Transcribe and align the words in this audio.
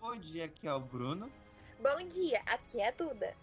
Bom 0.00 0.16
dia, 0.16 0.46
aqui 0.46 0.66
é 0.66 0.72
o 0.72 0.80
Bruno. 0.80 1.30
Bom 1.80 2.06
dia, 2.08 2.40
aqui 2.46 2.80
é 2.80 2.88
a 2.88 2.90
Duda. 2.90 3.34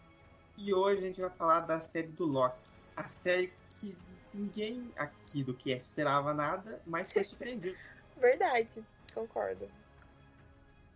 E 0.58 0.74
hoje 0.74 1.04
a 1.04 1.08
gente 1.08 1.22
vai 1.22 1.30
falar 1.30 1.62
da 1.62 1.80
série 1.80 2.08
do 2.08 2.26
Loki. 2.26 2.58
A 2.96 3.08
série 3.10 3.54
que 3.80 3.98
ninguém 4.34 4.92
aqui 4.98 5.44
do 5.44 5.54
que 5.54 5.72
esperava 5.72 6.34
nada, 6.34 6.82
mas 6.86 7.12
foi 7.12 7.24
surpreendido. 7.24 7.78
Verdade, 8.18 8.84
concordo. 9.14 9.70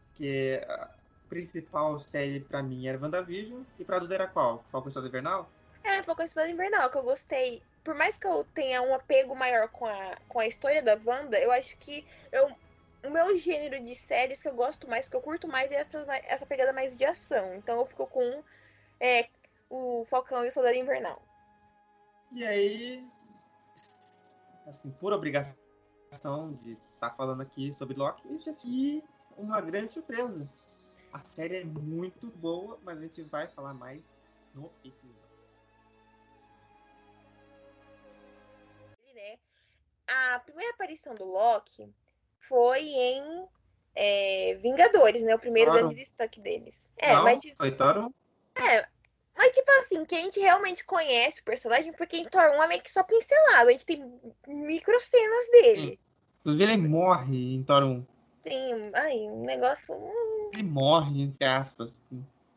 Porque 0.09 0.61
a 0.67 0.89
principal 1.29 1.97
série 1.99 2.41
pra 2.41 2.61
mim 2.61 2.87
era 2.87 2.99
WandaVision 2.99 3.63
e 3.79 3.83
pra 3.83 3.99
Duda 3.99 4.15
era 4.15 4.27
qual? 4.27 4.63
Falcão 4.71 4.91
Soldado 4.91 5.09
Invernal? 5.09 5.49
É, 5.83 6.03
Falcão 6.03 6.27
Soldado 6.27 6.53
Invernal, 6.53 6.89
que 6.89 6.97
eu 6.97 7.03
gostei. 7.03 7.63
Por 7.83 7.95
mais 7.95 8.17
que 8.17 8.27
eu 8.27 8.43
tenha 8.53 8.81
um 8.81 8.93
apego 8.93 9.35
maior 9.35 9.67
com 9.69 9.85
a, 9.85 10.17
com 10.27 10.39
a 10.39 10.47
história 10.47 10.81
da 10.81 10.99
Wanda, 11.05 11.37
eu 11.39 11.51
acho 11.51 11.77
que 11.77 12.05
eu, 12.31 12.55
o 13.03 13.09
meu 13.09 13.37
gênero 13.37 13.83
de 13.83 13.95
séries 13.95 14.41
que 14.41 14.47
eu 14.47 14.55
gosto 14.55 14.87
mais, 14.87 15.07
que 15.07 15.15
eu 15.15 15.21
curto 15.21 15.47
mais, 15.47 15.71
é 15.71 15.75
essa, 15.75 16.05
essa 16.25 16.45
pegada 16.45 16.71
mais 16.71 16.97
de 16.97 17.05
ação. 17.05 17.53
Então 17.53 17.77
eu 17.77 17.85
fico 17.85 18.07
com 18.07 18.43
é, 18.99 19.29
o 19.69 20.05
Falcão 20.05 20.45
e 20.45 20.47
o 20.47 20.51
Soldado 20.51 20.75
Invernal. 20.75 21.21
E 22.31 22.45
aí, 22.45 23.05
assim, 24.65 24.89
por 24.91 25.11
obrigação 25.13 25.53
de 26.61 26.71
estar 26.71 27.09
tá 27.09 27.15
falando 27.15 27.41
aqui 27.41 27.73
sobre 27.73 27.95
Loki, 27.95 28.23
e 28.65 29.03
uma 29.37 29.59
grande 29.59 29.91
surpresa. 29.91 30.47
A 31.11 31.23
série 31.23 31.57
é 31.57 31.63
muito 31.63 32.27
boa, 32.31 32.79
mas 32.83 32.97
a 32.97 33.01
gente 33.01 33.21
vai 33.23 33.47
falar 33.49 33.73
mais 33.73 34.15
no 34.53 34.71
episódio. 34.83 35.21
Né? 39.13 39.37
A 40.07 40.39
primeira 40.39 40.73
aparição 40.73 41.13
do 41.13 41.25
Loki 41.25 41.93
foi 42.47 42.81
em 42.81 43.47
é, 43.95 44.55
Vingadores, 44.61 45.21
né? 45.21 45.35
O 45.35 45.39
primeiro 45.39 45.71
grande 45.71 45.95
destaque 45.95 46.39
deles. 46.39 46.91
É, 46.97 47.13
Não, 47.13 47.23
mas. 47.23 47.41
Foi 47.57 47.71
Thor 47.71 48.11
É, 48.55 48.85
mas, 49.35 49.51
tipo 49.51 49.71
assim, 49.79 50.05
que 50.05 50.15
a 50.15 50.21
gente 50.21 50.39
realmente 50.39 50.85
conhece 50.85 51.41
o 51.41 51.45
personagem, 51.45 51.91
porque 51.93 52.17
em 52.17 52.25
Thor 52.25 52.51
1 52.51 52.63
é 52.63 52.67
meio 52.67 52.81
que 52.81 52.91
só 52.91 53.03
pincelado. 53.03 53.69
A 53.69 53.71
gente 53.71 53.85
tem 53.85 54.21
micro 54.47 54.99
cenas 55.01 55.49
dele. 55.51 55.99
Inclusive, 56.41 56.63
ele 56.63 56.87
morre 56.87 57.55
em 57.55 57.63
Thor 57.63 57.83
1. 57.83 58.05
Sim, 58.47 58.91
aí, 58.93 59.29
um 59.29 59.43
negócio. 59.43 59.95
Hum. 59.95 60.51
Ele 60.53 60.63
morre, 60.63 61.23
entre 61.23 61.45
aspas. 61.45 61.97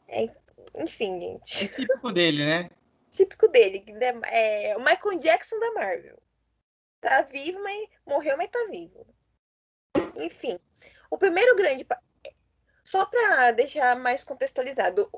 É, 0.09 0.29
enfim, 0.75 1.21
gente. 1.21 1.65
É 1.65 1.69
típico 1.69 2.13
dele, 2.13 2.45
né? 2.45 2.71
Típico 3.11 3.49
dele. 3.49 3.83
É 4.31 4.77
o 4.77 4.81
Michael 4.81 5.19
Jackson 5.19 5.59
da 5.59 5.73
Marvel. 5.73 6.19
Tá 7.01 7.23
vivo, 7.23 7.63
mas 7.63 7.89
morreu, 8.05 8.37
mas 8.37 8.51
tá 8.51 8.67
vivo. 8.71 9.07
Enfim, 10.17 10.59
o 11.11 11.19
primeiro 11.19 11.57
grande. 11.57 11.87
Só 12.85 13.05
para 13.05 13.51
deixar 13.51 13.97
mais 13.97 14.23
contextualizado, 14.23 15.11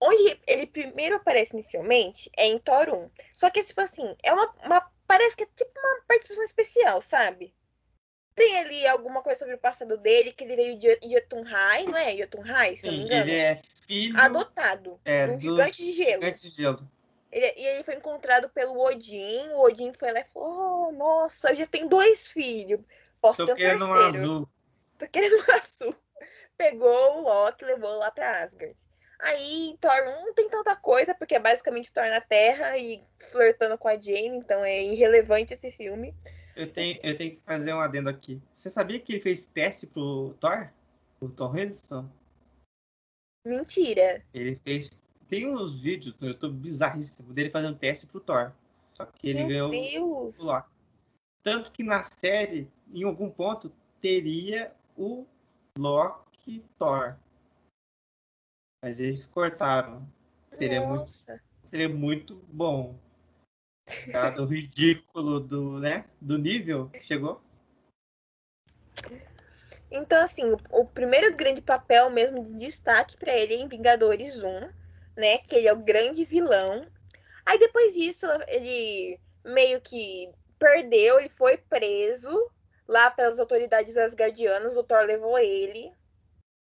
onde 0.00 0.40
ele 0.46 0.66
primeiro 0.66 1.16
aparece 1.16 1.52
inicialmente 1.52 2.30
é 2.36 2.46
em 2.46 2.58
Thor 2.58 2.88
1. 2.88 3.10
Só 3.32 3.50
que, 3.50 3.64
tipo 3.64 3.80
assim, 3.80 4.16
é 4.22 4.32
uma, 4.32 4.54
uma. 4.64 4.92
Parece 5.06 5.36
que 5.36 5.42
é 5.42 5.46
tipo 5.46 5.70
uma 5.78 6.02
participação 6.06 6.44
especial, 6.44 7.02
sabe? 7.02 7.54
Tem 8.34 8.56
ali 8.58 8.86
alguma 8.86 9.20
coisa 9.20 9.40
sobre 9.40 9.54
o 9.54 9.58
passado 9.58 9.96
dele, 9.96 10.32
que 10.32 10.44
ele 10.44 10.54
veio 10.54 10.78
de 10.78 10.98
Jotunheim, 11.10 11.86
não 11.86 11.96
é? 11.96 12.16
Jotunheim, 12.16 12.76
se 12.76 12.82
Sim, 12.82 12.86
não 12.86 12.94
me 12.94 13.04
engano. 13.04 13.22
Ele 13.22 13.34
é 13.34 13.62
filho. 13.84 14.20
Adotado. 14.20 15.00
É, 15.04 15.26
um 15.26 15.40
gigante 15.40 15.82
de 15.82 15.92
gelo. 15.92 16.22
Gigante 16.22 16.42
de 16.42 16.50
gelo. 16.50 16.88
Ele, 17.32 17.52
e 17.56 17.66
ele 17.66 17.82
foi 17.82 17.94
encontrado 17.94 18.48
pelo 18.50 18.78
Odin. 18.78 19.48
O 19.54 19.62
Odin 19.64 19.92
foi 19.92 20.12
lá 20.12 20.20
e 20.20 20.24
falou: 20.32 20.88
oh, 20.88 20.92
Nossa, 20.92 21.52
já 21.54 21.66
tem 21.66 21.88
dois 21.88 22.30
filhos. 22.30 22.80
Posso 23.20 23.46
Tô 23.46 23.52
um 23.52 23.56
querendo. 23.56 23.86
Um 23.86 23.92
azul. 23.92 24.48
Tô 24.98 25.08
querendo 25.08 25.36
um 25.36 25.52
azul. 25.52 25.94
Pegou 26.56 27.18
o 27.18 27.22
Loki 27.22 27.64
e 27.64 27.68
levou 27.68 27.98
lá 27.98 28.10
pra 28.10 28.44
Asgard. 28.44 28.76
Aí 29.20 29.76
Thor 29.80 30.04
não 30.04 30.32
tem 30.32 30.48
tanta 30.48 30.76
coisa, 30.76 31.14
porque 31.14 31.34
é 31.34 31.40
basicamente 31.40 31.92
Thor 31.92 32.06
na 32.06 32.20
Terra 32.20 32.78
e 32.78 33.02
flertando 33.30 33.76
com 33.76 33.88
a 33.88 33.98
Jane, 33.98 34.36
então 34.36 34.64
é 34.64 34.82
irrelevante 34.82 35.54
esse 35.54 35.72
filme. 35.72 36.14
Eu 36.54 36.70
tenho, 36.72 36.98
eu 37.02 37.16
tenho 37.16 37.36
que 37.36 37.42
fazer 37.44 37.72
um 37.72 37.80
adendo 37.80 38.08
aqui. 38.08 38.40
Você 38.54 38.70
sabia 38.70 38.98
que 38.98 39.12
ele 39.12 39.20
fez 39.20 39.46
teste 39.46 39.86
pro 39.86 40.34
Thor? 40.40 40.68
O 41.20 41.28
Thor 41.28 41.56
Hiddleston? 41.56 42.08
Mentira. 43.44 44.24
Ele 44.32 44.54
fez. 44.56 44.90
Tem 45.28 45.48
uns 45.48 45.80
vídeos 45.80 46.16
no 46.20 46.28
YouTube 46.28 46.56
bizarríssimos 46.58 47.34
dele 47.34 47.50
fazendo 47.50 47.78
teste 47.78 48.06
pro 48.06 48.20
Thor. 48.20 48.52
Só 48.94 49.04
que 49.04 49.28
ele 49.28 49.44
Meu 49.44 49.68
ganhou 49.68 49.70
Deus. 49.70 50.38
o 50.38 50.44
Loki. 50.44 50.77
Tanto 51.48 51.72
que 51.72 51.82
na 51.82 52.04
série, 52.04 52.70
em 52.92 53.04
algum 53.04 53.30
ponto, 53.30 53.72
teria 54.02 54.70
o 54.94 55.26
Loki 55.78 56.62
Thor. 56.78 57.16
Mas 58.84 59.00
eles 59.00 59.26
cortaram. 59.26 60.06
Seria 60.52 60.86
muito, 60.86 61.10
seria 61.70 61.88
muito 61.88 62.34
bom. 62.52 62.98
Dado 64.12 64.42
o 64.42 64.46
ridículo 64.46 65.40
do, 65.40 65.78
né, 65.78 66.04
do 66.20 66.36
nível 66.36 66.90
que 66.90 67.00
chegou. 67.00 67.40
Então, 69.90 70.22
assim, 70.22 70.44
o, 70.44 70.58
o, 70.70 70.84
primeiro 70.84 71.34
grande 71.34 71.62
papel 71.62 72.10
mesmo 72.10 72.44
de 72.44 72.66
destaque 72.66 73.16
para 73.16 73.32
ele 73.32 73.54
é 73.54 73.56
em 73.56 73.68
Vingadores 73.68 74.42
1, 74.42 74.70
né? 75.16 75.38
Que 75.38 75.54
ele 75.54 75.68
é 75.68 75.72
o 75.72 75.82
grande 75.82 76.26
vilão. 76.26 76.86
Aí 77.46 77.58
depois 77.58 77.94
disso, 77.94 78.26
ele 78.48 79.18
meio 79.42 79.80
que 79.80 80.30
perdeu, 80.58 81.18
ele 81.18 81.28
foi 81.28 81.56
preso 81.56 82.50
lá 82.86 83.10
pelas 83.10 83.38
autoridades 83.38 83.96
asgardianas, 83.96 84.76
o 84.76 84.82
Thor 84.82 85.04
levou 85.04 85.38
ele. 85.38 85.92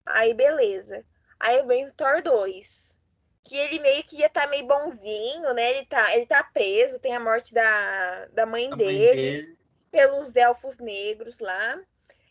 Aí 0.06 0.33
beleza. 0.33 1.06
Aí 1.39 1.61
vem 1.66 1.85
o 1.85 1.94
Thor 1.94 2.22
2. 2.23 2.95
Que 3.44 3.56
ele 3.56 3.79
meio 3.79 4.03
que 4.03 4.17
ia 4.17 4.25
estar 4.25 4.41
tá 4.41 4.47
meio 4.47 4.66
bonzinho, 4.66 5.53
né? 5.53 5.69
Ele 5.69 5.85
tá, 5.85 6.16
ele 6.16 6.25
tá 6.25 6.44
preso, 6.44 7.00
tem 7.00 7.13
a 7.13 7.19
morte 7.19 7.53
da, 7.53 8.25
da 8.33 8.45
mãe, 8.45 8.67
A 8.72 8.75
dele, 8.75 8.95
mãe 8.97 9.16
dele. 9.16 9.57
pelos 9.91 10.35
elfos 10.35 10.77
negros 10.77 11.39
lá. 11.39 11.79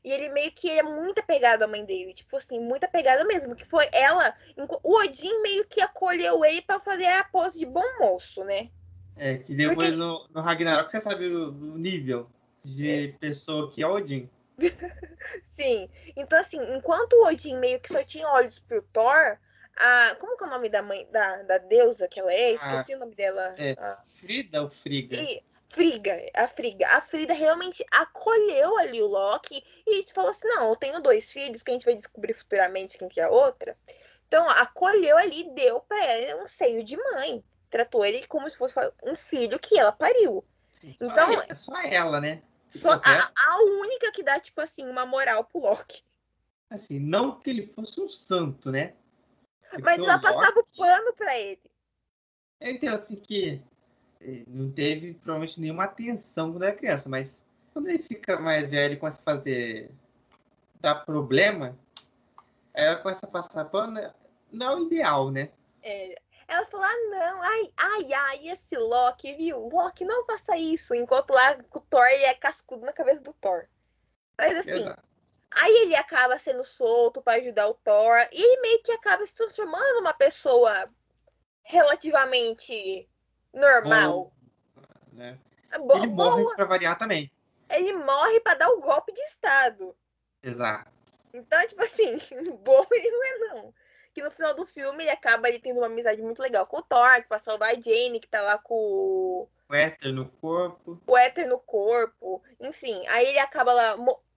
E 0.03 0.13
ele 0.13 0.29
meio 0.31 0.53
que 0.53 0.71
é 0.71 0.83
muito 0.83 1.21
apegado 1.21 1.63
à 1.63 1.67
mãe 1.69 1.85
dele. 1.85 2.13
Tipo 2.13 2.37
assim, 2.37 2.59
muito 2.59 2.85
apegado 2.85 3.27
mesmo. 3.27 3.55
Que 3.55 3.65
foi 3.65 3.89
ela. 3.93 4.37
O 4.83 4.97
Odin 4.99 5.41
meio 5.41 5.65
que 5.67 5.81
acolheu 5.81 6.45
ele 6.45 6.61
para 6.63 6.81
fazer 6.81 7.07
a 7.07 7.25
pose 7.25 7.61
de 7.61 7.67
bom 7.67 7.99
moço, 7.99 8.45
né? 8.45 8.71
É, 9.17 9.39
que 9.39 9.55
depois 9.55 9.77
Porque- 9.91 9.97
no, 9.97 10.27
no 10.35 10.41
Ragnarok 10.41 10.91
você 10.91 11.01
sabe 11.01 11.27
o, 11.29 11.49
o 11.51 11.79
nível 11.79 12.29
de 12.65 13.15
pessoa 13.21 13.71
que 13.71 13.83
é 13.83 13.87
Odin. 13.87 14.29
Sim. 15.53 15.89
Então, 16.17 16.39
assim, 16.39 16.59
enquanto 16.75 17.15
o 17.15 17.27
Odin 17.27 17.59
meio 17.59 17.81
que 17.81 17.93
só 17.93 18.03
tinha 18.03 18.29
olhos 18.29 18.59
pro 18.59 18.83
Thor, 18.93 19.39
a. 19.77 20.15
Como 20.17 20.37
que 20.37 20.45
é 20.45 20.47
o 20.47 20.51
nome 20.51 20.69
da 20.69 20.83
mãe, 20.83 21.07
da, 21.11 21.43
da 21.43 21.59
deusa 21.59 22.09
que 22.09 22.21
ela 22.21 22.33
é? 22.33 22.53
Esqueci 22.53 22.95
o 22.95 22.99
nome 22.99 23.15
dela. 23.15 23.55
É. 23.59 23.73
A- 23.73 24.03
Frida 24.17 24.63
ou 24.63 24.71
Friga? 24.71 25.17
E 25.17 25.43
Friga, 25.69 26.17
a 26.35 26.47
Friga. 26.49 26.87
A 26.89 27.01
Frida 27.01 27.35
realmente 27.35 27.85
acolheu 27.91 28.77
ali 28.79 29.03
o 29.03 29.07
Loki 29.07 29.63
e 29.87 30.05
falou 30.13 30.31
assim: 30.31 30.47
não, 30.49 30.71
eu 30.71 30.77
tenho 30.77 31.01
dois 31.01 31.31
filhos 31.33 31.63
que 31.63 31.71
a 31.71 31.75
gente 31.75 31.85
vai 31.85 31.95
descobrir 31.95 32.35
futuramente 32.35 32.97
quem 32.99 33.09
que 33.09 33.21
é 33.21 33.25
a 33.25 33.31
outra. 33.31 33.77
Então, 34.29 34.49
acolheu 34.51 35.17
ali 35.19 35.41
e 35.43 35.51
deu 35.55 35.81
pra 35.81 36.05
ela 36.05 36.43
um 36.45 36.49
seio 36.49 36.83
de 36.85 36.97
mãe. 36.97 37.45
Tratou 37.75 38.07
ele 38.07 38.25
como 38.29 38.49
se 38.49 38.57
fosse 38.57 38.73
um 39.03 39.17
filho 39.17 39.59
que 39.59 39.77
ela 39.77 39.91
pariu. 39.91 40.45
Sim, 40.71 40.93
só, 40.93 41.07
Então- 41.07 41.43
é 41.49 41.55
só 41.57 41.77
ela, 41.83 42.21
né? 42.21 42.41
Só 42.69 42.93
a, 42.93 43.33
a 43.49 43.63
única 43.65 44.13
que 44.13 44.23
dá, 44.23 44.39
tipo 44.39 44.61
assim, 44.61 44.87
uma 44.89 45.05
moral 45.05 45.43
pro 45.45 45.59
Loki. 45.63 46.05
assim, 46.71 47.01
não 47.01 47.41
que 47.41 47.51
ele 47.51 47.67
fosse 47.67 48.01
um 48.01 48.09
santo, 48.09 48.71
né? 48.71 48.95
Mas 49.73 49.83
Porque 49.97 50.01
ela 50.09 50.19
o 50.19 50.21
passava 50.23 50.53
o 50.55 50.61
Loki- 50.61 50.77
pano 50.79 51.13
pra 51.15 51.37
ele. 51.37 51.63
Eu 52.61 52.71
entendo 52.71 52.95
assim 52.95 53.17
que 53.17 53.61
eh, 54.21 54.45
não 54.47 54.71
teve 54.71 55.15
provavelmente 55.15 55.61
nenhuma 55.61 55.83
atenção 55.85 56.53
quando 56.53 56.63
era 56.63 56.77
criança, 56.77 57.09
mas 57.09 57.45
quando 57.73 57.89
ele 57.89 58.05
fica 58.05 58.39
mais 58.39 58.71
velho 58.71 58.95
e 58.95 58.97
começa 58.99 59.21
a 59.21 59.25
fazer. 59.25 59.91
dar 60.81 61.05
problema, 61.05 61.77
aí 62.73 62.85
ela 62.85 62.97
começa 63.03 63.27
a 63.27 63.31
passar 63.31 63.65
pano, 63.65 64.01
não 64.53 64.67
é 64.67 64.77
o 64.77 64.87
ideal, 64.87 65.33
né? 65.33 65.51
É, 65.83 66.21
ela 66.49 66.67
falou: 66.67 66.87
ah, 66.87 66.97
não, 67.11 67.43
ai, 67.43 67.73
ai, 67.77 68.13
ai, 68.13 68.49
esse 68.49 68.77
Loki, 68.77 69.35
viu? 69.35 69.59
Loki, 69.69 70.05
não 70.05 70.25
faça 70.27 70.57
isso. 70.57 70.95
Enquanto 70.95 71.31
lá 71.33 71.57
o 71.73 71.81
Thor 71.81 72.05
é 72.05 72.35
cascudo 72.35 72.85
na 72.85 72.93
cabeça 72.93 73.21
do 73.21 73.33
Thor. 73.35 73.67
Mas 74.37 74.59
assim, 74.59 74.71
Exato. 74.83 75.03
aí 75.53 75.73
ele 75.83 75.95
acaba 75.95 76.39
sendo 76.39 76.65
solto 76.65 77.23
pra 77.23 77.35
ajudar 77.35 77.69
o 77.69 77.75
Thor. 77.75 78.29
E 78.33 78.41
ele 78.43 78.61
meio 78.63 78.83
que 78.83 78.93
acaba 78.93 79.25
se 79.27 79.35
transformando 79.35 79.95
numa 79.95 80.13
pessoa 80.13 80.89
relativamente 81.63 83.09
normal. 83.53 84.33
Né? 85.13 85.39
Bo- 85.79 85.97
Ele 85.97 86.07
boa. 86.09 86.31
morre 86.37 86.55
pra 86.57 86.65
variar 86.65 86.99
também. 86.99 87.31
Ele 87.71 87.93
morre 87.95 88.41
pra 88.41 88.55
dar 88.55 88.69
o 88.71 88.81
golpe 88.81 89.13
de 89.13 89.21
Estado. 89.23 89.97
Exato. 90.43 90.93
Então, 91.33 91.67
tipo 91.67 91.83
assim, 91.83 92.19
bom 92.63 92.87
ele 92.93 93.11
não 93.11 93.25
é, 93.25 93.39
não. 93.39 93.75
Que 94.15 94.23
no 94.23 94.31
final 94.31 94.55
do 94.55 94.65
filme 94.65 95.03
ele 95.05 95.11
acaba 95.11 95.49
ele 95.49 95.59
tendo 95.59 95.79
uma 95.79 95.87
amizade 95.87 96.23
muito 96.23 96.41
legal 96.41 96.67
com 96.67 96.79
o 96.79 96.83
Thor, 96.83 97.17
que 97.17 97.29
pra 97.29 97.39
salvar 97.39 97.71
a 97.71 97.81
Jane, 97.81 98.21
que 98.21 98.29
tá 98.29 98.41
lá 98.41 98.57
com 98.59 98.75
o- 98.75 99.49
O 99.69 99.75
éter 99.75 100.13
no 100.13 100.29
corpo. 100.31 101.01
o 101.07 101.17
éter 101.19 101.49
no 101.49 101.59
corpo. 101.59 102.43
Enfim, 102.61 103.05
aí 103.09 103.27
ele 103.27 103.39
acaba 103.39 103.73
lá. 103.73 103.97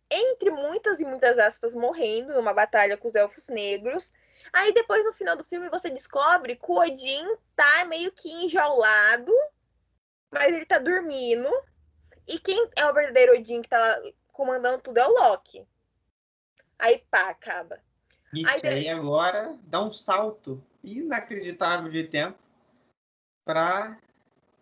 entre 0.10 0.50
muitas 0.50 1.02
e 1.02 1.06
muitas 1.06 1.38
aspas, 1.38 1.76
morrendo 1.76 2.34
numa 2.34 2.54
batalha 2.54 2.96
com 2.96 3.10
os 3.10 3.14
elfos 3.16 3.46
negros. 3.50 4.10
Aí 4.54 4.72
depois, 4.72 5.04
no 5.04 5.12
final 5.12 5.36
do 5.36 5.44
filme, 5.44 5.68
você 5.68 5.90
descobre 5.90 6.56
que 6.56 6.72
o 6.72 6.80
Odin 6.80 7.28
tá 7.58 7.84
meio 7.84 8.10
que 8.14 8.32
enjaulado, 8.46 9.34
mas 10.32 10.56
ele 10.56 10.66
tá 10.66 10.80
dormindo. 10.80 11.50
E 12.26 12.40
quem 12.40 12.70
é 12.78 12.86
o 12.90 12.94
verdadeiro 12.94 13.34
Odin 13.34 13.62
que 13.62 13.68
tá 13.68 13.78
lá 13.78 14.02
comandando 14.32 14.82
tudo 14.82 14.98
é 14.98 15.06
o 15.06 15.12
Loki. 15.12 15.68
Aí 16.80 17.04
pá, 17.12 17.30
acaba. 17.30 17.78
Isso 18.34 18.68
aí, 18.68 18.90
agora 18.90 19.56
dá 19.64 19.82
um 19.82 19.92
salto 19.92 20.62
inacreditável 20.84 21.92
de 21.92 22.04
tempo 22.06 22.38
para 23.46 23.98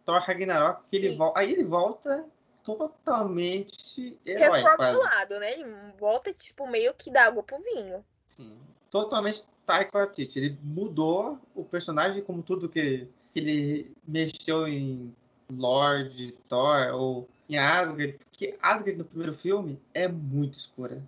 Thor 0.05 0.19
Ragnarok, 0.19 0.87
que 0.87 0.95
ele 0.95 1.15
volta. 1.15 1.39
Aí 1.39 1.51
ele 1.51 1.63
volta 1.63 2.25
totalmente 2.63 4.17
herói. 4.25 4.61
Reformulado, 4.61 5.39
né? 5.39 5.53
Ele 5.53 5.65
volta, 5.97 6.33
tipo, 6.33 6.67
meio 6.67 6.93
que 6.93 7.11
dá 7.11 7.25
água 7.25 7.43
pro 7.43 7.61
vinho. 7.61 8.05
Sim. 8.27 8.57
Totalmente 8.89 9.43
Taika 9.65 9.97
Waititi. 9.97 10.39
Ele 10.39 10.59
mudou 10.63 11.39
o 11.55 11.63
personagem 11.63 12.23
como 12.23 12.43
tudo 12.43 12.69
que 12.69 13.07
ele 13.35 13.91
mexeu 14.07 14.67
em 14.67 15.13
Lord, 15.51 16.31
Thor 16.47 16.93
ou 16.93 17.29
em 17.49 17.57
Asgard. 17.57 18.19
Porque 18.29 18.57
Asgard 18.61 18.97
no 18.97 19.05
primeiro 19.05 19.33
filme 19.33 19.81
é 19.93 20.07
muito 20.07 20.57
escura. 20.57 21.01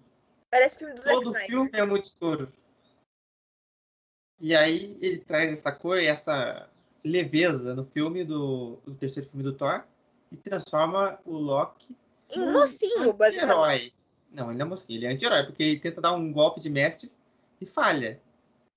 Parece 0.49 0.79
filme 0.79 0.93
do 0.93 1.03
Todo 1.03 1.33
filme 1.33 1.69
é 1.73 1.85
muito 1.85 2.05
escuro. 2.05 2.51
E 4.39 4.55
aí 4.55 4.97
ele 5.01 5.19
traz 5.19 5.51
essa 5.51 5.71
cor 5.71 5.97
e 5.99 6.07
essa 6.07 6.69
leveza 7.03 7.73
no 7.73 7.85
filme 7.85 8.23
do, 8.23 8.77
do 8.85 8.95
terceiro 8.95 9.29
filme 9.29 9.43
do 9.43 9.53
Thor 9.53 9.83
e 10.31 10.37
transforma 10.37 11.19
o 11.25 11.33
Loki 11.33 11.95
em 12.29 12.41
um 12.41 12.51
mocinho, 12.51 13.13
basicamente. 13.13 13.93
Não, 14.31 14.49
ele 14.51 14.57
não 14.57 14.65
é 14.65 14.69
mocinho, 14.69 14.99
ele 14.99 15.05
é 15.05 15.09
anti-herói, 15.09 15.45
porque 15.45 15.63
ele 15.63 15.79
tenta 15.79 16.01
dar 16.01 16.13
um 16.13 16.31
golpe 16.31 16.59
de 16.59 16.69
mestre 16.69 17.11
e 17.61 17.65
falha. 17.65 18.21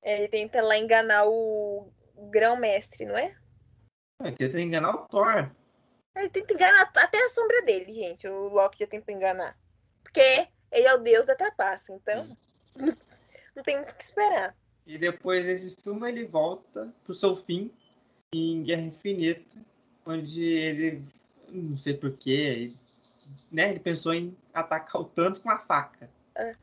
É, 0.02 0.18
ele 0.18 0.28
tenta 0.28 0.62
lá 0.62 0.78
enganar 0.78 1.26
o 1.26 1.92
grão-mestre, 2.30 3.04
não 3.04 3.16
é? 3.16 3.36
Ele 4.22 4.36
tenta 4.36 4.60
enganar 4.60 4.94
o 4.94 5.08
Thor. 5.08 5.50
Ele 6.16 6.28
tenta 6.28 6.54
enganar 6.54 6.90
até 6.96 7.24
a 7.24 7.28
sombra 7.30 7.62
dele, 7.62 7.92
gente. 7.92 8.26
O 8.28 8.48
Loki 8.48 8.78
já 8.78 8.86
tenta 8.86 9.12
enganar. 9.12 9.58
Porque 10.02 10.48
ele 10.70 10.86
é 10.86 10.94
o 10.94 10.98
deus 10.98 11.26
da 11.26 11.34
trapaça, 11.34 11.92
então 11.92 12.36
não 13.54 13.62
tem 13.62 13.76
muito 13.76 13.92
o 13.92 13.94
que 13.94 14.04
esperar. 14.04 14.54
E 14.86 14.98
depois 14.98 15.44
desse 15.44 15.76
filme 15.76 16.08
ele 16.08 16.26
volta 16.26 16.88
pro 17.04 17.14
seu 17.14 17.36
fim 17.36 17.70
em 18.32 18.62
Guerra 18.62 18.82
Infinita, 18.82 19.58
onde 20.06 20.44
ele, 20.44 21.02
não 21.48 21.76
sei 21.76 21.94
porquê, 21.94 22.72
né, 23.50 23.70
ele 23.70 23.80
pensou 23.80 24.14
em 24.14 24.36
atacar 24.52 25.00
o 25.00 25.04
Thanos 25.04 25.38
com 25.38 25.50
a 25.50 25.58
faca. 25.58 26.10
É. 26.34 26.54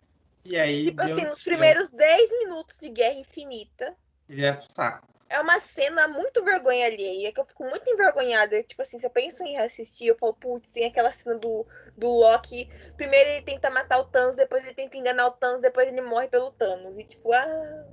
E 0.45 0.57
aí. 0.57 0.86
Tipo 0.86 1.01
assim, 1.01 1.25
nos 1.25 1.44
primeiros 1.44 1.89
10 1.89 2.31
minutos 2.39 2.77
de 2.77 2.89
Guerra 2.89 3.19
Infinita. 3.19 3.95
Ele 4.30 4.45
é 4.45 4.54
pro 4.54 4.71
saco. 4.74 5.07
É 5.30 5.40
uma 5.42 5.60
cena 5.60 6.08
muito 6.08 6.44
vergonha 6.44 6.86
alheia, 6.86 7.34
que 7.34 7.40
eu 7.40 7.46
fico 7.46 7.66
muito 7.66 7.90
envergonhada. 7.90 8.64
Tipo 8.64 8.82
assim, 8.82 8.98
se 8.98 9.06
eu 9.06 9.10
penso 9.10 9.44
em 9.44 9.54
reassistir, 9.54 10.08
eu 10.08 10.18
falo, 10.18 10.34
putz, 10.34 10.70
tem 10.70 10.86
aquela 10.86 11.12
cena 11.12 11.36
do, 11.36 11.66
do 11.98 12.10
Loki. 12.10 12.70
Primeiro 12.96 13.30
ele 13.30 13.42
tenta 13.42 13.70
matar 13.70 14.00
o 14.00 14.06
Thanos, 14.06 14.36
depois 14.36 14.64
ele 14.64 14.74
tenta 14.74 14.98
enganar 14.98 15.28
o 15.28 15.32
Thanos, 15.32 15.62
depois 15.62 15.88
ele 15.88 16.02
morre 16.02 16.28
pelo 16.28 16.52
Thanos. 16.52 16.98
E 16.98 17.04
tipo, 17.04 17.34
ah. 17.34 17.86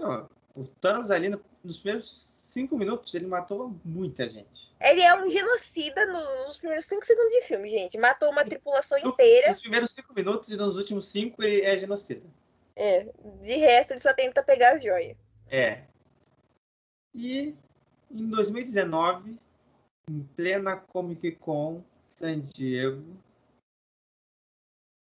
Não, 0.00 0.28
o 0.54 0.64
Thanos 0.66 1.10
ali 1.10 1.28
nos 1.62 1.78
primeiros 1.78 2.30
cinco 2.50 2.76
minutos 2.76 3.14
ele 3.14 3.26
matou 3.26 3.72
muita 3.84 4.28
gente. 4.28 4.74
Ele 4.80 5.00
é 5.00 5.14
um 5.14 5.30
genocida 5.30 6.06
nos 6.06 6.58
primeiros 6.58 6.86
cinco 6.86 7.06
segundos 7.06 7.32
de 7.32 7.42
filme, 7.42 7.70
gente. 7.70 7.96
Matou 7.96 8.30
uma 8.30 8.44
tripulação 8.44 8.98
inteira. 8.98 9.50
Nos 9.50 9.60
primeiros 9.60 9.92
cinco 9.92 10.12
minutos 10.12 10.50
e 10.50 10.56
nos 10.56 10.76
últimos 10.76 11.08
cinco 11.08 11.42
ele 11.42 11.62
é 11.62 11.78
genocida. 11.78 12.26
É. 12.74 13.06
De 13.42 13.56
resto, 13.56 13.92
ele 13.92 14.00
só 14.00 14.12
tenta 14.12 14.42
pegar 14.42 14.72
as 14.72 14.82
joias. 14.82 15.16
É. 15.48 15.82
E 17.14 17.56
em 18.10 18.28
2019, 18.28 19.38
em 20.08 20.22
plena 20.36 20.76
Comic 20.76 21.32
Con 21.36 21.84
San 22.06 22.40
Diego, 22.40 23.16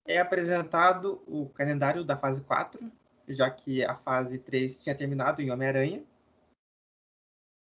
é 0.07 0.19
apresentado 0.19 1.23
o 1.27 1.49
calendário 1.51 2.05
da 2.05 2.17
fase 2.17 2.43
4, 2.43 2.93
já 3.29 3.51
que 3.51 3.85
a 3.85 3.97
fase 3.97 4.39
3 4.39 4.81
tinha 4.81 4.97
terminado 4.97 5.43
em 5.43 5.51
Homem-Aranha. 5.51 6.05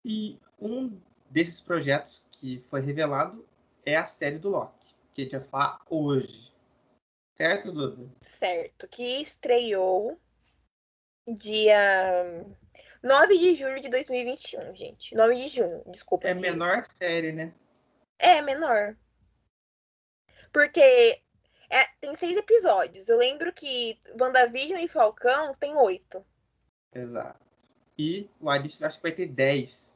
E 0.03 0.39
um 0.59 0.99
desses 1.29 1.61
projetos 1.61 2.23
que 2.31 2.59
foi 2.69 2.81
revelado 2.81 3.45
é 3.85 3.95
a 3.95 4.07
série 4.07 4.39
do 4.39 4.49
Loki, 4.49 4.95
que 5.13 5.21
a 5.21 5.23
gente 5.25 5.37
vai 5.37 5.47
falar 5.47 5.81
hoje. 5.89 6.51
Certo, 7.35 7.71
Duda? 7.71 8.09
Certo, 8.19 8.87
que 8.87 9.21
estreou 9.21 10.19
dia 11.27 12.45
9 13.03 13.37
de 13.37 13.55
julho 13.55 13.79
de 13.79 13.89
2021, 13.89 14.75
gente. 14.75 15.15
9 15.15 15.35
de 15.35 15.47
junho, 15.47 15.83
desculpa. 15.87 16.27
É 16.27 16.33
menor 16.33 16.85
série, 16.85 17.31
né? 17.31 17.53
É, 18.19 18.41
menor. 18.41 18.95
Porque 20.53 21.21
é, 21.69 21.85
tem 21.99 22.13
seis 22.15 22.37
episódios. 22.37 23.09
Eu 23.09 23.17
lembro 23.17 23.51
que 23.51 23.99
WandaVision 24.19 24.79
e 24.79 24.87
Falcão 24.87 25.55
tem 25.55 25.75
oito. 25.75 26.23
Exato. 26.93 27.39
E 27.97 28.29
o 28.39 28.49
Alice 28.49 28.83
acho 28.83 28.97
que 28.97 29.03
vai 29.03 29.11
ter 29.11 29.27
dez. 29.27 29.95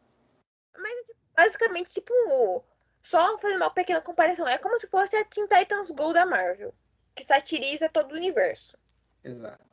Mas 0.77 1.05
basicamente, 1.35 1.93
tipo, 1.93 2.63
só 3.01 3.37
fazer 3.37 3.57
uma 3.57 3.69
pequena 3.69 4.01
comparação. 4.01 4.47
É 4.47 4.57
como 4.57 4.79
se 4.79 4.87
fosse 4.87 5.15
a 5.15 5.25
Teen 5.25 5.47
Titans 5.47 5.91
Go 5.91 6.13
da 6.13 6.25
Marvel, 6.25 6.73
que 7.13 7.23
satiriza 7.23 7.89
todo 7.89 8.13
o 8.13 8.15
universo. 8.15 8.77
Exato. 9.23 9.63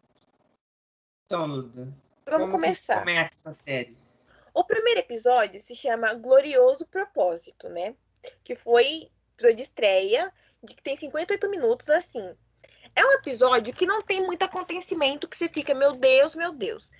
Então, 1.26 1.46
Luda, 1.46 1.94
vamos 2.26 2.50
começar. 2.50 3.00
começa 3.00 3.50
a 3.50 3.52
série? 3.52 3.96
O 4.54 4.64
primeiro 4.64 5.00
episódio 5.00 5.60
se 5.60 5.74
chama 5.74 6.12
Glorioso 6.14 6.86
Propósito, 6.86 7.68
né? 7.68 7.94
Que 8.44 8.54
foi 8.54 9.10
episódio 9.34 9.56
de 9.56 9.62
estreia, 9.62 10.32
de 10.62 10.74
que 10.74 10.82
tem 10.82 10.96
58 10.96 11.48
minutos, 11.48 11.88
assim. 11.88 12.34
É 12.94 13.04
um 13.04 13.12
episódio 13.12 13.72
que 13.74 13.86
não 13.86 14.02
tem 14.02 14.20
muito 14.20 14.42
acontecimento, 14.42 15.26
que 15.26 15.36
você 15.36 15.48
fica, 15.48 15.74
meu 15.74 15.92
Deus, 15.92 16.34
meu 16.34 16.52
Deus. 16.52 16.90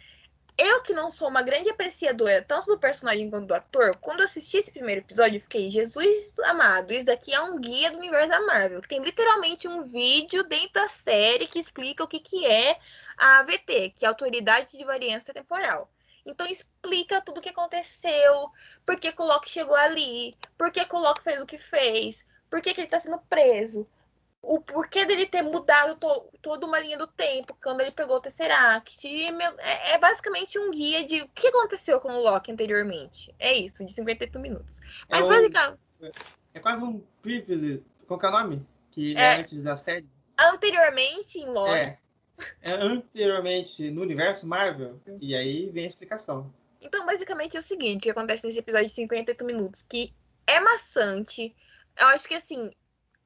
Eu 0.65 0.81
que 0.81 0.93
não 0.93 1.11
sou 1.11 1.27
uma 1.27 1.43
grande 1.43 1.69
apreciadora 1.71 2.41
tanto 2.41 2.67
do 2.67 2.79
personagem 2.79 3.29
quanto 3.29 3.49
do 3.49 3.55
ator, 3.55 3.97
quando 3.97 4.23
assisti 4.23 4.59
esse 4.59 4.71
primeiro 4.71 5.01
episódio, 5.01 5.41
fiquei, 5.41 5.69
Jesus 5.69 6.33
amado, 6.45 6.93
isso 6.93 7.05
daqui 7.05 7.35
é 7.35 7.41
um 7.41 7.59
guia 7.59 7.91
do 7.91 7.99
universo 7.99 8.29
da 8.29 8.41
Marvel. 8.43 8.81
Tem 8.83 9.03
literalmente 9.03 9.67
um 9.67 9.83
vídeo 9.83 10.45
dentro 10.45 10.75
da 10.75 10.89
série 10.89 11.49
que 11.49 11.59
explica 11.59 12.05
o 12.05 12.07
que, 12.07 12.21
que 12.21 12.47
é 12.47 12.79
a 13.19 13.41
AVT, 13.41 13.91
que 13.97 14.05
é 14.05 14.07
a 14.07 14.13
Autoridade 14.13 14.79
de 14.79 14.85
Variância 14.85 15.35
Temporal. 15.35 15.91
Então 16.25 16.47
explica 16.47 17.21
tudo 17.21 17.39
o 17.39 17.41
que 17.41 17.49
aconteceu, 17.49 18.49
por 18.87 19.01
que 19.01 19.13
Loki 19.19 19.51
chegou 19.51 19.75
ali, 19.75 20.33
por 20.57 20.71
que 20.71 20.87
Loki 20.93 21.23
fez 21.25 21.41
o 21.41 21.47
que 21.47 21.59
fez, 21.59 22.25
por 22.49 22.61
que, 22.61 22.73
que 22.73 22.83
ele 22.83 22.87
está 22.87 23.01
sendo 23.01 23.19
preso, 23.29 23.85
o 24.43 24.61
porquê 24.61 25.05
dele 25.05 25.25
ter 25.25 25.43
mudado 25.43 25.97
to, 25.97 26.29
toda 26.43 26.67
uma 26.67 26.81
linha 26.81 26.99
do 26.99 27.07
tempo 27.07 27.57
quando 27.63 27.81
ele 27.81 27.93
pegou 27.93 28.17
o 28.17 28.21
Tesseract. 28.21 29.07
É, 29.59 29.93
é, 29.93 29.99
basicamente 29.99 30.59
um 30.59 30.71
guia 30.71 31.05
de 31.05 31.23
o 31.23 31.29
que 31.29 31.47
aconteceu 31.47 32.01
com 32.01 32.13
o 32.13 32.21
Loki 32.21 32.51
anteriormente. 32.51 33.33
É 33.39 33.53
isso, 33.53 33.85
de 33.85 33.93
58 33.93 34.39
minutos. 34.41 34.81
Mas 35.09 35.25
é 35.25 35.29
basicamente. 35.29 35.81
É 36.55 36.61
quase 36.61 36.83
um 36.83 37.01
privilege. 37.23 37.85
Qual 38.09 38.19
que 38.19 38.27
é 38.27 38.29
o 38.29 38.33
nome? 38.33 38.67
Que 38.91 39.17
é, 39.17 39.21
é 39.21 39.41
antes 39.41 39.61
da 39.61 39.77
série? 39.77 40.09
Anteriormente 40.37 41.39
em 41.39 41.47
Loki. 41.47 41.73
É. 41.73 41.99
é 42.63 42.73
anteriormente 42.73 43.91
no 43.91 44.03
universo 44.03 44.45
Marvel. 44.45 45.01
E 45.21 45.37
aí 45.37 45.71
vem 45.71 45.85
a 45.85 45.89
explicação. 45.89 46.53
Então, 46.81 47.07
basicamente 47.07 47.57
é 47.57 47.61
o 47.61 47.63
seguinte: 47.63 48.01
o 48.01 48.03
que 48.03 48.11
acontece 48.11 48.45
nesse 48.45 48.59
episódio 48.59 48.89
de 48.89 48.93
58 48.93 49.45
minutos, 49.45 49.85
que 49.89 50.13
é 50.49 50.59
maçante. 50.59 51.55
Eu 51.97 52.07
acho 52.09 52.27
que 52.27 52.35
assim, 52.35 52.71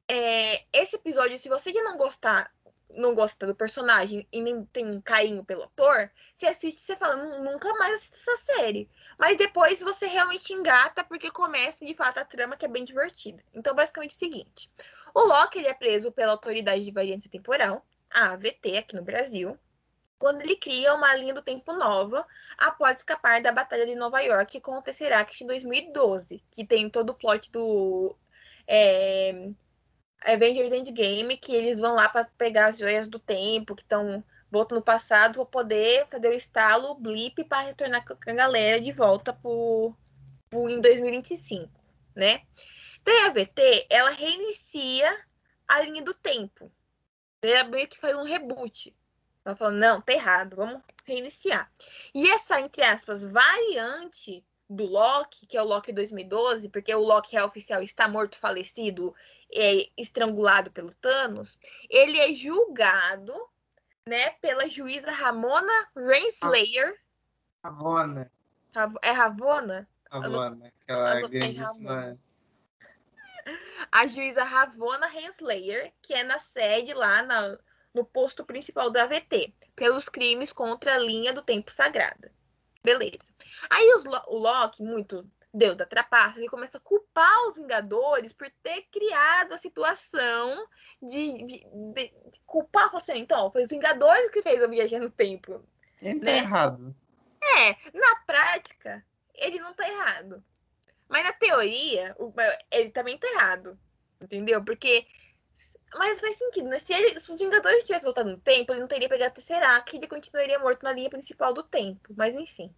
é, 0.07 0.63
esse 0.73 0.95
episódio, 0.95 1.37
se 1.37 1.49
você 1.49 1.71
já 1.73 1.83
não 1.83 1.97
gostar, 1.97 2.51
não 2.89 3.13
gosta 3.13 3.45
do 3.45 3.55
personagem 3.55 4.27
e 4.31 4.41
nem 4.41 4.65
tem 4.65 4.85
um 4.85 5.01
carinho 5.01 5.43
pelo 5.43 5.63
ator, 5.63 6.09
você 6.35 6.47
assiste 6.47 6.77
e 6.77 6.81
você 6.81 6.95
fala, 6.95 7.15
nunca 7.39 7.73
mais 7.73 7.95
assisto 7.95 8.17
essa 8.17 8.53
série. 8.53 8.89
Mas 9.17 9.37
depois 9.37 9.79
você 9.79 10.07
realmente 10.07 10.53
engata 10.53 11.03
porque 11.03 11.29
começa 11.29 11.85
de 11.85 11.93
fato 11.93 12.19
a 12.19 12.25
trama 12.25 12.55
que 12.55 12.65
é 12.65 12.69
bem 12.69 12.85
divertida. 12.85 13.43
Então, 13.53 13.75
basicamente 13.75 14.13
é 14.13 14.15
o 14.15 14.19
seguinte: 14.19 14.71
o 15.13 15.21
Loki 15.21 15.59
ele 15.59 15.67
é 15.67 15.73
preso 15.73 16.11
pela 16.11 16.31
autoridade 16.31 16.83
de 16.85 16.91
variância 16.91 17.29
temporal, 17.29 17.85
a 18.09 18.31
AVT, 18.31 18.77
aqui 18.77 18.95
no 18.95 19.03
Brasil, 19.03 19.57
quando 20.17 20.41
ele 20.41 20.55
cria 20.55 20.93
uma 20.93 21.13
linha 21.15 21.33
do 21.33 21.41
tempo 21.41 21.73
nova 21.73 22.25
após 22.57 22.97
escapar 22.97 23.41
da 23.41 23.51
Batalha 23.51 23.85
de 23.85 23.95
Nova 23.95 24.19
York 24.21 24.59
com 24.61 24.77
o 24.77 24.81
Tesseract 24.81 25.43
em 25.43 25.47
2012, 25.47 26.43
que 26.51 26.65
tem 26.65 26.89
todo 26.89 27.11
o 27.11 27.15
plot 27.15 27.51
do. 27.51 28.15
É, 28.67 29.49
Avengers 30.21 30.73
Endgame, 30.73 31.37
que 31.37 31.53
eles 31.55 31.79
vão 31.79 31.95
lá 31.95 32.09
para 32.09 32.25
pegar 32.37 32.67
as 32.67 32.77
joias 32.77 33.07
do 33.07 33.19
tempo, 33.19 33.75
que 33.75 33.83
estão 33.83 34.23
voltando 34.49 34.79
no 34.79 34.83
passado, 34.83 35.35
para 35.35 35.45
poder 35.45 36.07
fazer 36.07 36.29
o 36.29 36.33
estalo, 36.33 36.91
o 36.91 36.95
blip, 36.95 37.43
para 37.43 37.67
retornar 37.67 38.05
com 38.05 38.13
a 38.13 38.33
galera 38.33 38.79
de 38.79 38.91
volta 38.91 39.33
pro, 39.33 39.93
pro, 40.49 40.69
em 40.69 40.79
2025, 40.79 41.69
né? 42.15 42.41
Então, 43.01 43.13
a 43.23 43.27
AVT, 43.27 43.87
ela 43.89 44.11
reinicia 44.11 45.25
a 45.67 45.81
linha 45.81 46.01
do 46.01 46.13
tempo, 46.13 46.71
Ele 47.41 47.63
meio 47.63 47.87
que 47.87 47.99
faz 47.99 48.15
um 48.15 48.23
reboot. 48.23 48.95
Ela 49.45 49.55
falou, 49.55 49.73
não, 49.73 50.01
tá 50.01 50.11
errado, 50.11 50.57
vamos 50.57 50.81
reiniciar. 51.05 51.71
E 52.13 52.29
essa, 52.29 52.59
entre 52.59 52.83
aspas, 52.83 53.25
variante 53.25 54.45
do 54.69 54.85
Loki, 54.85 55.45
que 55.45 55.55
é 55.55 55.61
o 55.61 55.65
Loki 55.65 55.93
2012, 55.93 56.67
porque 56.67 56.93
o 56.93 56.99
Loki 56.99 57.33
real 57.33 57.47
oficial 57.47 57.81
está 57.81 58.07
morto, 58.09 58.37
falecido, 58.37 59.15
é, 59.53 59.89
estrangulado 59.97 60.71
pelo 60.71 60.93
Thanos, 60.95 61.57
ele 61.89 62.19
é 62.19 62.33
julgado, 62.33 63.33
né, 64.05 64.31
pela 64.41 64.67
juíza 64.67 65.11
Ramona 65.11 65.87
Renslayer. 65.95 66.99
Ravona. 67.63 68.31
É 69.01 69.11
Ravona? 69.11 69.89
Ravona, 70.09 70.73
aquela 70.83 71.21
grandíssima... 71.21 72.19
A 73.89 74.05
juíza 74.07 74.43
Ravona 74.43 75.07
Renslayer, 75.07 75.93
que 76.01 76.13
é 76.13 76.21
na 76.21 76.37
sede 76.37 76.93
lá 76.93 77.23
na, 77.23 77.57
no 77.93 78.03
posto 78.03 78.43
principal 78.43 78.89
da 78.89 79.03
AVT, 79.03 79.55
pelos 79.73 80.09
crimes 80.09 80.51
contra 80.51 80.95
a 80.95 80.97
linha 80.97 81.31
do 81.31 81.41
tempo 81.41 81.71
sagrada. 81.71 82.29
Beleza. 82.83 83.33
Aí 83.69 83.93
os, 83.93 84.05
o 84.05 84.37
Loki, 84.37 84.83
muito 84.83 85.29
Deus 85.57 85.75
da 85.75 85.85
trapaça, 85.85 86.37
ele 86.37 86.47
começa 86.47 86.77
a 86.77 86.81
culpar 86.81 87.47
os 87.47 87.55
Vingadores 87.55 88.31
por 88.31 88.49
ter 88.61 88.83
criado 88.91 89.53
a 89.53 89.57
situação 89.57 90.67
de, 91.01 91.45
de, 91.45 91.67
de 91.95 92.41
culpar 92.45 92.91
você. 92.91 93.13
Assim, 93.13 93.21
então, 93.21 93.51
foi 93.51 93.63
os 93.63 93.69
Vingadores 93.69 94.29
que 94.29 94.41
fez 94.41 94.61
a 94.61 94.67
viagem 94.67 94.99
no 94.99 95.09
tempo. 95.09 95.63
Ele 96.01 96.19
tá 96.19 96.25
né? 96.25 96.31
tá 96.31 96.37
errado. 96.37 96.95
É, 97.41 97.69
na 97.97 98.15
prática, 98.25 99.03
ele 99.33 99.59
não 99.59 99.73
tá 99.73 99.87
errado. 99.89 100.43
Mas 101.09 101.23
na 101.23 101.33
teoria, 101.33 102.15
ele 102.69 102.91
também 102.91 103.17
tá 103.17 103.27
errado. 103.27 103.79
Entendeu? 104.21 104.63
Porque. 104.63 105.07
Mas 105.95 106.19
faz 106.19 106.37
sentido, 106.37 106.67
né? 106.67 106.79
Se, 106.79 106.93
ele, 106.93 107.19
se 107.19 107.31
os 107.31 107.39
Vingadores 107.39 107.83
tivessem 107.83 108.05
voltado 108.05 108.29
no 108.29 108.37
tempo, 108.37 108.71
ele 108.71 108.81
não 108.81 108.87
teria 108.87 109.07
pegado 109.07 109.31
o 109.31 109.35
Tesseract 109.35 109.95
e 109.95 109.99
ele 109.99 110.07
continuaria 110.07 110.59
morto 110.59 110.83
na 110.83 110.91
linha 110.91 111.09
principal 111.09 111.53
do 111.53 111.63
tempo. 111.63 112.13
Mas 112.15 112.35
enfim. 112.35 112.75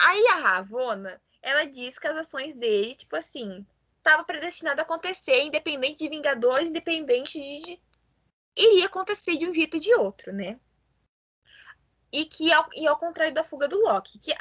Aí 0.00 0.26
a 0.28 0.36
Ravona, 0.36 1.20
ela 1.46 1.64
diz 1.64 1.96
que 1.96 2.08
as 2.08 2.16
ações 2.16 2.56
dele, 2.56 2.96
tipo 2.96 3.14
assim, 3.14 3.64
estava 3.98 4.24
predestinado 4.24 4.80
a 4.80 4.82
acontecer, 4.82 5.44
independente 5.44 5.98
de 5.98 6.08
Vingadores, 6.08 6.68
independente 6.68 7.38
de. 7.40 7.80
iria 8.56 8.86
acontecer 8.86 9.36
de 9.36 9.48
um 9.48 9.54
jeito 9.54 9.74
ou 9.74 9.80
de 9.80 9.94
outro, 9.94 10.32
né? 10.32 10.58
E 12.10 12.24
que, 12.24 12.52
ao, 12.52 12.68
e 12.74 12.84
ao 12.84 12.98
contrário 12.98 13.32
da 13.32 13.44
fuga 13.44 13.68
do 13.68 13.78
Loki, 13.78 14.18
que 14.18 14.34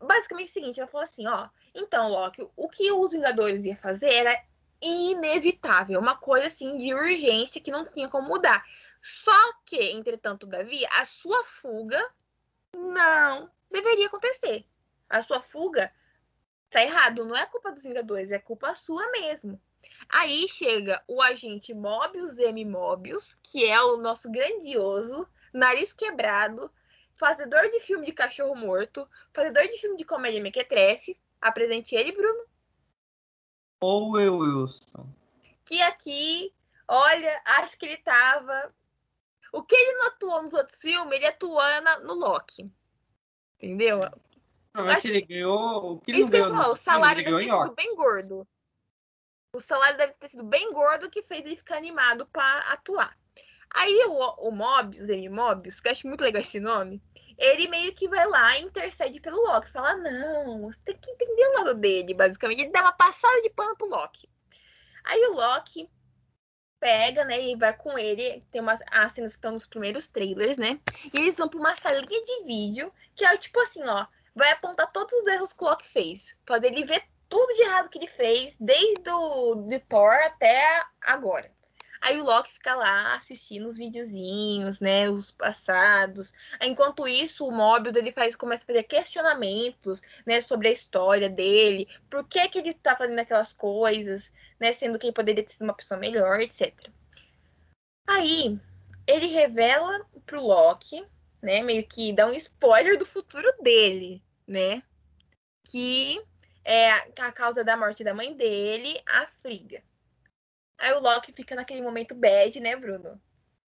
basicamente 0.00 0.48
é 0.48 0.50
o 0.50 0.52
seguinte, 0.52 0.80
ela 0.80 0.90
falou 0.90 1.04
assim, 1.04 1.24
ó, 1.28 1.48
então, 1.72 2.08
Loki, 2.08 2.44
o 2.56 2.68
que 2.68 2.90
os 2.90 3.12
Vingadores 3.12 3.64
iam 3.64 3.76
fazer 3.76 4.12
era 4.12 4.44
inevitável, 4.82 6.00
uma 6.00 6.16
coisa 6.16 6.48
assim 6.48 6.76
de 6.76 6.92
urgência 6.92 7.60
que 7.60 7.70
não 7.70 7.86
tinha 7.86 8.08
como 8.08 8.26
mudar. 8.26 8.64
Só 9.00 9.52
que, 9.64 9.92
entretanto, 9.92 10.48
Davi, 10.48 10.84
a 10.98 11.04
sua 11.04 11.44
fuga 11.44 12.12
não 12.74 13.48
deveria 13.70 14.08
acontecer. 14.08 14.66
A 15.08 15.22
sua 15.22 15.40
fuga 15.40 15.92
tá 16.70 16.82
errado, 16.82 17.24
não 17.24 17.36
é 17.36 17.44
culpa 17.46 17.72
dos 17.72 17.82
Vingadores, 17.82 18.30
é 18.30 18.38
culpa 18.38 18.74
sua 18.74 19.10
mesmo. 19.10 19.60
Aí 20.08 20.48
chega 20.48 21.02
o 21.06 21.20
agente 21.20 21.74
Mobius 21.74 22.38
M. 22.38 22.64
Mobius, 22.64 23.36
que 23.42 23.64
é 23.66 23.80
o 23.82 23.96
nosso 23.96 24.30
grandioso, 24.30 25.26
nariz 25.52 25.92
quebrado, 25.92 26.70
fazedor 27.16 27.68
de 27.68 27.80
filme 27.80 28.06
de 28.06 28.12
cachorro 28.12 28.54
morto, 28.54 29.08
fazedor 29.32 29.64
de 29.68 29.78
filme 29.78 29.96
de 29.96 30.04
comédia 30.04 30.42
mequetrefe. 30.42 31.18
Apresente 31.40 31.94
ele, 31.94 32.12
Bruno. 32.12 32.44
Owen 33.82 34.30
Wilson. 34.30 35.08
Que 35.64 35.80
aqui, 35.82 36.52
olha, 36.86 37.40
acho 37.44 37.78
que 37.78 37.86
ele 37.86 37.96
tava. 37.98 38.74
O 39.52 39.62
que 39.62 39.74
ele 39.74 39.98
não 39.98 40.06
atuou 40.08 40.42
nos 40.42 40.54
outros 40.54 40.80
filmes, 40.80 41.16
ele 41.16 41.26
atuou 41.26 41.60
no 42.02 42.14
Loki. 42.14 42.70
Entendeu? 43.56 44.00
Ele 45.04 45.22
ganhou. 45.22 45.94
O 45.94 46.00
que 46.00 46.12
Isso 46.12 46.30
que 46.30 46.36
eu 46.36 46.50
falo, 46.50 46.72
o 46.72 46.76
salário 46.76 47.24
deve 47.24 47.44
ter 47.44 47.50
sido 47.50 47.74
bem 47.74 47.96
gordo. 47.96 48.48
O 49.52 49.60
salário 49.60 49.98
deve 49.98 50.12
ter 50.12 50.28
sido 50.28 50.44
bem 50.44 50.72
gordo 50.72 51.10
que 51.10 51.22
fez 51.22 51.40
ele 51.40 51.56
ficar 51.56 51.76
animado 51.76 52.26
para 52.26 52.60
atuar. 52.72 53.18
Aí 53.74 54.04
o, 54.06 54.48
o 54.48 54.50
Mobius, 54.50 55.08
ele 55.08 55.28
Mobius, 55.28 55.80
que 55.80 55.88
eu 55.88 55.92
acho 55.92 56.06
muito 56.06 56.22
legal 56.22 56.40
esse 56.40 56.60
nome, 56.60 57.02
ele 57.36 57.68
meio 57.68 57.92
que 57.92 58.08
vai 58.08 58.26
lá 58.26 58.58
e 58.58 58.62
intercede 58.62 59.20
pelo 59.20 59.42
Loki. 59.42 59.70
Fala, 59.72 59.96
não, 59.96 60.70
você 60.70 60.78
tem 60.84 60.96
que 60.96 61.10
entender 61.10 61.46
o 61.46 61.54
lado 61.58 61.74
dele, 61.74 62.14
basicamente. 62.14 62.62
Ele 62.62 62.70
dá 62.70 62.82
uma 62.82 62.92
passada 62.92 63.42
de 63.42 63.50
pano 63.50 63.76
pro 63.76 63.88
Loki. 63.88 64.28
Aí 65.04 65.20
o 65.26 65.34
Loki 65.34 65.88
pega, 66.78 67.24
né, 67.24 67.40
e 67.40 67.56
vai 67.56 67.76
com 67.76 67.98
ele. 67.98 68.44
Tem 68.50 68.60
umas 68.60 68.80
as 68.90 69.12
cenas 69.12 69.32
que 69.32 69.38
estão 69.38 69.52
nos 69.52 69.66
primeiros 69.66 70.06
trailers, 70.06 70.56
né? 70.56 70.80
E 71.12 71.18
eles 71.18 71.36
vão 71.36 71.48
pra 71.48 71.58
uma 71.58 71.74
salinha 71.76 72.22
de 72.22 72.44
vídeo, 72.44 72.92
que 73.14 73.24
é 73.24 73.36
tipo 73.36 73.60
assim, 73.60 73.82
ó 73.84 74.06
vai 74.34 74.50
apontar 74.52 74.90
todos 74.92 75.12
os 75.14 75.26
erros 75.26 75.52
que 75.52 75.64
o 75.64 75.66
Loki 75.66 75.86
fez. 75.88 76.34
Pode 76.46 76.66
ele 76.66 76.84
ver 76.84 77.02
tudo 77.28 77.54
de 77.54 77.62
errado 77.62 77.88
que 77.88 77.98
ele 77.98 78.08
fez, 78.08 78.56
desde 78.58 79.08
o 79.10 79.54
de 79.68 79.78
Thor 79.80 80.12
até 80.24 80.82
agora. 81.00 81.50
Aí 82.00 82.18
o 82.18 82.24
Loki 82.24 82.50
fica 82.52 82.74
lá 82.74 83.14
assistindo 83.14 83.68
os 83.68 83.76
videozinhos, 83.76 84.80
né, 84.80 85.08
os 85.10 85.30
passados. 85.30 86.32
Enquanto 86.60 87.06
isso, 87.06 87.46
o 87.46 87.52
Mobius 87.52 87.94
ele 87.94 88.10
faz 88.10 88.34
começa 88.34 88.64
a 88.64 88.66
fazer 88.66 88.84
questionamentos, 88.84 90.00
né, 90.24 90.40
sobre 90.40 90.68
a 90.68 90.72
história 90.72 91.28
dele, 91.28 91.86
por 92.08 92.24
que 92.26 92.48
que 92.48 92.58
ele 92.58 92.72
tá 92.72 92.96
fazendo 92.96 93.18
aquelas 93.18 93.52
coisas, 93.52 94.32
né, 94.58 94.72
sendo 94.72 94.98
que 94.98 95.06
ele 95.06 95.12
poderia 95.12 95.44
ter 95.44 95.52
sido 95.52 95.64
uma 95.64 95.74
pessoa 95.74 96.00
melhor, 96.00 96.40
etc. 96.40 96.72
Aí 98.08 98.58
ele 99.06 99.26
revela 99.26 100.06
pro 100.24 100.40
Loki 100.40 101.04
né? 101.42 101.62
Meio 101.62 101.86
que 101.86 102.12
dá 102.12 102.26
um 102.26 102.32
spoiler 102.32 102.98
do 102.98 103.06
futuro 103.06 103.50
dele, 103.62 104.22
né? 104.46 104.82
Que 105.64 106.20
é 106.64 106.90
a 106.90 107.32
causa 107.32 107.64
da 107.64 107.76
morte 107.76 108.04
da 108.04 108.14
mãe 108.14 108.34
dele, 108.34 109.00
a 109.06 109.26
Frigga. 109.40 109.82
Aí 110.78 110.92
o 110.92 111.00
Loki 111.00 111.32
fica 111.32 111.54
naquele 111.54 111.82
momento 111.82 112.14
bad, 112.14 112.58
né, 112.58 112.74
Bruno? 112.76 113.20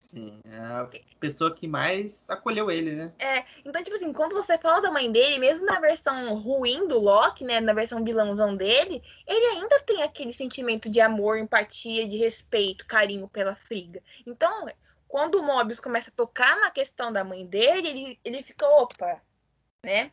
Sim, 0.00 0.40
é 0.44 0.56
a 0.56 0.88
pessoa 1.18 1.54
que 1.54 1.66
mais 1.66 2.28
acolheu 2.28 2.70
ele, 2.70 2.92
né? 2.94 3.12
É, 3.18 3.44
então, 3.64 3.82
tipo 3.82 3.96
assim, 3.96 4.12
quando 4.12 4.34
você 4.34 4.58
fala 4.58 4.80
da 4.80 4.90
mãe 4.90 5.10
dele, 5.10 5.38
mesmo 5.38 5.64
na 5.64 5.80
versão 5.80 6.38
ruim 6.38 6.86
do 6.86 6.98
Loki, 6.98 7.42
né, 7.42 7.60
na 7.60 7.72
versão 7.72 8.04
vilãozão 8.04 8.54
dele, 8.54 9.02
ele 9.26 9.46
ainda 9.46 9.80
tem 9.80 10.02
aquele 10.02 10.32
sentimento 10.32 10.90
de 10.90 11.00
amor, 11.00 11.38
empatia, 11.38 12.06
de 12.06 12.18
respeito, 12.18 12.86
carinho 12.86 13.28
pela 13.28 13.56
Frigga. 13.56 14.02
Então, 14.26 14.66
quando 15.14 15.36
o 15.36 15.44
Mobius 15.44 15.78
começa 15.78 16.10
a 16.10 16.12
tocar 16.12 16.58
na 16.58 16.72
questão 16.72 17.12
da 17.12 17.22
mãe 17.22 17.46
dele, 17.46 17.86
ele, 17.86 18.20
ele 18.24 18.42
fica, 18.42 18.66
opa, 18.66 19.22
né? 19.80 20.10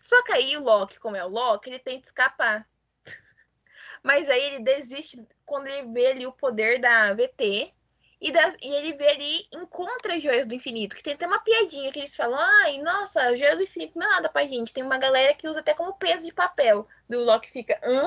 Só 0.00 0.22
que 0.22 0.30
aí 0.30 0.56
o 0.56 0.62
Loki, 0.62 1.00
como 1.00 1.16
é 1.16 1.24
o 1.24 1.28
Loki, 1.28 1.70
ele 1.70 1.80
tenta 1.80 2.06
escapar. 2.06 2.64
Mas 4.00 4.28
aí 4.28 4.40
ele 4.40 4.60
desiste 4.60 5.26
quando 5.44 5.66
ele 5.66 5.92
vê 5.92 6.06
ali 6.06 6.24
o 6.24 6.30
poder 6.30 6.78
da 6.78 7.12
VT 7.12 7.74
e, 8.20 8.30
da, 8.30 8.48
e 8.62 8.72
ele 8.76 8.92
vê 8.92 9.08
ali, 9.08 9.48
encontra 9.52 10.14
as 10.14 10.22
joias 10.22 10.46
do 10.46 10.54
infinito, 10.54 10.94
que 10.94 11.02
tem 11.02 11.14
até 11.14 11.26
uma 11.26 11.40
piadinha 11.40 11.90
que 11.90 11.98
eles 11.98 12.14
falam, 12.14 12.38
ai, 12.38 12.78
nossa, 12.78 13.24
as 13.24 13.36
joias 13.36 13.56
do 13.56 13.64
infinito 13.64 13.98
não 13.98 14.06
é 14.06 14.10
nada 14.10 14.28
pra 14.28 14.46
gente. 14.46 14.72
Tem 14.72 14.84
uma 14.84 14.98
galera 14.98 15.34
que 15.34 15.48
usa 15.48 15.58
até 15.58 15.74
como 15.74 15.98
peso 15.98 16.26
de 16.26 16.32
papel. 16.32 16.86
Do 17.08 17.24
Loki 17.24 17.50
fica, 17.50 17.80
hã? 17.82 18.06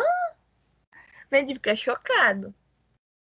Né? 1.30 1.40
Ele 1.40 1.56
fica 1.56 1.76
chocado. 1.76 2.56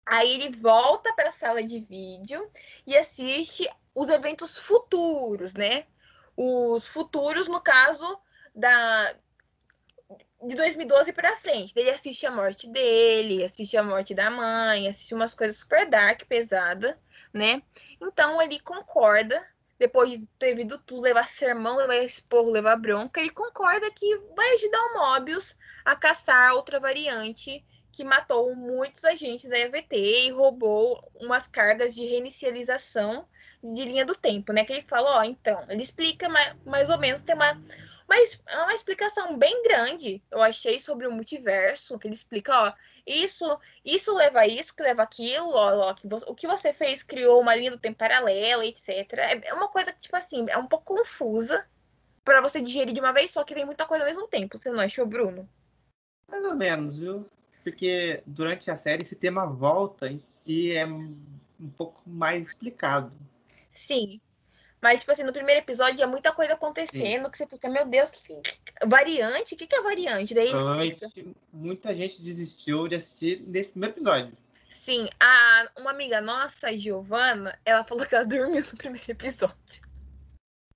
Aí 0.07 0.35
ele 0.35 0.55
volta 0.55 1.13
para 1.13 1.29
a 1.29 1.33
sala 1.33 1.61
de 1.61 1.81
vídeo 1.81 2.49
e 2.85 2.95
assiste 2.95 3.69
os 3.93 4.07
eventos 4.07 4.57
futuros, 4.57 5.53
né? 5.53 5.85
Os 6.35 6.87
futuros, 6.87 7.47
no 7.49 7.59
caso, 7.59 8.17
da 8.55 9.15
de 10.41 10.55
2012 10.55 11.11
para 11.11 11.35
frente. 11.37 11.73
Ele 11.75 11.89
assiste 11.89 12.25
a 12.25 12.31
morte 12.31 12.69
dele, 12.69 13.43
assiste 13.43 13.75
a 13.75 13.83
morte 13.83 14.13
da 14.13 14.29
mãe, 14.29 14.87
assiste 14.87 15.13
umas 15.13 15.35
coisas 15.35 15.57
super 15.57 15.89
dark, 15.89 16.23
pesada, 16.25 16.97
né? 17.33 17.61
Então 18.01 18.41
ele 18.41 18.59
concorda, 18.59 19.45
depois 19.77 20.09
de 20.09 20.25
ter 20.39 20.55
vindo 20.55 20.77
tudo, 20.77 21.01
levar 21.01 21.27
sermão, 21.27 21.75
levar 21.75 21.97
esporro, 21.97 22.49
levar 22.49 22.77
bronca, 22.77 23.19
ele 23.19 23.31
concorda 23.31 23.91
que 23.91 24.15
vai 24.37 24.53
ajudar 24.53 24.79
o 24.79 24.93
Mobius 24.99 25.53
a 25.83 25.97
caçar 25.97 26.53
outra 26.53 26.79
variante 26.79 27.65
que 27.97 28.03
matou 28.03 28.55
muitos 28.55 29.03
agentes 29.03 29.49
da 29.49 29.57
EVT 29.57 30.27
e 30.27 30.29
roubou 30.29 31.03
umas 31.15 31.47
cargas 31.47 31.95
de 31.95 32.05
reinicialização 32.05 33.27
de 33.63 33.85
linha 33.85 34.05
do 34.05 34.13
tempo, 34.13 34.53
né? 34.53 34.63
Que 34.63 34.73
ele 34.73 34.85
fala, 34.87 35.17
ó, 35.17 35.23
então, 35.23 35.65
ele 35.67 35.81
explica 35.81 36.29
mais, 36.29 36.55
mais 36.63 36.91
ou 36.91 36.99
menos, 36.99 37.23
tem 37.23 37.33
uma, 37.33 37.59
mas 38.07 38.39
é 38.45 38.57
uma 38.59 38.75
explicação 38.75 39.35
bem 39.35 39.63
grande, 39.63 40.21
eu 40.29 40.43
achei, 40.43 40.79
sobre 40.79 41.07
o 41.07 41.11
multiverso, 41.11 41.97
que 41.97 42.07
ele 42.07 42.13
explica, 42.13 42.65
ó, 42.65 42.73
isso, 43.03 43.59
isso 43.83 44.13
leva 44.13 44.41
a 44.41 44.47
isso, 44.47 44.75
que 44.75 44.83
leva 44.83 45.01
aquilo, 45.01 45.49
ó, 45.49 45.89
ó 45.89 45.93
que 45.95 46.07
você, 46.07 46.25
o 46.29 46.35
que 46.35 46.45
você 46.45 46.71
fez 46.71 47.01
criou 47.01 47.41
uma 47.41 47.55
linha 47.55 47.71
do 47.71 47.79
tempo 47.79 47.97
paralela, 47.97 48.63
etc. 48.63 48.89
É, 49.13 49.47
é 49.47 49.53
uma 49.55 49.69
coisa 49.69 49.91
que, 49.91 50.01
tipo 50.01 50.15
assim, 50.15 50.45
é 50.49 50.57
um 50.59 50.67
pouco 50.67 50.95
confusa 50.95 51.67
para 52.23 52.41
você 52.41 52.61
digerir 52.61 52.93
de 52.93 52.99
uma 52.99 53.11
vez 53.11 53.31
só, 53.31 53.43
que 53.43 53.55
vem 53.55 53.65
muita 53.65 53.87
coisa 53.87 54.03
ao 54.03 54.09
mesmo 54.09 54.27
tempo, 54.27 54.59
você 54.59 54.69
não 54.69 54.81
achou, 54.81 55.03
Bruno? 55.03 55.49
Mais 56.29 56.43
ou 56.43 56.53
menos, 56.53 56.99
viu? 56.99 57.27
Porque 57.67 58.23
durante 58.25 58.71
a 58.71 58.77
série 58.77 59.01
esse 59.01 59.15
tema 59.15 59.45
volta 59.45 60.09
e 60.45 60.71
é 60.71 60.85
um 60.85 61.17
pouco 61.77 62.01
mais 62.07 62.47
explicado. 62.47 63.11
Sim. 63.73 64.21
Mas, 64.81 65.01
tipo 65.01 65.11
assim, 65.11 65.23
no 65.23 65.33
primeiro 65.33 65.59
episódio 65.59 66.01
é 66.01 66.05
muita 66.05 66.31
coisa 66.31 66.53
acontecendo 66.53 67.25
Sim. 67.25 67.29
que 67.29 67.37
você 67.37 67.45
fica, 67.45 67.67
meu 67.67 67.85
Deus, 67.85 68.09
que... 68.09 68.39
variante? 68.85 69.53
O 69.53 69.57
que, 69.57 69.67
que 69.67 69.75
é 69.75 69.81
variante? 69.81 70.33
Daí 70.33 70.49
Antes, 70.53 71.13
muita 71.51 71.93
gente 71.93 72.21
desistiu 72.21 72.87
de 72.87 72.95
assistir 72.95 73.43
nesse 73.45 73.71
primeiro 73.71 73.95
episódio. 73.95 74.37
Sim, 74.69 75.09
a, 75.19 75.69
uma 75.77 75.91
amiga 75.91 76.21
nossa, 76.21 76.67
a 76.67 76.75
Giovana, 76.75 77.59
ela 77.65 77.83
falou 77.83 78.05
que 78.05 78.15
ela 78.15 78.23
dormiu 78.23 78.63
no 78.63 78.77
primeiro 78.77 79.11
episódio. 79.11 79.86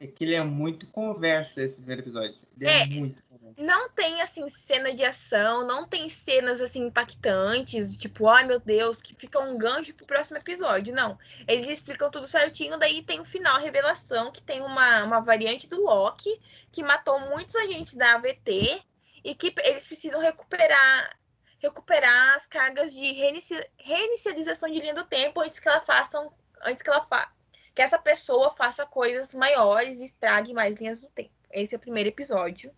É 0.02 0.08
que 0.08 0.24
ele 0.24 0.34
é 0.34 0.44
muito 0.44 0.88
conversa 0.88 1.62
esse 1.62 1.76
primeiro 1.76 2.02
episódio. 2.02 2.36
Ele 2.60 2.68
é, 2.68 2.82
é 2.82 2.86
muito 2.88 3.22
conversa. 3.26 3.62
Não 3.62 3.88
tem, 3.90 4.20
assim, 4.20 4.50
cena 4.50 4.92
de 4.92 5.06
ação, 5.06 5.68
não 5.68 5.88
tem 5.88 6.10
cenas, 6.10 6.60
assim, 6.60 6.88
impactantes, 6.88 7.96
tipo, 7.96 8.28
ai 8.28 8.44
meu 8.44 8.60
Deus, 8.60 9.00
que 9.00 9.14
fica 9.14 9.40
um 9.40 9.60
gancho 9.60 9.94
pro 9.94 10.08
próximo 10.08 10.40
episódio. 10.40 10.92
Não. 10.92 11.20
Eles 11.48 11.70
explicam 11.70 12.10
tudo 12.10 12.26
certinho, 12.26 12.80
daí 12.80 13.04
tem 13.04 13.20
o 13.20 13.26
final, 13.26 13.58
a 13.58 13.60
revelação, 13.60 14.32
que 14.32 14.42
tem 14.42 14.60
uma, 14.62 15.04
uma 15.04 15.20
variante 15.20 15.68
do 15.68 15.80
Loki, 15.80 16.42
que 16.72 16.82
matou 16.82 17.20
muitos 17.20 17.56
agentes 17.56 17.94
da 17.94 18.16
AVT, 18.16 18.82
e 19.24 19.36
que 19.36 19.54
eles 19.64 19.86
precisam 19.86 20.20
recuperar 20.20 21.16
recuperar 21.60 22.38
as 22.38 22.48
cargas 22.48 22.92
de 22.92 23.12
reinici 23.12 23.54
reinicialização 23.78 24.68
de 24.68 24.80
linha 24.80 24.96
do 24.96 25.06
tempo 25.06 25.42
antes 25.42 25.60
que 25.60 25.70
ela 25.70 25.80
faça 25.80 26.18
antes 26.64 26.82
que 26.82 26.90
ela 26.90 27.06
fa 27.06 27.32
que 27.74 27.82
essa 27.82 27.98
pessoa 27.98 28.52
faça 28.52 28.86
coisas 28.86 29.34
maiores 29.34 30.00
e 30.00 30.06
estrague 30.06 30.54
mais 30.54 30.78
linhas 30.78 31.00
do 31.00 31.08
tempo. 31.10 31.32
Esse 31.52 31.74
é 31.74 31.78
o 31.78 31.82
primeiro 31.82 32.10
episódio. 32.10 32.74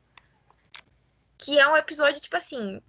Que 1.37 1.59
é 1.59 1.67
um 1.67 1.75
episódio, 1.75 2.19
tipo 2.19 2.37
assim. 2.37 2.81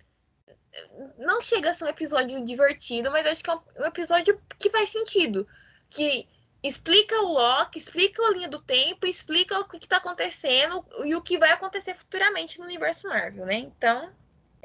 Não 1.18 1.40
chega 1.40 1.70
a 1.70 1.72
ser 1.72 1.84
um 1.84 1.88
episódio 1.88 2.44
divertido, 2.44 3.10
mas 3.10 3.26
acho 3.26 3.42
que 3.42 3.50
é 3.50 3.54
um 3.54 3.86
episódio 3.86 4.40
que 4.58 4.70
faz 4.70 4.90
sentido. 4.90 5.46
Que 5.88 6.28
explica 6.62 7.20
o 7.20 7.32
Loki, 7.32 7.78
explica 7.78 8.22
a 8.22 8.30
linha 8.30 8.48
do 8.48 8.60
tempo, 8.60 9.06
explica 9.06 9.58
o 9.60 9.64
que 9.68 9.76
está 9.76 9.98
acontecendo 9.98 10.84
e 11.04 11.14
o 11.14 11.22
que 11.22 11.38
vai 11.38 11.52
acontecer 11.52 11.94
futuramente 11.94 12.58
no 12.58 12.64
universo 12.64 13.06
Marvel, 13.06 13.46
né? 13.46 13.56
Então, 13.56 14.12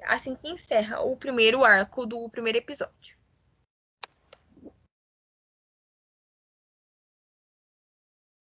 assim 0.04 0.36
que 0.36 0.50
encerra 0.50 1.02
o 1.02 1.16
primeiro 1.16 1.64
arco 1.64 2.06
do 2.06 2.28
primeiro 2.30 2.58
episódio. 2.58 3.19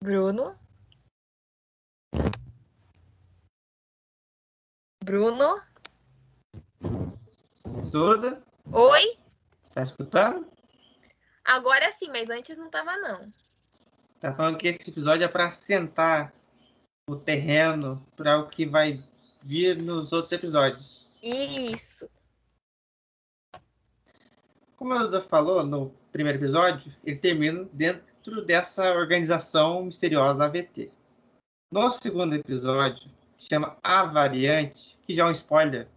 Bruno? 0.00 0.56
Bruno? 5.04 5.60
Tudo? 7.90 8.42
Oi? 8.72 9.18
Tá 9.72 9.82
escutando? 9.82 10.46
Agora 11.44 11.90
sim, 11.92 12.08
mas 12.08 12.30
antes 12.30 12.56
não 12.56 12.70
tava 12.70 12.96
não. 12.96 13.26
Tá 14.20 14.32
falando 14.32 14.58
que 14.58 14.68
esse 14.68 14.88
episódio 14.88 15.24
é 15.24 15.28
para 15.28 15.50
sentar 15.50 16.32
o 17.08 17.16
terreno 17.16 18.04
para 18.16 18.38
o 18.38 18.48
que 18.48 18.66
vai 18.66 19.02
vir 19.42 19.76
nos 19.78 20.12
outros 20.12 20.30
episódios. 20.30 21.08
Isso. 21.22 22.08
Como 24.76 24.92
a 24.92 24.98
Duda 24.98 25.22
falou 25.22 25.64
no 25.66 25.90
primeiro 26.12 26.38
episódio, 26.38 26.94
ele 27.02 27.16
termina 27.16 27.68
dentro 27.72 28.04
dentro 28.28 28.44
dessa 28.44 28.92
organização 28.94 29.84
misteriosa 29.84 30.44
AVT. 30.44 30.92
No 31.72 31.90
segundo 31.90 32.34
episódio, 32.34 33.10
que 33.36 33.46
chama 33.48 33.76
A 33.82 34.04
Variante, 34.04 34.98
que 35.02 35.14
já 35.14 35.24
é 35.24 35.28
um 35.28 35.32
spoiler, 35.32 35.88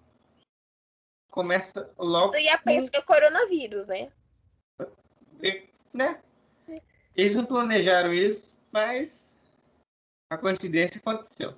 começa 1.30 1.90
logo. 1.98 2.32
Você 2.32 2.44
ia 2.44 2.58
pensar 2.58 2.90
que 2.90 2.98
é 2.98 3.00
o 3.00 3.06
coronavírus, 3.06 3.88
né? 3.88 4.12
Né? 5.94 6.22
Eles 7.16 7.36
não 7.36 7.46
planejaram 7.46 8.14
isso, 8.14 8.56
mas 8.72 9.38
a 10.30 10.38
coincidência 10.38 11.00
aconteceu. 11.00 11.56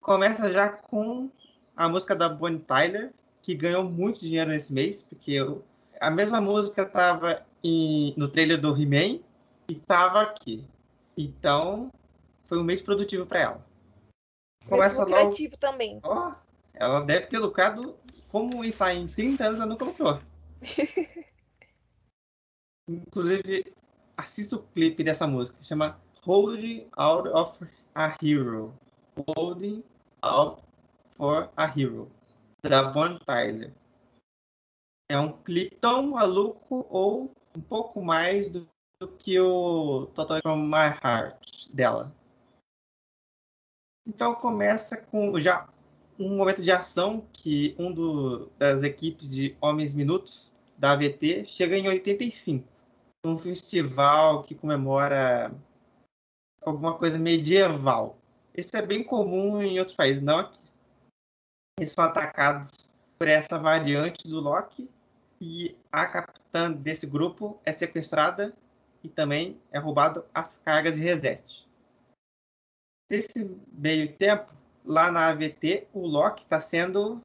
Começa 0.00 0.52
já 0.52 0.68
com 0.68 1.30
a 1.76 1.88
música 1.88 2.14
da 2.14 2.28
Bonnie 2.28 2.60
Tyler, 2.60 3.12
que 3.42 3.54
ganhou 3.54 3.84
muito 3.84 4.20
dinheiro 4.20 4.50
nesse 4.50 4.72
mês, 4.72 5.02
porque 5.02 5.32
eu... 5.32 5.64
a 6.00 6.10
mesma 6.10 6.40
música 6.40 6.82
estava 6.82 7.44
no 8.16 8.28
trailer 8.28 8.60
do 8.60 8.76
He-Man 8.80 9.20
e 9.68 9.74
estava 9.74 10.22
aqui. 10.22 10.66
Então, 11.16 11.92
foi 12.46 12.58
um 12.58 12.64
mês 12.64 12.80
produtivo 12.80 13.26
para 13.26 13.40
ela. 13.40 13.66
Começa 14.66 15.04
mês 15.04 15.10
lucrativo 15.10 15.50
logo... 15.50 15.60
também. 15.60 16.00
Oh, 16.02 16.32
ela 16.74 17.00
deve 17.00 17.26
ter 17.26 17.38
lucrado 17.38 17.96
como 18.28 18.64
isso 18.64 18.82
aí 18.84 18.98
em 18.98 19.08
30 19.08 19.44
anos 19.44 19.60
ela 19.60 19.68
nunca 19.68 19.84
lucrou. 19.84 20.20
Inclusive, 22.88 23.74
assista 24.16 24.56
o 24.56 24.62
clipe 24.62 25.04
dessa 25.04 25.26
música. 25.26 25.62
Chama 25.62 26.00
Holding 26.24 26.88
Out 26.96 27.28
of 27.28 27.58
a 27.94 28.16
Hero. 28.22 28.74
Holding 29.36 29.84
Out 30.22 30.62
for 31.16 31.50
a 31.56 31.66
Hero. 31.66 32.10
Da 32.62 32.84
Bonnie 32.84 33.18
Tyler. 33.26 33.72
É 35.10 35.18
um 35.18 35.32
clipe 35.42 35.76
tão 35.76 36.10
maluco 36.10 36.86
ou 36.90 37.32
um 37.56 37.60
pouco 37.60 38.02
mais 38.02 38.48
do 38.48 38.68
do 39.00 39.06
que 39.06 39.38
o 39.38 40.06
Total 40.06 40.40
From 40.42 40.66
My 40.66 40.98
Heart 41.02 41.68
dela. 41.72 42.12
Então 44.06 44.34
começa 44.34 44.96
com 44.96 45.38
já 45.38 45.68
um 46.18 46.36
momento 46.36 46.62
de 46.62 46.72
ação 46.72 47.24
que 47.32 47.76
um 47.78 47.92
do, 47.92 48.46
das 48.58 48.82
equipes 48.82 49.30
de 49.30 49.56
Homens 49.60 49.94
Minutos 49.94 50.52
da 50.76 50.92
AVT 50.92 51.44
chega 51.44 51.76
em 51.76 51.86
85, 51.86 52.66
um 53.24 53.38
festival 53.38 54.42
que 54.42 54.54
comemora 54.54 55.52
alguma 56.62 56.98
coisa 56.98 57.18
medieval. 57.18 58.18
Isso 58.56 58.76
é 58.76 58.84
bem 58.84 59.04
comum 59.04 59.62
em 59.62 59.78
outros 59.78 59.96
países, 59.96 60.22
não 60.22 60.38
aqui. 60.38 60.58
Eles 61.78 61.92
são 61.92 62.04
atacados 62.04 62.72
por 63.16 63.28
essa 63.28 63.58
variante 63.58 64.26
do 64.26 64.40
Loki 64.40 64.90
e 65.40 65.76
a 65.92 66.06
capitã 66.06 66.72
desse 66.72 67.06
grupo 67.06 67.60
é 67.64 67.72
sequestrada 67.72 68.52
e 69.02 69.08
também 69.08 69.60
é 69.70 69.78
roubado 69.78 70.24
as 70.34 70.58
cargas 70.58 70.96
de 70.96 71.02
reset. 71.02 71.68
Nesse 73.10 73.44
meio 73.72 74.12
tempo, 74.16 74.52
lá 74.84 75.10
na 75.10 75.28
AVT, 75.28 75.88
o 75.92 76.06
Loki 76.06 76.42
está 76.42 76.60
sendo 76.60 77.22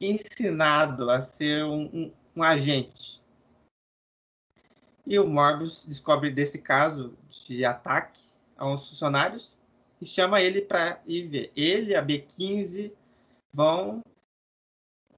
ensinado 0.00 1.10
a 1.10 1.20
ser 1.20 1.64
um, 1.64 1.84
um, 1.92 2.12
um, 2.36 2.42
agente. 2.42 3.20
E 5.06 5.18
o 5.18 5.26
Morbius 5.26 5.84
descobre 5.84 6.30
desse 6.30 6.58
caso 6.58 7.16
de 7.28 7.64
ataque 7.64 8.20
a 8.56 8.66
uns 8.66 8.88
funcionários 8.88 9.58
e 10.00 10.06
chama 10.06 10.40
ele 10.40 10.62
para 10.62 11.02
ir 11.06 11.26
ver. 11.26 11.52
Ele, 11.54 11.94
a 11.94 12.00
B-15, 12.00 12.92
vão 13.52 14.02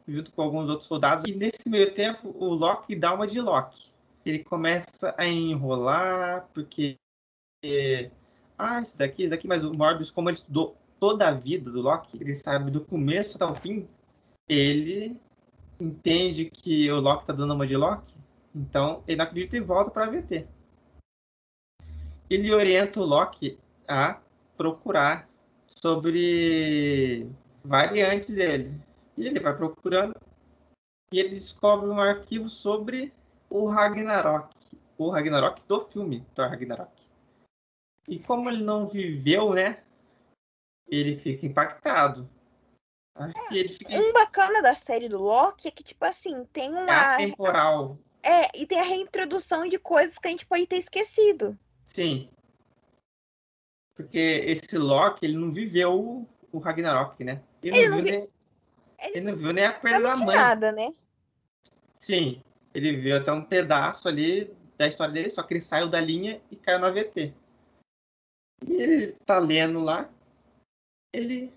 junto 0.08 0.32
com 0.32 0.42
alguns 0.42 0.68
outros 0.68 0.88
soldados. 0.88 1.30
E 1.30 1.34
nesse 1.34 1.68
meio 1.68 1.94
tempo, 1.94 2.34
o 2.36 2.54
Loki 2.54 2.96
dá 2.96 3.14
uma 3.14 3.26
de 3.26 3.40
Loki 3.40 3.91
ele 4.24 4.44
começa 4.44 5.14
a 5.18 5.26
enrolar, 5.26 6.48
porque. 6.54 6.98
Ah, 8.58 8.80
isso 8.80 8.96
daqui, 8.96 9.22
isso 9.22 9.30
daqui, 9.30 9.48
mas 9.48 9.64
o 9.64 9.72
Morbius, 9.76 10.10
como 10.10 10.28
ele 10.28 10.36
estudou 10.36 10.76
toda 11.00 11.28
a 11.28 11.32
vida 11.32 11.70
do 11.70 11.80
Loki, 11.80 12.16
ele 12.20 12.34
sabe 12.34 12.70
do 12.70 12.80
começo 12.80 13.36
até 13.36 13.44
o 13.44 13.54
fim, 13.54 13.88
ele 14.48 15.20
entende 15.80 16.44
que 16.44 16.90
o 16.92 17.00
Loki 17.00 17.26
tá 17.26 17.32
dando 17.32 17.54
uma 17.54 17.66
de 17.66 17.76
Loki, 17.76 18.14
então 18.54 19.02
ele 19.06 19.16
não 19.16 19.24
acredita 19.24 19.56
e 19.56 19.60
volta 19.60 19.90
para 19.90 20.10
VT. 20.10 20.46
Ele 22.30 22.52
orienta 22.52 23.00
o 23.00 23.04
Loki 23.04 23.58
a 23.88 24.20
procurar 24.56 25.28
sobre 25.82 27.28
variantes 27.64 28.34
dele. 28.34 28.80
E 29.16 29.26
ele 29.26 29.40
vai 29.40 29.56
procurando 29.56 30.14
e 31.12 31.18
ele 31.18 31.30
descobre 31.30 31.88
um 31.88 32.00
arquivo 32.00 32.48
sobre 32.48 33.12
o 33.52 33.66
Ragnarok. 33.66 34.54
O 34.96 35.10
Ragnarok 35.10 35.62
do 35.68 35.80
filme 35.82 36.26
Thor 36.34 36.48
Ragnarok. 36.48 36.90
E 38.08 38.18
como 38.18 38.48
ele 38.48 38.64
não 38.64 38.86
viveu, 38.86 39.52
né? 39.52 39.82
Ele 40.88 41.18
fica 41.18 41.46
impactado. 41.46 42.28
Acho 43.14 43.36
é, 43.36 43.48
que 43.48 43.58
ele 43.58 43.68
fica... 43.68 43.98
Um 43.98 44.12
bacana 44.12 44.62
da 44.62 44.74
série 44.74 45.08
do 45.08 45.20
Loki 45.20 45.68
é 45.68 45.70
que, 45.70 45.82
tipo 45.82 46.04
assim, 46.04 46.44
tem 46.46 46.70
uma. 46.70 47.14
É 47.14 47.16
temporal. 47.18 47.98
É, 48.22 48.58
e 48.58 48.66
tem 48.66 48.80
a 48.80 48.84
reintrodução 48.84 49.68
de 49.68 49.78
coisas 49.78 50.18
que 50.18 50.28
a 50.28 50.30
gente 50.30 50.46
pode 50.46 50.66
ter 50.66 50.76
esquecido. 50.76 51.58
Sim. 51.84 52.30
Porque 53.94 54.18
esse 54.18 54.78
Loki, 54.78 55.26
ele 55.26 55.36
não 55.36 55.52
viveu 55.52 56.26
o 56.50 56.58
Ragnarok, 56.58 57.22
né? 57.22 57.42
Ele, 57.62 57.78
ele 57.78 57.88
não, 57.88 57.96
viu 57.96 58.04
vi... 58.04 58.10
nem... 58.10 58.20
ele... 58.20 58.30
ele... 58.98 59.20
não 59.20 59.36
viu 59.36 59.52
nem 59.52 59.66
a 59.66 59.72
perda 59.72 60.00
da 60.00 60.16
mãe. 60.16 60.36
nada, 60.36 60.72
né? 60.72 60.92
Sim 61.98 62.42
ele 62.74 62.96
viu 62.96 63.16
até 63.16 63.32
um 63.32 63.44
pedaço 63.44 64.08
ali 64.08 64.52
da 64.78 64.88
história 64.88 65.12
dele, 65.12 65.30
só 65.30 65.42
que 65.42 65.54
ele 65.54 65.60
saiu 65.60 65.88
da 65.88 66.00
linha 66.00 66.40
e 66.50 66.56
caiu 66.56 66.78
na 66.78 66.90
VT. 66.90 67.32
E 68.66 68.72
ele 68.72 69.12
tá 69.26 69.38
lendo 69.38 69.80
lá, 69.80 70.08
ele. 71.12 71.52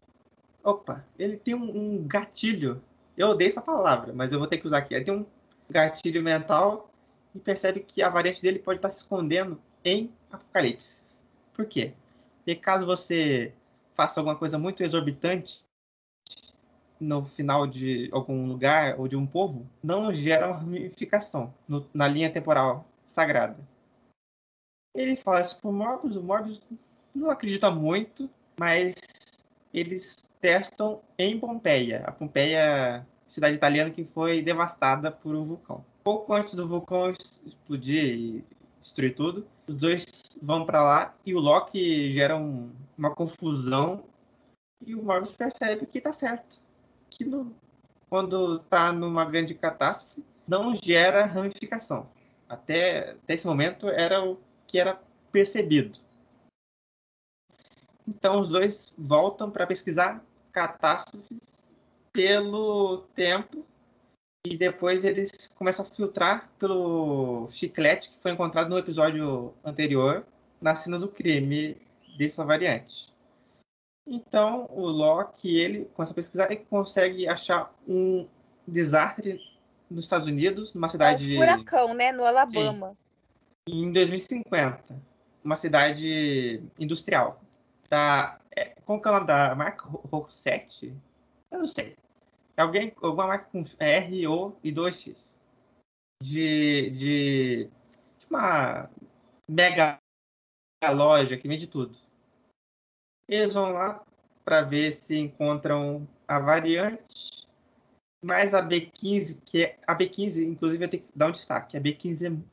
Opa, 0.64 1.06
ele 1.18 1.38
tem 1.38 1.54
um, 1.54 1.78
um 1.78 2.08
gatilho. 2.08 2.82
Eu 3.18 3.30
odeio 3.30 3.50
essa 3.50 3.62
palavra, 3.62 4.14
mas 4.14 4.32
eu 4.32 4.40
vou 4.40 4.48
ter 4.48 4.58
que 4.58 4.68
usar 4.68 4.80
aqui. 4.80 4.94
Ele 4.94 5.06
tem 5.06 5.14
um 5.14 5.26
gatilho 5.70 6.22
mental 6.22 6.90
e 7.34 7.40
percebe 7.40 7.80
que 7.82 8.02
a 8.02 8.10
variante 8.10 8.42
dele 8.42 8.60
pode 8.60 8.80
estar 8.80 8.90
se 8.90 8.98
escondendo 8.98 9.62
em 9.84 10.12
Apocalipse. 10.32 11.04
Por 11.54 11.66
quê? 11.66 11.94
Porque 12.38 12.56
caso 12.56 12.86
você 12.86 13.54
faça 13.94 14.20
alguma 14.20 14.36
coisa 14.36 14.60
muito 14.60 14.84
exorbitante 14.84 15.65
no 17.00 17.24
final 17.26 17.68
de 17.68 18.10
algum 18.12 18.48
lugar 18.48 19.00
ou 19.00 19.08
de 19.08 19.16
um 19.16 19.26
povo, 19.26 19.68
não 19.84 20.14
gera 20.14 20.48
uma 20.48 20.58
ramificação 20.58 21.54
no, 21.68 21.86
na 21.94 22.08
linha 22.08 22.32
temporal 22.32 22.86
sagrada. 23.08 23.58
Ele 24.94 25.16
fala 25.16 25.42
isso 25.42 25.58
pro 25.60 25.72
Morbius, 25.72 26.16
o 26.16 26.24
Morbius 26.24 26.62
não 27.14 27.30
acredita 27.30 27.70
muito, 27.70 28.30
mas 28.58 28.96
eles 29.74 30.16
testam 30.40 31.02
em 31.18 31.40
Pompeia. 31.40 32.04
A 32.06 32.12
Pompeia, 32.12 33.06
cidade 33.28 33.56
italiana 33.56 33.92
que 33.92 34.06
foi 34.06 34.42
devastada 34.42 35.12
por 35.12 35.36
um 35.36 35.46
vulcão. 35.46 35.84
Pouco 36.04 36.34
antes 36.34 36.54
do 36.54 36.68
vulcão 36.68 37.14
explodir 37.46 38.04
e 38.04 38.44
destruir 38.82 39.16
tudo, 39.16 39.48
os 39.68 39.76
dois 39.76 40.06
vão 40.42 40.66
para 40.66 40.82
lá 40.82 41.14
e 41.26 41.34
o 41.34 41.40
Loki 41.40 42.14
gera 42.14 42.38
um, 42.38 42.70
uma 42.98 43.14
confusão 43.14 44.04
e 44.86 44.94
o 44.94 45.04
Morbius 45.04 45.36
percebe 45.36 45.86
que 45.86 46.00
tá 46.00 46.14
certo. 46.14 46.65
Que 47.18 47.24
no, 47.26 47.56
quando 48.10 48.60
tá 48.60 48.92
numa 48.92 49.26
grande 49.26 49.56
catástrofe, 49.56 50.24
não 50.48 50.76
gera 50.76 51.26
ramificação. 51.26 52.10
Até, 52.48 53.12
até 53.12 53.34
esse 53.34 53.48
momento 53.48 53.90
era 53.90 54.24
o 54.24 54.40
que 54.68 54.78
era 54.78 55.02
percebido. 55.32 56.00
Então 58.08 58.40
os 58.40 58.50
dois 58.50 58.94
voltam 58.98 59.50
para 59.50 59.66
pesquisar 59.66 60.24
catástrofes 60.52 61.74
pelo 62.14 63.00
tempo 63.16 63.66
e 64.46 64.56
depois 64.56 65.04
eles 65.04 65.48
começam 65.56 65.84
a 65.84 65.90
filtrar 65.90 66.50
pelo 66.60 67.50
chiclete 67.52 68.10
que 68.10 68.22
foi 68.22 68.32
encontrado 68.32 68.70
no 68.70 68.78
episódio 68.78 69.54
anterior 69.64 70.24
na 70.62 70.76
cena 70.76 71.00
do 71.00 71.08
crime 71.08 71.76
dessa 72.18 72.46
variante. 72.46 73.15
Então 74.08 74.68
o 74.72 74.86
Loki 74.88 75.58
ele 75.58 75.86
começa 75.86 76.12
a 76.12 76.16
pesquisar 76.16 76.52
e 76.52 76.58
consegue 76.58 77.28
achar 77.28 77.74
um 77.88 78.28
desastre 78.68 79.40
nos 79.90 80.06
Estados 80.06 80.28
Unidos, 80.28 80.74
numa 80.74 80.90
cidade. 80.90 81.34
É 81.34 81.38
um 81.38 81.40
furacão, 81.40 81.94
né? 81.94 82.12
No 82.12 82.26
Alabama. 82.26 82.96
Sim. 83.68 83.86
Em 83.86 83.92
2050. 83.92 85.16
Uma 85.44 85.56
cidade 85.56 86.64
industrial 86.80 87.40
da. 87.90 88.40
É, 88.56 88.76
como 88.86 89.02
que 89.02 89.08
é 89.08 89.12
o 89.12 89.14
nome 89.16 89.28
da 89.28 89.56
marca? 89.56 89.88
Rosset? 89.88 90.94
Eu 91.52 91.60
não 91.60 91.66
sei. 91.66 91.96
É 92.58 92.62
alguém, 92.62 92.94
alguma 93.02 93.28
marca 93.28 93.50
com 93.52 93.64
R, 93.80 94.28
O 94.28 94.56
e 94.64 94.72
2X. 94.72 95.36
De, 96.24 96.90
de, 96.92 97.70
de 98.18 98.26
uma 98.30 98.90
mega 99.50 100.00
loja 100.94 101.38
que 101.38 101.48
vende 101.48 101.68
tudo. 101.68 101.96
Eles 103.28 103.54
vão 103.54 103.72
lá 103.72 104.04
para 104.44 104.62
ver 104.62 104.92
se 104.92 105.18
encontram 105.18 106.08
a 106.28 106.40
variante, 106.40 107.48
mais 108.24 108.54
a 108.54 108.68
B15, 108.68 109.42
que 109.44 109.66
é 109.66 109.80
a 109.88 109.98
B15, 109.98 110.44
inclusive, 110.44 110.86
eu 110.86 110.90
tenho 110.90 111.04
que 111.04 111.10
dar 111.16 111.28
um 111.28 111.32
destaque. 111.32 111.78
A 111.78 111.82
B15 111.82 112.44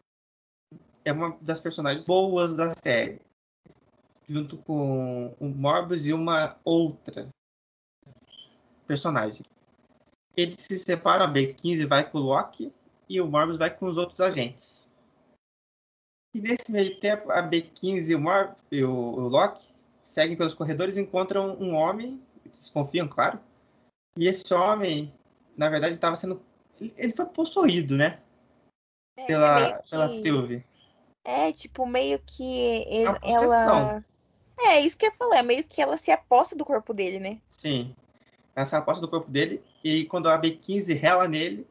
é, 1.04 1.10
é 1.10 1.12
uma 1.12 1.36
das 1.40 1.60
personagens 1.60 2.06
boas 2.06 2.56
da 2.56 2.72
série 2.74 3.20
junto 4.28 4.56
com 4.56 5.34
o 5.38 5.48
Morbius 5.48 6.06
e 6.06 6.12
uma 6.12 6.56
outra 6.64 7.28
personagem. 8.86 9.44
Eles 10.36 10.62
se 10.62 10.78
separam, 10.78 11.26
a 11.26 11.32
B15 11.32 11.86
vai 11.86 12.08
com 12.08 12.18
o 12.18 12.22
Loki 12.22 12.72
e 13.08 13.20
o 13.20 13.26
Morbius 13.26 13.58
vai 13.58 13.74
com 13.74 13.86
os 13.86 13.98
outros 13.98 14.20
agentes. 14.20 14.88
E 16.34 16.40
nesse 16.40 16.72
meio 16.72 16.98
tempo, 16.98 17.30
a 17.30 17.42
B15 17.42 18.08
e 18.08 18.14
o, 18.14 18.20
Mor 18.20 18.56
e 18.70 18.82
o, 18.82 18.90
o 18.90 19.28
Loki 19.28 19.71
seguem 20.12 20.36
pelos 20.36 20.54
corredores 20.54 20.96
e 20.96 21.00
encontram 21.00 21.56
um 21.58 21.74
homem, 21.74 22.22
desconfiam, 22.44 23.08
claro. 23.08 23.40
E 24.16 24.28
esse 24.28 24.52
homem, 24.52 25.12
na 25.56 25.70
verdade, 25.70 25.94
estava 25.94 26.16
sendo. 26.16 26.42
Ele 26.78 27.14
foi 27.14 27.24
possuído, 27.26 27.96
né? 27.96 28.20
É, 29.16 29.26
pela, 29.26 29.78
que... 29.78 29.90
pela 29.90 30.08
Sylvie. 30.10 30.64
É, 31.24 31.50
tipo, 31.52 31.86
meio 31.86 32.18
que 32.18 32.84
ele, 32.86 33.16
ela. 33.22 34.04
É, 34.60 34.80
isso 34.80 34.98
que 34.98 35.06
eu 35.06 35.10
ia 35.10 35.16
falar, 35.16 35.38
é 35.38 35.42
meio 35.42 35.64
que 35.64 35.80
ela 35.80 35.96
se 35.96 36.10
aposta 36.10 36.54
do 36.54 36.64
corpo 36.64 36.92
dele, 36.92 37.18
né? 37.18 37.40
Sim. 37.48 37.96
Ela 38.54 38.66
se 38.66 38.76
aposta 38.76 39.00
do 39.00 39.08
corpo 39.08 39.30
dele 39.30 39.62
e 39.82 40.04
quando 40.06 40.28
a 40.28 40.40
B15 40.40 40.94
rela 40.94 41.26
nele, 41.26 41.66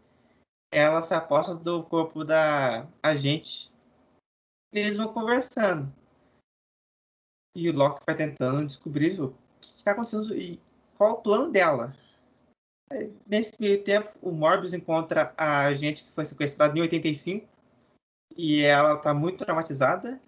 ela 0.71 1.03
se 1.03 1.13
aposta 1.13 1.53
do 1.53 1.83
corpo 1.83 2.23
da 2.23 2.87
agente. 3.03 3.71
E 4.73 4.79
eles 4.79 4.97
vão 4.97 5.13
conversando. 5.13 5.93
E 7.55 7.69
o 7.69 7.73
Loki 7.73 8.01
vai 8.05 8.15
tentando 8.15 8.65
descobrir 8.65 9.19
o 9.21 9.35
que 9.59 9.77
está 9.77 9.91
acontecendo 9.91 10.35
e 10.35 10.59
qual 10.97 11.13
o 11.13 11.21
plano 11.21 11.51
dela. 11.51 11.95
Nesse 13.25 13.59
meio 13.61 13.83
tempo, 13.83 14.09
o 14.21 14.31
Morbius 14.31 14.73
encontra 14.73 15.33
a 15.37 15.67
agente 15.67 16.03
que 16.03 16.11
foi 16.11 16.25
sequestrada 16.25 16.77
em 16.77 16.81
85 16.81 17.47
e 18.35 18.61
ela 18.61 18.95
está 18.95 19.13
muito 19.13 19.43
traumatizada 19.43 20.19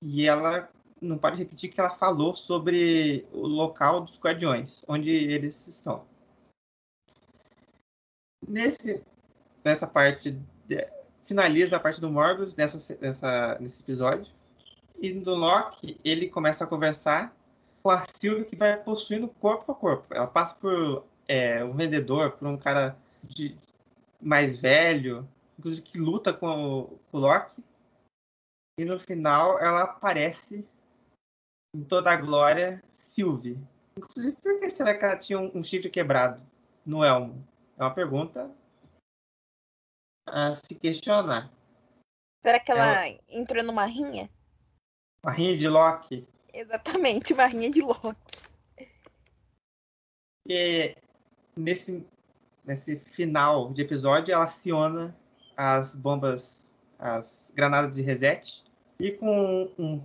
e 0.00 0.26
ela 0.26 0.68
não 1.00 1.18
pode 1.18 1.36
repetir 1.36 1.70
que 1.70 1.80
ela 1.80 1.90
falou 1.90 2.34
sobre 2.34 3.26
o 3.32 3.46
local 3.46 4.00
dos 4.00 4.18
guardiões, 4.18 4.84
onde 4.88 5.10
eles 5.10 5.66
estão. 5.66 6.06
Nesse, 8.46 9.02
nessa 9.64 9.86
parte, 9.86 10.38
de, 10.66 10.88
finaliza 11.26 11.76
a 11.76 11.80
parte 11.80 12.00
do 12.00 12.10
Morbius 12.10 12.54
nessa, 12.54 12.96
nessa, 13.00 13.58
nesse 13.60 13.82
episódio. 13.82 14.32
E 14.98 15.12
no 15.12 15.34
Loki, 15.34 16.00
ele 16.04 16.28
começa 16.28 16.64
a 16.64 16.66
conversar 16.66 17.34
com 17.82 17.90
a 17.90 18.04
Sylvie 18.08 18.46
que 18.46 18.56
vai 18.56 18.76
possuindo 18.76 19.28
corpo 19.28 19.72
a 19.72 19.74
corpo. 19.74 20.14
Ela 20.14 20.26
passa 20.26 20.54
por 20.54 21.04
é, 21.28 21.62
um 21.64 21.74
vendedor, 21.74 22.32
por 22.32 22.48
um 22.48 22.56
cara 22.56 22.96
de, 23.22 23.56
mais 24.20 24.58
velho, 24.58 25.28
inclusive 25.58 25.82
que 25.82 25.98
luta 25.98 26.32
com 26.32 26.80
o, 26.80 26.84
com 27.10 27.18
o 27.18 27.20
Loki. 27.20 27.62
E 28.78 28.84
no 28.84 28.98
final 28.98 29.58
ela 29.60 29.82
aparece 29.82 30.66
em 31.74 31.84
toda 31.84 32.10
a 32.10 32.16
glória, 32.16 32.82
Sylvie. 32.92 33.58
Inclusive, 33.96 34.36
por 34.36 34.60
que 34.60 34.68
será 34.68 34.96
que 34.96 35.04
ela 35.04 35.16
tinha 35.16 35.38
um, 35.38 35.50
um 35.54 35.64
chifre 35.64 35.88
quebrado 35.88 36.42
no 36.84 37.02
elmo? 37.02 37.46
É 37.78 37.82
uma 37.82 37.94
pergunta 37.94 38.50
a 40.26 40.54
se 40.54 40.74
questionar. 40.74 41.50
Será 42.44 42.60
que 42.60 42.70
ela, 42.70 43.06
ela... 43.06 43.20
entrou 43.28 43.64
numa 43.64 43.86
rinha? 43.86 44.30
Uma 45.22 45.32
rinha 45.32 45.56
de 45.56 45.68
Loki? 45.68 46.26
Exatamente, 46.52 47.32
uma 47.32 47.46
rinha 47.46 47.70
de 47.70 47.82
Loki. 47.82 48.16
E 50.48 50.96
nesse, 51.56 52.06
nesse 52.64 52.98
final 52.98 53.72
de 53.72 53.82
episódio, 53.82 54.32
ela 54.32 54.44
aciona 54.44 55.16
as 55.56 55.94
bombas, 55.94 56.72
as 56.98 57.52
granadas 57.54 57.96
de 57.96 58.02
reset. 58.02 58.64
E 58.98 59.12
com 59.12 59.70
um 59.78 60.02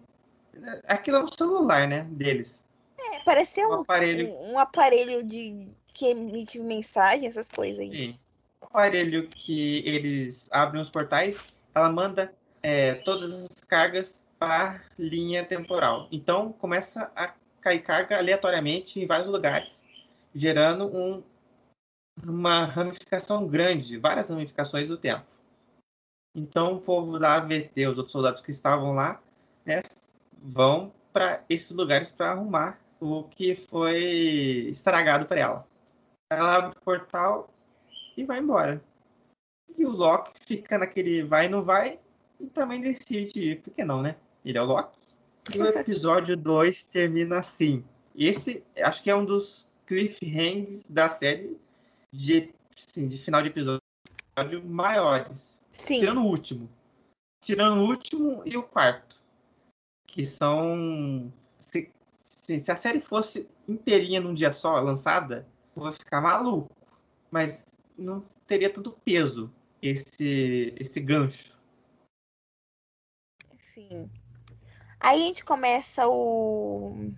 Aquilo 0.88 1.17
é 1.17 1.24
um 1.24 1.28
celular, 1.28 1.88
né? 1.88 2.06
Deles. 2.12 2.63
É, 2.97 3.19
parece 3.19 3.63
um, 3.65 3.69
um 3.69 3.82
aparelho, 3.82 4.30
um, 4.30 4.54
um, 4.54 4.60
aparelho 4.60 5.24
de 5.24 5.71
que 5.93 6.08
emite 6.08 6.60
mensagem, 6.60 7.26
essas 7.26 7.50
coisas 7.50 7.80
aí. 7.80 7.91
Sim. 7.91 8.19
O 8.62 8.65
aparelho 8.65 9.28
que 9.28 9.84
eles 9.86 10.50
abrem 10.52 10.82
os 10.82 10.89
portais, 10.89 11.39
ela 11.74 11.91
manda 11.91 12.34
é, 12.62 12.95
todas 12.95 13.34
as 13.34 13.62
cargas 13.62 14.26
para 14.41 14.82
linha 14.97 15.45
temporal. 15.45 16.08
Então 16.12 16.51
começa 16.54 17.12
a 17.15 17.32
cair 17.62 17.84
carga 17.84 18.17
aleatoriamente 18.17 18.99
em 18.99 19.06
vários 19.06 19.27
lugares, 19.27 19.86
gerando 20.34 20.88
um, 20.88 21.21
uma 22.23 22.65
ramificação 22.65 23.47
grande, 23.47 23.99
várias 23.99 24.30
ramificações 24.30 24.88
do 24.88 24.97
tempo. 24.97 25.27
Então 26.36 26.73
o 26.73 26.82
povo 26.82 27.19
da 27.19 27.36
AVT, 27.36 27.86
os 27.86 27.97
outros 27.99 28.12
soldados 28.12 28.41
que 28.41 28.49
estavam 28.49 28.95
lá, 28.95 29.21
né, 29.63 29.80
vão 30.41 30.91
para 31.13 31.43
esses 31.47 31.69
lugares 31.69 32.12
para 32.12 32.32
arrumar 32.32 32.80
o 32.99 33.25
que 33.25 33.54
foi 33.54 34.69
estragado 34.71 35.27
para 35.27 35.39
ela. 35.39 35.67
Ela 36.32 36.56
abre 36.56 36.77
o 36.80 36.82
portal 36.82 37.47
e 38.17 38.25
vai 38.25 38.39
embora. 38.39 38.82
E 39.77 39.86
o 39.86 39.91
Loki 39.91 40.32
fica 40.47 40.80
naquele 40.80 41.21
vai 41.21 41.45
e 41.45 41.49
não 41.49 41.63
vai 41.63 41.99
e 42.39 42.47
também 42.47 42.82
decide. 42.82 43.58
Por 43.58 43.71
que 43.71 43.86
não, 43.86 44.01
né? 44.01 44.15
Ele 44.43 44.58
é 44.58 44.62
o 44.62 44.65
Loki. 44.65 44.99
E 45.56 45.60
o 45.60 45.65
episódio 45.65 46.38
2 46.38 46.84
termina 46.84 47.39
assim. 47.39 47.84
Esse 48.15 48.63
acho 48.77 49.01
que 49.01 49.10
é 49.10 49.15
um 49.15 49.25
dos 49.25 49.65
cliffhangers 49.88 50.84
da 50.88 51.10
série 51.10 51.58
de, 52.13 52.54
sim, 52.75 53.08
de 53.08 53.17
final 53.17 53.41
de 53.41 53.47
episódio 53.49 53.82
maiores. 54.63 55.60
Sim. 55.71 55.99
Tirando 55.99 56.21
o 56.21 56.27
último. 56.27 56.69
Tirando 57.43 57.80
o 57.80 57.88
último 57.88 58.43
e 58.45 58.56
o 58.56 58.62
quarto 58.62 59.23
que 60.12 60.25
são. 60.25 61.32
Se, 61.58 61.89
se, 62.19 62.60
se, 62.60 62.71
a 62.71 62.75
série 62.75 62.99
fosse 62.99 63.49
inteirinha 63.67 64.19
num 64.19 64.34
dia 64.34 64.51
só, 64.51 64.80
lançada, 64.80 65.47
eu 65.75 65.84
vou 65.84 65.91
ficar 65.91 66.21
maluco. 66.21 66.69
Mas 67.32 67.65
não 67.97 68.23
teria 68.45 68.71
tanto 68.71 68.91
peso 68.91 69.51
esse, 69.82 70.73
esse 70.77 70.99
gancho. 70.99 71.60
Sim. 73.73 74.10
Aí 75.04 75.24
a 75.24 75.26
gente 75.26 75.44
começa 75.44 76.08
o, 76.08 77.12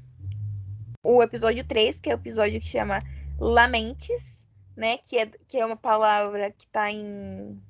o 1.04 1.22
episódio 1.22 1.66
3, 1.66 2.00
que 2.00 2.10
é 2.10 2.14
o 2.14 2.16
episódio 2.16 2.62
que 2.62 2.66
chama 2.66 3.04
Lamentes, 3.38 4.48
né? 4.74 5.00
Que 5.00 5.18
é, 5.18 5.26
que 5.26 5.58
é 5.60 5.66
uma 5.66 5.76
palavra 5.76 6.50
que 6.50 6.66
tá 6.68 6.90
em. 6.90 7.62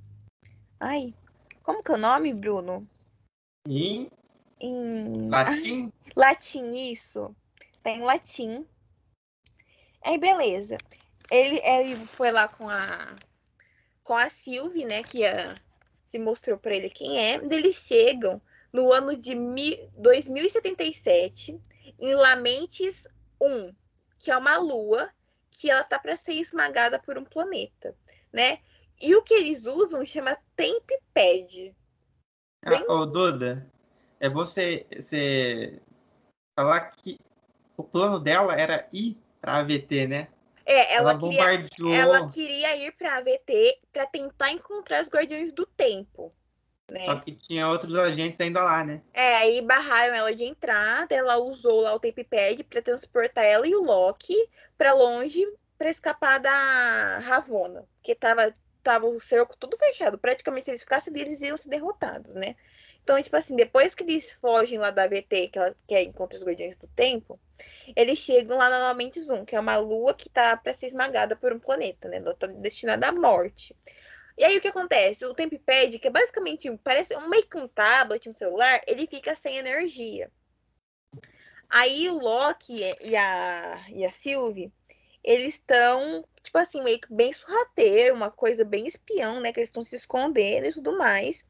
Ai, 0.79 1.15
como 1.63 1.81
que 1.81 1.91
é 1.91 1.95
o 1.95 1.97
nome, 1.97 2.31
Bruno? 2.31 2.87
Em 3.67 4.07
Em 4.59 5.29
latim? 5.29 5.91
latim, 6.15 6.69
isso. 6.69 7.35
Tá 7.81 7.89
em 7.89 8.01
latim. 8.01 8.67
Aí, 10.03 10.19
beleza. 10.19 10.77
Ele, 11.31 11.59
ele 11.63 12.05
foi 12.05 12.31
lá 12.31 12.47
com 12.47 12.69
a 12.69 13.15
com 14.03 14.13
a 14.13 14.29
Sylvie, 14.29 14.85
né? 14.85 15.01
Que 15.01 15.25
a, 15.25 15.59
se 16.05 16.19
mostrou 16.19 16.55
pra 16.55 16.75
ele 16.75 16.91
quem 16.91 17.17
é. 17.17 17.33
Eles 17.33 17.77
chegam 17.77 18.39
no 18.73 18.91
ano 18.91 19.15
de 19.15 19.35
mi, 19.35 19.87
2077 19.95 21.59
em 21.99 22.15
Lamentes 22.15 23.07
1, 23.39 23.71
que 24.17 24.31
é 24.31 24.37
uma 24.37 24.57
lua 24.57 25.09
que 25.51 25.69
ela 25.69 25.83
tá 25.83 25.99
para 25.99 26.17
ser 26.17 26.33
esmagada 26.33 26.97
por 26.99 27.17
um 27.17 27.23
planeta, 27.23 27.95
né? 28.33 28.59
E 28.99 29.15
o 29.15 29.21
que 29.21 29.35
eles 29.35 29.65
usam 29.65 30.03
chama 30.05 30.35
Tempad. 30.55 31.75
Bem- 32.65 32.85
Ah, 32.89 32.93
ô, 32.93 33.05
Duda, 33.05 33.69
é 34.19 34.27
você, 34.29 34.87
você 34.95 35.79
falar 36.57 36.91
que 36.95 37.19
o 37.77 37.83
plano 37.83 38.19
dela 38.19 38.55
era 38.59 38.87
ir 38.91 39.17
pra 39.39 39.57
AVT, 39.57 40.07
né? 40.07 40.27
É, 40.65 40.95
ela, 40.95 41.11
Ela 41.11 41.19
queria, 41.19 41.37
bombardeou. 41.37 41.93
ela 41.93 42.31
queria 42.31 42.75
ir 42.77 42.91
para 42.93 43.17
AVT 43.17 43.79
para 43.91 44.05
tentar 44.07 44.51
encontrar 44.51 45.03
os 45.03 45.09
Guardiões 45.09 45.51
do 45.51 45.65
Tempo, 45.65 46.33
né? 46.89 47.05
Só 47.05 47.19
que 47.19 47.31
tinha 47.31 47.67
outros 47.67 47.95
agentes 47.95 48.39
ainda 48.39 48.63
lá, 48.63 48.83
né? 48.83 49.01
É, 49.13 49.35
aí 49.35 49.61
barraram 49.61 50.13
ela 50.13 50.35
de 50.35 50.43
entrar, 50.43 51.07
daí 51.07 51.17
ela 51.17 51.37
usou 51.37 51.81
lá 51.81 51.93
o 51.93 51.99
Tempad 51.99 52.63
para 52.63 52.81
transportar 52.81 53.43
ela 53.43 53.67
e 53.67 53.75
o 53.75 53.83
Loki 53.83 54.35
para 54.77 54.93
longe 54.93 55.45
para 55.77 55.89
escapar 55.89 56.39
da 56.39 57.19
Ravonna, 57.19 57.85
porque 57.95 58.15
tava 58.15 58.53
tava 58.83 59.05
o 59.07 59.19
cerco 59.19 59.55
tudo 59.57 59.77
fechado, 59.77 60.17
praticamente 60.17 60.65
se 60.65 60.71
eles 60.71 60.83
ficassem 60.83 61.11
ali, 61.13 61.21
eles 61.21 61.41
iam 61.41 61.57
ser 61.57 61.69
derrotados, 61.69 62.35
né? 62.35 62.55
Então, 63.01 63.21
tipo 63.21 63.35
assim, 63.35 63.55
depois 63.55 63.93
que 63.93 64.03
eles 64.03 64.31
fogem 64.41 64.77
lá 64.77 64.89
da 64.89 65.07
VT, 65.07 65.49
que 65.49 65.59
ela 65.59 65.75
que 65.87 65.93
é 65.93 66.03
encontra 66.03 66.37
os 66.37 66.43
Guardiões 66.43 66.75
do 66.75 66.87
Tempo, 66.87 67.39
eles 67.95 68.19
chegam 68.19 68.57
lá 68.57 68.69
na 68.69 68.79
Lamentes 68.79 69.27
1, 69.27 69.43
que 69.43 69.55
é 69.55 69.59
uma 69.59 69.77
lua 69.77 70.13
que 70.13 70.29
tá 70.29 70.55
para 70.55 70.73
ser 70.73 70.87
esmagada 70.87 71.35
por 71.35 71.51
um 71.53 71.59
planeta, 71.59 72.07
né? 72.07 72.17
Ela 72.17 72.33
tá 72.33 72.47
destinada 72.47 73.07
à 73.07 73.11
morte. 73.11 73.75
E 74.37 74.43
aí 74.43 74.57
o 74.57 74.61
que 74.61 74.67
acontece? 74.67 75.25
O 75.25 75.33
Tempad, 75.33 75.99
que 75.99 76.07
é 76.07 76.11
basicamente 76.11 76.69
parece 76.83 77.15
um 77.15 77.29
meio 77.29 77.47
que 77.47 77.57
um 77.57 77.67
tablet, 77.67 78.29
um 78.29 78.35
celular, 78.35 78.81
ele 78.87 79.07
fica 79.07 79.35
sem 79.35 79.57
energia. 79.57 80.31
Aí 81.69 82.09
o 82.09 82.19
Loki 82.19 82.81
e 83.01 83.15
a, 83.15 83.85
e 83.89 84.05
a 84.05 84.09
Sylvie, 84.09 84.71
eles 85.23 85.55
estão, 85.55 86.23
tipo 86.41 86.57
assim, 86.57 86.83
meio 86.83 86.99
que 86.99 87.13
bem 87.13 87.31
sorrateiro, 87.33 88.15
uma 88.15 88.29
coisa 88.29 88.65
bem 88.65 88.85
espião, 88.85 89.39
né? 89.39 89.51
Que 89.51 89.59
eles 89.59 89.69
estão 89.69 89.85
se 89.85 89.95
escondendo 89.95 90.67
e 90.67 90.73
tudo 90.73 90.97
mais. 90.97 91.45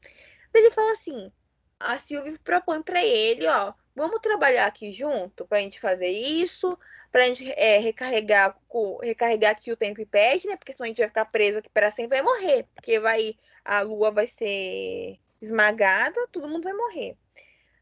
Ele 0.53 0.71
fala 0.71 0.91
assim: 0.93 1.31
a 1.79 1.97
Sylvie 1.97 2.37
propõe 2.39 2.81
pra 2.81 3.03
ele, 3.03 3.47
ó, 3.47 3.73
vamos 3.95 4.21
trabalhar 4.21 4.65
aqui 4.67 4.91
junto 4.91 5.45
pra 5.45 5.59
gente 5.59 5.79
fazer 5.79 6.09
isso, 6.09 6.77
pra 7.13 7.27
gente 7.27 7.47
é, 7.51 7.77
recarregar, 7.77 8.57
recarregar 9.03 9.51
aqui 9.51 9.71
o 9.71 9.77
tempo 9.77 10.01
e 10.01 10.05
pede, 10.05 10.47
né? 10.47 10.57
Porque 10.57 10.73
senão 10.73 10.85
a 10.85 10.87
gente 10.87 10.97
vai 10.97 11.07
ficar 11.07 11.25
preso 11.25 11.59
aqui 11.59 11.69
para 11.69 11.91
sempre, 11.91 12.19
vai 12.19 12.25
morrer, 12.25 12.67
porque 12.73 12.99
vai 12.99 13.35
a 13.63 13.81
lua 13.81 14.09
vai 14.09 14.25
ser 14.25 15.19
esmagada, 15.39 16.27
todo 16.31 16.49
mundo 16.49 16.63
vai 16.63 16.73
morrer. 16.73 17.15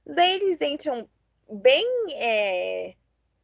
Daí 0.05 0.33
eles 0.33 0.59
entram 0.59 1.09
bem 1.49 1.87
é, 2.15 2.93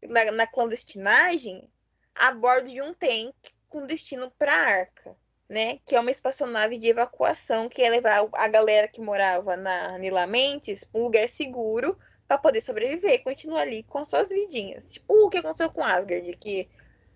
na, 0.03 0.29
na 0.33 0.45
clandestinagem 0.45 1.69
a 2.13 2.33
bordo 2.33 2.69
de 2.69 2.81
um 2.81 2.93
tanque 2.93 3.55
com 3.69 3.87
destino 3.87 4.29
para 4.37 4.53
Arca, 4.53 5.15
né? 5.47 5.79
Que 5.85 5.95
é 5.95 5.99
uma 6.01 6.11
espaçonave 6.11 6.77
de 6.77 6.89
evacuação 6.89 7.69
que 7.69 7.81
ia 7.81 7.89
levar 7.89 8.27
a 8.33 8.47
galera 8.49 8.89
que 8.89 8.99
morava 8.99 9.55
na 9.55 9.97
Nilamentes 9.97 10.83
para 10.83 10.99
um 10.99 11.05
lugar 11.05 11.29
seguro 11.29 11.97
para 12.27 12.37
poder 12.37 12.61
sobreviver 12.61 13.23
continuar 13.23 13.61
ali 13.61 13.83
com 13.83 14.03
suas 14.05 14.29
vidinhas. 14.29 14.91
Tipo 14.91 15.25
o 15.25 15.29
que 15.29 15.37
aconteceu 15.37 15.71
com 15.71 15.83
Asgard, 15.83 16.35
que 16.37 16.69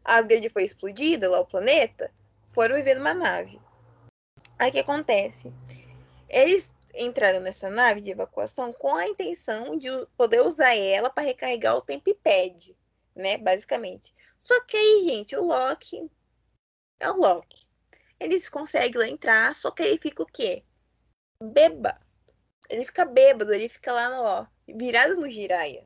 Asgard 0.04 0.50
foi 0.50 0.64
explodida 0.64 1.30
lá 1.30 1.40
o 1.40 1.46
planeta, 1.46 2.12
foram 2.54 2.76
viver 2.76 2.96
numa 2.96 3.14
nave. 3.14 3.60
Aí 4.58 4.70
o 4.70 4.72
que 4.72 4.80
acontece? 4.80 5.52
Eles 6.30 6.72
entraram 6.94 7.40
nessa 7.40 7.70
nave 7.70 8.02
de 8.02 8.12
evacuação 8.12 8.72
com 8.74 8.96
a 8.96 9.08
intenção 9.08 9.78
de 9.78 9.90
poder 10.18 10.42
usar 10.42 10.76
ela 10.76 11.10
para 11.10 11.24
recarregar 11.24 11.76
o 11.76 11.82
Tempad, 11.82 12.76
né? 13.16 13.38
Basicamente. 13.38 14.14
Só 14.44 14.60
que 14.62 14.78
aí, 14.78 15.06
gente, 15.08 15.36
o 15.36 15.44
Loki 15.44 16.10
é 17.00 17.10
o 17.10 17.18
Loki. 17.18 17.68
Eles 18.20 18.48
conseguem 18.50 19.00
lá 19.00 19.08
entrar, 19.08 19.56
só 19.56 19.72
que 19.72 19.82
ele 19.82 19.98
fica 19.98 20.24
o 20.24 20.28
quê? 20.28 20.64
Beba. 21.42 22.00
Ele 22.70 22.86
fica 22.86 23.04
bêbado, 23.04 23.54
ele 23.54 23.68
fica 23.68 23.92
lá 23.92 24.10
no, 24.10 24.24
ó, 24.24 24.46
virado 24.76 25.16
no 25.16 25.30
giraia. 25.30 25.86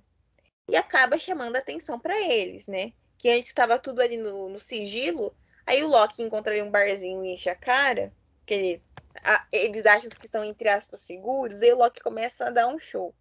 E 0.67 0.75
acaba 0.75 1.17
chamando 1.17 1.55
a 1.55 1.59
atenção 1.59 1.99
para 1.99 2.19
eles, 2.19 2.65
né? 2.67 2.93
Que 3.17 3.29
antes 3.29 3.49
estava 3.49 3.77
tudo 3.77 4.01
ali 4.01 4.17
no, 4.17 4.49
no 4.49 4.59
sigilo. 4.59 5.35
Aí 5.65 5.83
o 5.83 5.87
Loki 5.87 6.23
encontra 6.23 6.53
ali 6.53 6.61
um 6.61 6.71
barzinho 6.71 7.23
e 7.23 7.33
enche 7.33 7.49
a 7.49 7.55
cara. 7.55 8.11
Que 8.45 8.53
ele, 8.53 8.83
a- 9.23 9.45
eles 9.51 9.85
acham 9.85 10.09
que 10.09 10.25
estão, 10.25 10.43
entre 10.43 10.69
aspas, 10.69 10.99
seguros. 11.01 11.61
E 11.61 11.71
o 11.71 11.77
Loki 11.77 12.01
começa 12.01 12.45
a 12.45 12.49
dar 12.49 12.67
um 12.67 12.79
show. 12.79 13.13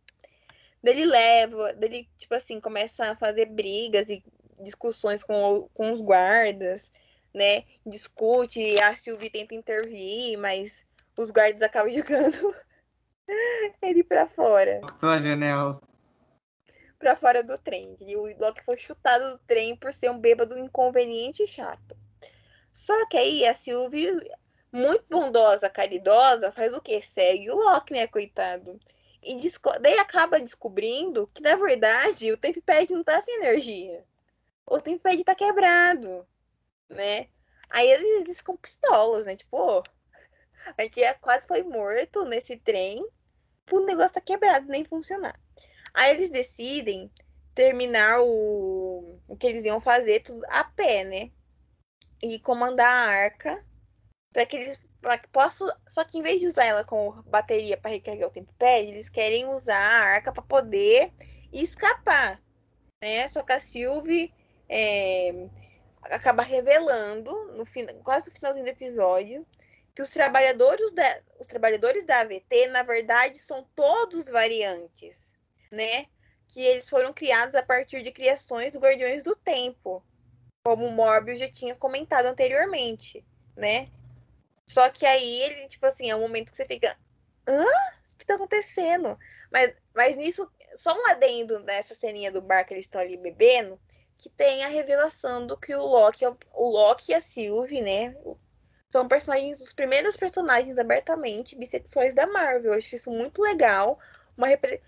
Daí 0.83 0.95
ele 0.95 1.07
leva, 1.07 1.73
daí 1.75 1.89
ele, 1.91 2.09
tipo 2.19 2.35
assim, 2.35 2.61
começa 2.61 3.11
a 3.11 3.17
fazer 3.17 3.47
brigas 3.47 4.09
e 4.09 4.23
discussões 4.61 5.23
com, 5.23 5.69
com 5.73 5.93
os 5.93 6.01
guardas, 6.01 6.91
né? 7.33 7.65
Discute, 7.87 8.79
a 8.81 8.97
Sylvie 8.97 9.31
tenta 9.31 9.55
intervir, 9.55 10.39
mas 10.39 10.85
os 11.17 11.31
guardas 11.31 11.63
acabam 11.63 11.93
jogando 11.97 12.55
ele 13.83 14.05
pra 14.05 14.27
fora 14.29 14.81
Pela 15.01 15.21
janela. 15.21 15.81
pra 16.99 17.17
fora 17.17 17.43
do 17.43 17.57
trem. 17.59 17.97
E 18.01 18.17
o 18.17 18.25
Loki 18.39 18.63
foi 18.65 18.77
chutado 18.77 19.31
do 19.33 19.39
trem 19.47 19.77
por 19.77 19.93
ser 19.93 20.11
um 20.11 20.19
bêbado 20.19 20.59
inconveniente 20.59 21.43
e 21.43 21.47
chato. 21.47 21.97
Só 22.73 23.07
que 23.07 23.17
aí 23.17 23.47
a 23.47 23.55
Sylvie, 23.55 24.31
muito 24.73 25.05
bondosa, 25.09 25.71
caridosa, 25.71 26.53
faz 26.53 26.73
o 26.73 26.81
quê? 26.81 27.01
Segue 27.03 27.51
o 27.51 27.57
Loki, 27.57 27.95
né, 27.95 28.07
coitado. 28.07 28.79
E 29.23 29.37
daí 29.81 29.99
acaba 29.99 30.39
descobrindo 30.39 31.27
que, 31.33 31.43
na 31.43 31.57
verdade, 31.57 32.31
o 32.31 32.37
Tempad 32.37 32.91
não 32.93 33.03
tá 33.03 33.23
sem 33.23 33.37
energia. 33.37 34.05
O 34.67 34.79
Tempad 34.81 35.23
tá 35.25 35.35
quebrado, 35.35 36.27
né? 36.91 37.29
Aí 37.71 37.91
eles, 37.91 38.21
eles 38.21 38.39
ficam 38.39 38.57
pistolas, 38.57 39.25
né? 39.25 39.35
Tipo, 39.35 39.57
"Ô, 39.57 39.83
a 40.77 40.83
gente 40.83 41.01
quase 41.21 41.47
foi 41.47 41.63
morto 41.63 42.25
nesse 42.25 42.57
trem, 42.57 43.07
o 43.71 43.81
negócio 43.81 44.13
tá 44.13 44.21
quebrado, 44.21 44.67
nem 44.69 44.85
funcionar. 44.85 45.39
Aí 45.93 46.15
eles 46.15 46.31
decidem 46.31 47.11
terminar 47.55 48.21
o, 48.21 49.21
o 49.29 49.37
que 49.37 49.47
eles 49.47 49.65
iam 49.65 49.81
fazer 49.81 50.21
tudo 50.21 50.45
a 50.49 50.65
pé, 50.65 51.05
né? 51.05 51.31
E 52.23 52.39
comandar 52.41 52.87
a 52.87 53.11
arca 53.11 53.65
para 54.33 54.45
que 54.45 54.57
eles 54.57 54.79
pra 55.01 55.19
que 55.19 55.29
possam, 55.29 55.71
só 55.91 56.03
que 56.03 56.17
em 56.17 56.23
vez 56.23 56.41
de 56.41 56.47
usar 56.47 56.65
ela 56.65 56.83
como 56.83 57.23
bateria 57.25 57.77
para 57.77 57.91
recarregar 57.91 58.31
o 58.31 58.33
tempo 58.33 58.53
pad, 58.59 58.89
eles 58.89 59.11
querem 59.11 59.47
usar 59.47 59.77
a 59.77 60.03
arca 60.03 60.33
para 60.33 60.43
poder 60.43 61.13
escapar, 61.53 62.41
né? 63.03 63.29
Só 63.29 63.43
que 63.43 63.53
a 63.53 63.61
Sylvie 63.61 64.33
é, 64.67 65.47
acaba 66.05 66.43
revelando 66.43 67.53
no 67.53 67.67
final, 67.67 67.95
quase 67.97 68.31
no 68.31 68.35
finalzinho 68.35 68.65
do 68.65 68.71
episódio 68.71 69.47
que 69.95 70.03
os 70.03 70.11
trabalhadores 70.11 70.91
da, 70.93 71.21
os 71.39 71.47
trabalhadores 71.47 72.05
da 72.05 72.21
AVT, 72.21 72.67
na 72.69 72.83
verdade, 72.83 73.39
são 73.39 73.65
todos 73.77 74.29
variantes, 74.29 75.29
né? 75.71 76.07
Que 76.49 76.61
eles 76.63 76.89
foram 76.91 77.13
criados 77.13 77.55
a 77.55 77.63
partir 77.63 78.03
de 78.03 78.11
criações 78.11 78.73
do 78.73 78.81
Guardiões 78.81 79.23
do 79.23 79.37
Tempo, 79.37 80.05
como 80.65 80.87
o 80.87 80.91
Morbius 80.91 81.39
já 81.39 81.49
tinha 81.49 81.75
comentado 81.75 82.27
anteriormente, 82.27 83.25
né? 83.57 83.89
Só 84.67 84.89
que 84.91 85.07
aí 85.07 85.43
ele, 85.43 85.69
tipo 85.69 85.87
assim, 85.87 86.11
é 86.11 86.17
um 86.17 86.21
momento 86.21 86.51
que 86.51 86.57
você 86.57 86.65
fica. 86.65 86.97
Hã? 87.47 87.65
O 87.65 88.19
que 88.19 88.25
tá 88.25 88.35
acontecendo? 88.35 89.19
Mas, 89.53 89.73
mas 89.95 90.17
nisso, 90.17 90.51
só 90.77 90.97
um 90.99 91.07
adendo 91.07 91.61
nessa 91.61 91.95
ceninha 91.95 92.33
do 92.33 92.41
bar 92.41 92.65
que 92.65 92.75
eles 92.75 92.87
estão 92.87 93.01
ali 93.01 93.17
bebendo, 93.17 93.79
que 94.19 94.29
tem 94.29 94.65
a 94.65 94.69
revelação 94.69 95.47
do 95.47 95.57
que 95.57 95.75
o 95.75 95.85
Loki, 95.85 96.25
o 96.27 96.69
Loki 96.69 97.13
e 97.13 97.15
a 97.15 97.21
Sylvie, 97.21 97.83
né? 97.83 98.17
São 98.95 99.09
personagens, 99.09 99.61
os 99.61 99.73
primeiros 99.73 100.17
personagens 100.17 100.79
abertamente 100.79 101.57
bissexuais 101.57 102.15
da 102.15 102.29
Marvel. 102.29 102.71
Eu 102.71 102.79
acho 102.79 102.95
isso 102.95 103.11
muito 103.11 103.43
legal. 103.43 103.99
Uma 104.39 104.47
repre... 104.47 104.81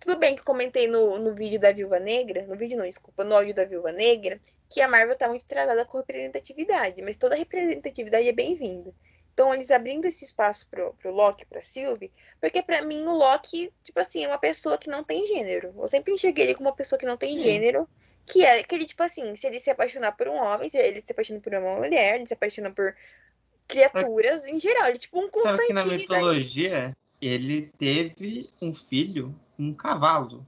Tudo 0.00 0.16
bem 0.16 0.34
que 0.34 0.40
eu 0.40 0.44
comentei 0.44 0.88
no, 0.88 1.20
no 1.20 1.32
vídeo 1.32 1.60
da 1.60 1.70
Viúva 1.70 2.00
Negra, 2.00 2.44
no 2.48 2.56
vídeo 2.56 2.76
não, 2.76 2.84
desculpa, 2.84 3.22
no 3.22 3.36
áudio 3.36 3.54
da 3.54 3.64
Viúva 3.64 3.92
Negra, 3.92 4.40
que 4.68 4.80
a 4.80 4.88
Marvel 4.88 5.16
tá 5.16 5.28
muito 5.28 5.44
atrasada 5.44 5.84
com 5.84 5.98
representatividade, 5.98 7.00
mas 7.00 7.16
toda 7.16 7.36
representatividade 7.36 8.26
é 8.26 8.32
bem-vinda. 8.32 8.92
estão 9.30 9.54
eles 9.54 9.70
abrindo 9.70 10.06
esse 10.06 10.24
espaço 10.24 10.66
pro, 10.68 10.92
pro 10.94 11.12
Loki, 11.12 11.46
pra 11.46 11.62
Sylvie, 11.62 12.10
porque 12.40 12.60
para 12.60 12.82
mim 12.82 13.04
o 13.06 13.14
Loki, 13.14 13.72
tipo 13.84 14.00
assim, 14.00 14.24
é 14.24 14.26
uma 14.26 14.38
pessoa 14.38 14.76
que 14.76 14.90
não 14.90 15.04
tem 15.04 15.28
gênero. 15.28 15.72
Eu 15.78 15.86
sempre 15.86 16.12
enxerguei 16.12 16.46
ele 16.46 16.54
como 16.56 16.70
uma 16.70 16.74
pessoa 16.74 16.98
que 16.98 17.06
não 17.06 17.16
tem 17.16 17.38
Sim. 17.38 17.44
gênero, 17.44 17.88
que 18.26 18.44
é 18.44 18.58
aquele, 18.58 18.84
tipo 18.84 19.02
assim, 19.02 19.36
se 19.36 19.46
ele 19.46 19.60
se 19.60 19.70
apaixonar 19.70 20.12
por 20.12 20.26
um 20.26 20.36
homem, 20.36 20.68
se 20.68 20.76
ele 20.76 21.00
se 21.00 21.12
apaixona 21.12 21.40
por 21.40 21.54
uma 21.54 21.76
mulher, 21.76 22.16
ele 22.16 22.26
se 22.26 22.34
apaixona 22.34 22.70
por 22.70 22.96
criaturas 23.68 24.44
em 24.46 24.58
geral. 24.58 24.86
Ele 24.86 24.96
é 24.96 24.98
tipo 24.98 25.20
um 25.20 25.28
Constantine. 25.28 25.58
Sabe 25.58 25.66
que 25.66 25.72
na 25.72 25.84
mitologia 25.84 26.96
ele 27.20 27.70
teve 27.78 28.50
um 28.60 28.74
filho, 28.74 29.38
um 29.58 29.74
cavalo. 29.74 30.44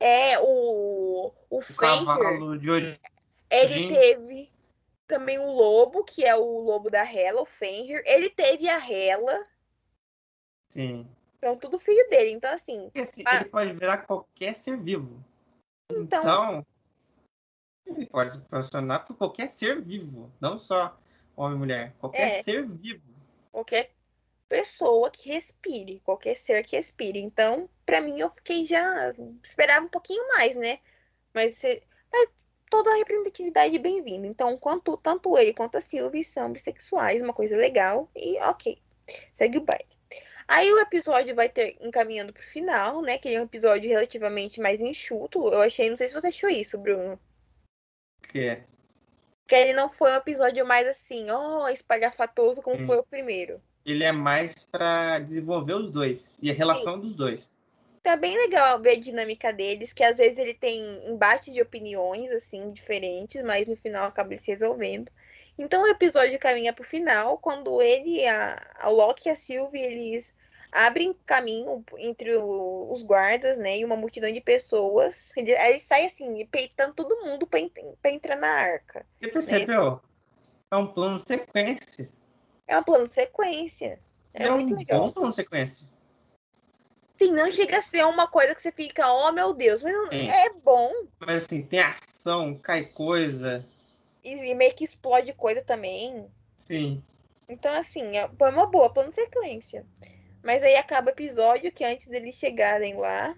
É, 0.00 0.38
o. 0.38 1.32
O, 1.50 1.58
o 1.58 1.74
cavalo 1.74 2.58
de 2.58 2.70
origem. 2.70 3.00
Ele 3.50 3.88
teve 3.88 4.50
também 5.06 5.38
o 5.38 5.50
lobo, 5.50 6.04
que 6.04 6.24
é 6.24 6.36
o 6.36 6.60
lobo 6.60 6.90
da 6.90 7.02
Hela, 7.02 7.42
o 7.42 7.46
Fenrir. 7.46 8.02
Ele 8.06 8.30
teve 8.30 8.68
a 8.68 8.76
Hela. 8.76 9.44
Sim. 10.68 11.08
Então, 11.38 11.56
tudo 11.56 11.78
filho 11.78 12.08
dele. 12.10 12.30
Então, 12.30 12.52
assim. 12.52 12.90
Assim, 12.94 13.22
a... 13.26 13.36
Ele 13.36 13.44
pode 13.46 13.72
virar 13.72 13.98
qualquer 13.98 14.54
ser 14.54 14.76
vivo. 14.76 15.24
Então, 15.90 16.20
então 16.20 16.66
ele 17.86 18.06
pode 18.06 18.38
funcionar 18.48 19.00
por 19.00 19.16
qualquer 19.16 19.50
ser 19.50 19.80
vivo. 19.80 20.30
Não 20.40 20.58
só 20.58 20.96
homem 21.38 21.56
e 21.56 21.58
mulher. 21.58 21.94
Qualquer 21.98 22.38
é, 22.38 22.42
ser 22.42 22.66
vivo. 22.66 23.02
Qualquer 23.52 23.92
pessoa 24.48 25.10
que 25.10 25.30
respire. 25.30 26.00
Qualquer 26.00 26.36
ser 26.36 26.64
que 26.64 26.76
respire. 26.76 27.18
Então, 27.18 27.68
para 27.86 28.00
mim, 28.00 28.18
eu 28.18 28.30
fiquei 28.30 28.64
já. 28.64 29.14
Esperava 29.42 29.86
um 29.86 29.88
pouquinho 29.88 30.26
mais, 30.28 30.54
né? 30.56 30.80
Mas, 31.32 31.56
mas 32.12 32.28
toda 32.68 32.90
a 32.90 32.96
representatividade 32.96 33.78
bem-vinda. 33.78 34.26
Então, 34.26 34.56
quanto, 34.58 34.96
tanto 34.96 35.38
ele 35.38 35.54
quanto 35.54 35.76
a 35.76 35.80
Sylvie 35.80 36.24
são 36.24 36.52
bissexuais, 36.52 37.22
uma 37.22 37.32
coisa 37.32 37.56
legal. 37.56 38.10
E 38.16 38.38
ok, 38.40 38.82
segue 39.34 39.58
o 39.58 39.62
baile. 39.62 39.86
Aí 40.48 40.72
o 40.72 40.80
episódio 40.80 41.34
vai 41.34 41.48
ter 41.48 41.76
encaminhando 41.80 42.32
pro 42.32 42.42
final, 42.42 43.02
né? 43.02 43.18
Que 43.18 43.28
ele 43.28 43.36
é 43.36 43.40
um 43.40 43.44
episódio 43.44 43.88
relativamente 43.88 44.60
mais 44.60 44.80
enxuto. 44.80 45.46
Eu 45.52 45.60
achei, 45.60 45.90
não 45.90 45.96
sei 45.96 46.08
se 46.08 46.14
você 46.14 46.28
achou 46.28 46.48
isso, 46.48 46.78
Bruno. 46.78 47.20
Que 48.30 48.40
é? 48.40 48.64
Que 49.48 49.56
ele 49.56 49.72
não 49.72 49.90
foi 49.90 50.12
um 50.12 50.16
episódio 50.16 50.64
mais 50.64 50.86
assim, 50.86 51.28
ó, 51.30 51.64
oh, 51.64 51.68
espalhafatoso 51.68 52.62
como 52.62 52.76
Sim. 52.76 52.86
foi 52.86 52.98
o 52.98 53.04
primeiro. 53.04 53.60
Ele 53.84 54.04
é 54.04 54.12
mais 54.12 54.54
para 54.70 55.18
desenvolver 55.18 55.74
os 55.74 55.90
dois 55.90 56.38
e 56.40 56.50
a 56.50 56.54
relação 56.54 56.94
Sim. 56.94 57.00
dos 57.00 57.14
dois 57.14 57.58
tá 58.08 58.16
bem 58.16 58.38
legal 58.38 58.80
ver 58.80 58.92
a 58.92 59.00
dinâmica 59.00 59.52
deles, 59.52 59.92
que 59.92 60.02
às 60.02 60.16
vezes 60.16 60.38
ele 60.38 60.54
tem 60.54 60.82
embates 61.10 61.52
de 61.52 61.60
opiniões, 61.60 62.30
assim, 62.30 62.70
diferentes, 62.70 63.42
mas 63.42 63.66
no 63.66 63.76
final 63.76 64.06
acaba 64.06 64.34
se 64.38 64.50
resolvendo. 64.50 65.12
Então 65.58 65.82
o 65.82 65.88
episódio 65.88 66.38
caminha 66.38 66.72
pro 66.72 66.84
final, 66.84 67.36
quando 67.36 67.82
ele, 67.82 68.26
a, 68.26 68.56
a 68.80 68.88
Loki 68.88 69.28
e 69.28 69.32
a 69.32 69.36
Sylvie, 69.36 69.82
eles 69.82 70.32
abrem 70.72 71.14
caminho 71.26 71.84
entre 71.98 72.36
o, 72.36 72.90
os 72.90 73.02
guardas, 73.02 73.56
né, 73.58 73.78
e 73.78 73.84
uma 73.84 73.96
multidão 73.96 74.32
de 74.32 74.40
pessoas. 74.40 75.30
Ele, 75.36 75.54
sai 75.80 76.06
assim, 76.06 76.44
peitando 76.46 76.94
todo 76.94 77.24
mundo 77.24 77.46
para 77.46 78.10
entrar 78.10 78.36
na 78.36 78.48
arca. 78.48 79.06
Você 79.18 79.26
né? 79.26 79.32
percebeu? 79.32 79.90
Né? 79.92 80.00
É 80.70 80.76
um 80.76 80.86
plano 80.86 81.18
sequência. 81.18 82.10
É 82.66 82.78
um 82.78 82.82
plano 82.82 83.06
sequência. 83.06 83.98
É, 84.34 84.44
é 84.44 84.52
um 84.52 84.74
legal. 84.74 85.00
bom 85.00 85.12
plano 85.12 85.32
sequência. 85.32 85.86
Sim, 87.16 87.32
não 87.32 87.50
chega 87.50 87.78
a 87.78 87.82
ser 87.82 88.04
uma 88.04 88.28
coisa 88.28 88.54
que 88.54 88.62
você 88.62 88.70
fica, 88.70 89.12
oh 89.12 89.32
meu 89.32 89.52
Deus, 89.52 89.82
mas 89.82 89.92
Sim. 90.10 90.30
é 90.30 90.50
bom. 90.50 90.92
Mas 91.18 91.44
assim, 91.44 91.64
tem 91.64 91.80
ação, 91.80 92.56
cai 92.56 92.84
coisa. 92.84 93.66
E, 94.22 94.50
e 94.50 94.54
meio 94.54 94.72
que 94.74 94.84
explode 94.84 95.32
coisa 95.32 95.60
também. 95.62 96.30
Sim. 96.58 97.02
Então, 97.48 97.74
assim, 97.74 98.16
é, 98.16 98.28
foi 98.38 98.50
uma 98.50 98.66
boa 98.66 98.90
plano 98.90 99.12
sequência. 99.12 99.84
Mas 100.42 100.62
aí 100.62 100.76
acaba 100.76 101.08
o 101.08 101.12
episódio 101.12 101.72
que 101.72 101.84
antes 101.84 102.06
deles 102.06 102.36
chegarem 102.36 102.96
lá, 102.96 103.36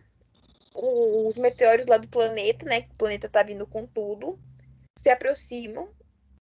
os 0.75 1.37
meteoros 1.37 1.87
lá 1.87 1.97
do 1.97 2.09
planeta, 2.09 2.65
né? 2.67 2.83
Que 2.83 2.91
o 2.93 2.97
planeta 2.97 3.29
tá 3.29 3.43
vindo 3.43 3.67
com 3.67 3.87
tudo, 3.87 4.39
se 5.03 5.11
aproximam, 5.11 5.91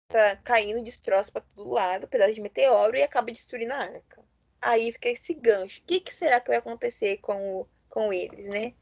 tá 0.07 0.37
caindo 0.37 0.83
destroços 0.83 1.29
pra 1.29 1.41
todo 1.55 1.71
lado, 1.71 2.07
pedaço 2.07 2.33
de 2.33 2.41
meteoro, 2.41 2.95
e 2.95 3.03
acaba 3.03 3.31
destruindo 3.31 3.73
a 3.73 3.77
arca 3.77 4.23
aí 4.63 4.91
fica 4.93 5.09
esse 5.09 5.33
gancho. 5.33 5.81
O 5.81 5.83
que, 5.85 5.99
que 5.99 6.15
será 6.15 6.39
que 6.39 6.47
vai 6.47 6.57
acontecer 6.57 7.17
com, 7.17 7.59
o, 7.59 7.67
com 7.89 8.13
eles, 8.13 8.47
né? 8.47 8.73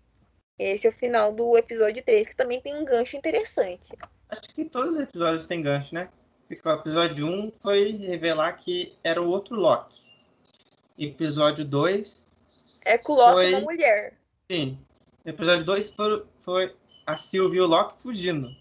Esse 0.57 0.85
é 0.85 0.89
o 0.89 0.93
final 0.93 1.33
do 1.33 1.57
episódio 1.57 2.03
3, 2.03 2.29
que 2.29 2.35
também 2.35 2.61
tem 2.61 2.75
um 2.75 2.85
gancho 2.85 3.17
interessante. 3.17 3.91
Acho 4.29 4.41
que 4.53 4.65
todos 4.65 4.95
os 4.95 5.01
episódios 5.01 5.47
têm 5.47 5.61
gancho, 5.61 5.95
né? 5.95 6.09
Porque 6.47 6.67
o 6.67 6.73
episódio 6.73 7.25
1 7.25 7.53
foi 7.61 7.93
revelar 7.93 8.53
que 8.53 8.95
era 9.03 9.21
o 9.21 9.27
outro 9.27 9.55
Loki. 9.55 10.10
Episódio 11.01 11.65
2. 11.65 12.23
É 12.85 12.95
com 12.95 13.13
o 13.13 13.15
Loki 13.15 13.33
foi... 13.33 13.53
uma 13.55 13.61
mulher. 13.61 14.13
Sim. 14.51 14.77
Episódio 15.25 15.65
2 15.65 15.91
foi, 15.91 16.25
foi 16.43 16.75
a 17.07 17.17
Sylvie 17.17 17.57
e 17.57 17.61
o 17.61 17.65
Loki 17.65 17.99
fugindo. 18.03 18.55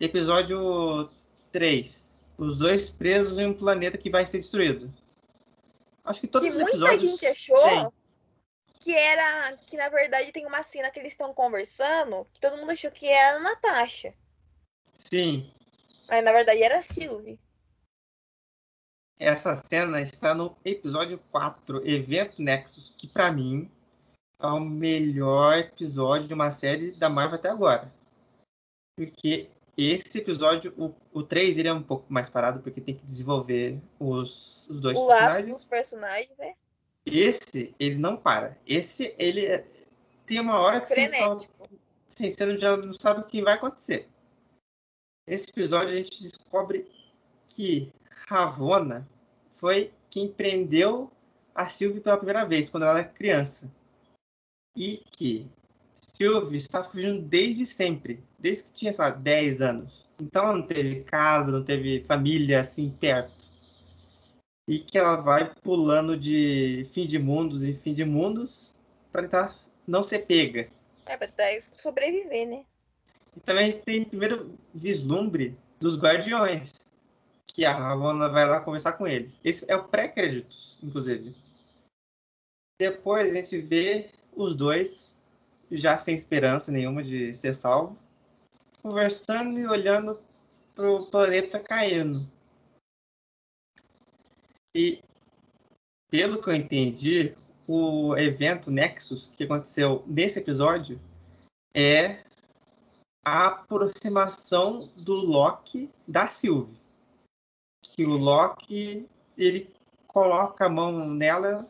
Episódio 0.00 1.10
3. 1.52 2.12
Os 2.38 2.56
dois 2.56 2.90
presos 2.90 3.38
em 3.38 3.46
um 3.46 3.52
planeta 3.52 3.98
que 3.98 4.08
vai 4.08 4.26
ser 4.26 4.38
destruído. 4.38 4.90
Acho 6.02 6.22
que 6.22 6.26
todos 6.26 6.48
que 6.48 6.54
os 6.54 6.60
episódios... 6.60 7.02
muita 7.02 7.08
gente 7.10 7.26
achou 7.26 7.92
que 8.80 8.94
era 8.94 9.52
que 9.66 9.76
na 9.76 9.90
verdade 9.90 10.32
tem 10.32 10.46
uma 10.46 10.62
cena 10.62 10.90
que 10.90 10.98
eles 10.98 11.12
estão 11.12 11.34
conversando 11.34 12.26
que 12.32 12.40
todo 12.40 12.56
mundo 12.56 12.70
achou 12.70 12.90
que 12.90 13.06
era 13.06 13.36
a 13.36 13.40
Natasha. 13.40 14.14
Sim. 14.94 15.52
Mas 16.08 16.24
na 16.24 16.32
verdade 16.32 16.62
era 16.62 16.78
a 16.78 16.82
Sylvie. 16.82 17.38
Essa 19.18 19.56
cena 19.56 20.00
está 20.00 20.34
no 20.34 20.54
episódio 20.64 21.18
4, 21.30 21.86
Evento 21.88 22.42
Nexus, 22.42 22.92
que 22.96 23.06
para 23.06 23.32
mim 23.32 23.70
é 24.38 24.46
o 24.46 24.60
melhor 24.60 25.58
episódio 25.58 26.28
de 26.28 26.34
uma 26.34 26.52
série 26.52 26.92
da 26.92 27.08
Marvel 27.08 27.38
até 27.38 27.48
agora. 27.48 27.90
Porque 28.94 29.48
esse 29.76 30.18
episódio, 30.18 30.74
o, 30.76 30.94
o 31.18 31.22
3, 31.22 31.58
ele 31.58 31.68
é 31.68 31.72
um 31.72 31.82
pouco 31.82 32.12
mais 32.12 32.28
parado, 32.28 32.60
porque 32.60 32.80
tem 32.80 32.94
que 32.94 33.06
desenvolver 33.06 33.80
os, 33.98 34.66
os 34.68 34.80
dois 34.80 34.96
o 34.98 35.06
personagens. 35.06 35.52
dos 35.52 35.64
personagens, 35.64 36.38
né? 36.38 36.54
Esse, 37.04 37.74
ele 37.78 37.96
não 37.96 38.16
para. 38.16 38.58
Esse, 38.66 39.14
ele 39.18 39.46
é, 39.46 39.64
tem 40.26 40.40
uma 40.40 40.58
hora 40.58 40.80
que 40.80 40.88
você, 40.88 41.08
fala, 41.08 41.38
sim, 42.08 42.30
você 42.30 42.58
já 42.58 42.76
não 42.76 42.92
sabe 42.92 43.20
o 43.20 43.24
que 43.24 43.42
vai 43.42 43.54
acontecer. 43.54 44.08
Nesse 45.26 45.48
episódio, 45.50 45.94
a 45.94 45.96
gente 45.96 46.22
descobre 46.22 46.90
que 47.48 47.92
Ravona 48.26 49.08
foi 49.56 49.92
quem 50.10 50.28
prendeu 50.28 51.10
a 51.54 51.68
Sylvie 51.68 52.00
pela 52.00 52.16
primeira 52.16 52.44
vez, 52.44 52.68
quando 52.68 52.82
ela 52.82 52.98
era 52.98 53.08
criança. 53.08 53.70
E 54.76 55.02
que 55.16 55.48
Sylvie 55.94 56.58
está 56.58 56.84
fugindo 56.84 57.22
desde 57.22 57.64
sempre, 57.64 58.22
desde 58.38 58.64
que 58.64 58.70
tinha, 58.72 58.92
sei 58.92 59.04
lá, 59.04 59.10
10 59.10 59.60
anos. 59.60 60.06
Então 60.20 60.42
ela 60.44 60.56
não 60.56 60.66
teve 60.66 61.02
casa, 61.04 61.50
não 61.50 61.64
teve 61.64 62.04
família 62.04 62.60
assim 62.60 62.90
perto. 62.90 63.32
E 64.68 64.80
que 64.80 64.98
ela 64.98 65.16
vai 65.16 65.54
pulando 65.62 66.16
de 66.16 66.88
fim 66.92 67.06
de 67.06 67.18
mundos 67.18 67.62
em 67.62 67.74
fim 67.74 67.94
de 67.94 68.04
mundos 68.04 68.74
para 69.12 69.22
tentar 69.22 69.56
não 69.86 70.02
ser 70.02 70.26
pega. 70.26 70.68
É, 71.06 71.16
pra 71.16 71.30
sobreviver, 71.72 72.48
né? 72.48 72.64
E 73.36 73.40
também 73.40 73.68
a 73.68 73.70
gente 73.70 73.82
tem 73.82 74.02
o 74.02 74.06
primeiro 74.06 74.58
vislumbre 74.74 75.56
dos 75.78 75.96
guardiões. 75.96 76.72
Que 77.56 77.64
a 77.64 77.72
Ravonna 77.72 78.28
vai 78.28 78.46
lá 78.46 78.60
conversar 78.60 78.92
com 78.92 79.08
eles. 79.08 79.40
Esse 79.42 79.64
é 79.66 79.74
o 79.74 79.88
pré-créditos, 79.88 80.76
inclusive. 80.82 81.34
Depois 82.78 83.30
a 83.30 83.40
gente 83.40 83.58
vê 83.62 84.10
os 84.34 84.54
dois 84.54 85.16
já 85.72 85.96
sem 85.96 86.14
esperança 86.14 86.70
nenhuma 86.70 87.02
de 87.02 87.32
ser 87.32 87.54
salvo, 87.54 87.96
conversando 88.82 89.58
e 89.58 89.66
olhando 89.66 90.20
para 90.74 90.92
o 90.92 91.06
planeta 91.06 91.58
caindo. 91.58 92.30
E, 94.74 95.02
pelo 96.10 96.42
que 96.42 96.50
eu 96.50 96.54
entendi, 96.54 97.34
o 97.66 98.14
evento 98.18 98.70
Nexus 98.70 99.28
que 99.34 99.44
aconteceu 99.44 100.04
nesse 100.06 100.40
episódio 100.40 101.00
é 101.74 102.22
a 103.24 103.46
aproximação 103.46 104.88
do 104.98 105.14
Loki 105.14 105.90
da 106.06 106.28
Sylvie. 106.28 106.84
Que 107.96 108.04
o 108.04 108.16
Loki 108.16 109.08
ele 109.36 109.74
coloca 110.06 110.66
a 110.66 110.68
mão 110.68 111.08
nela. 111.08 111.68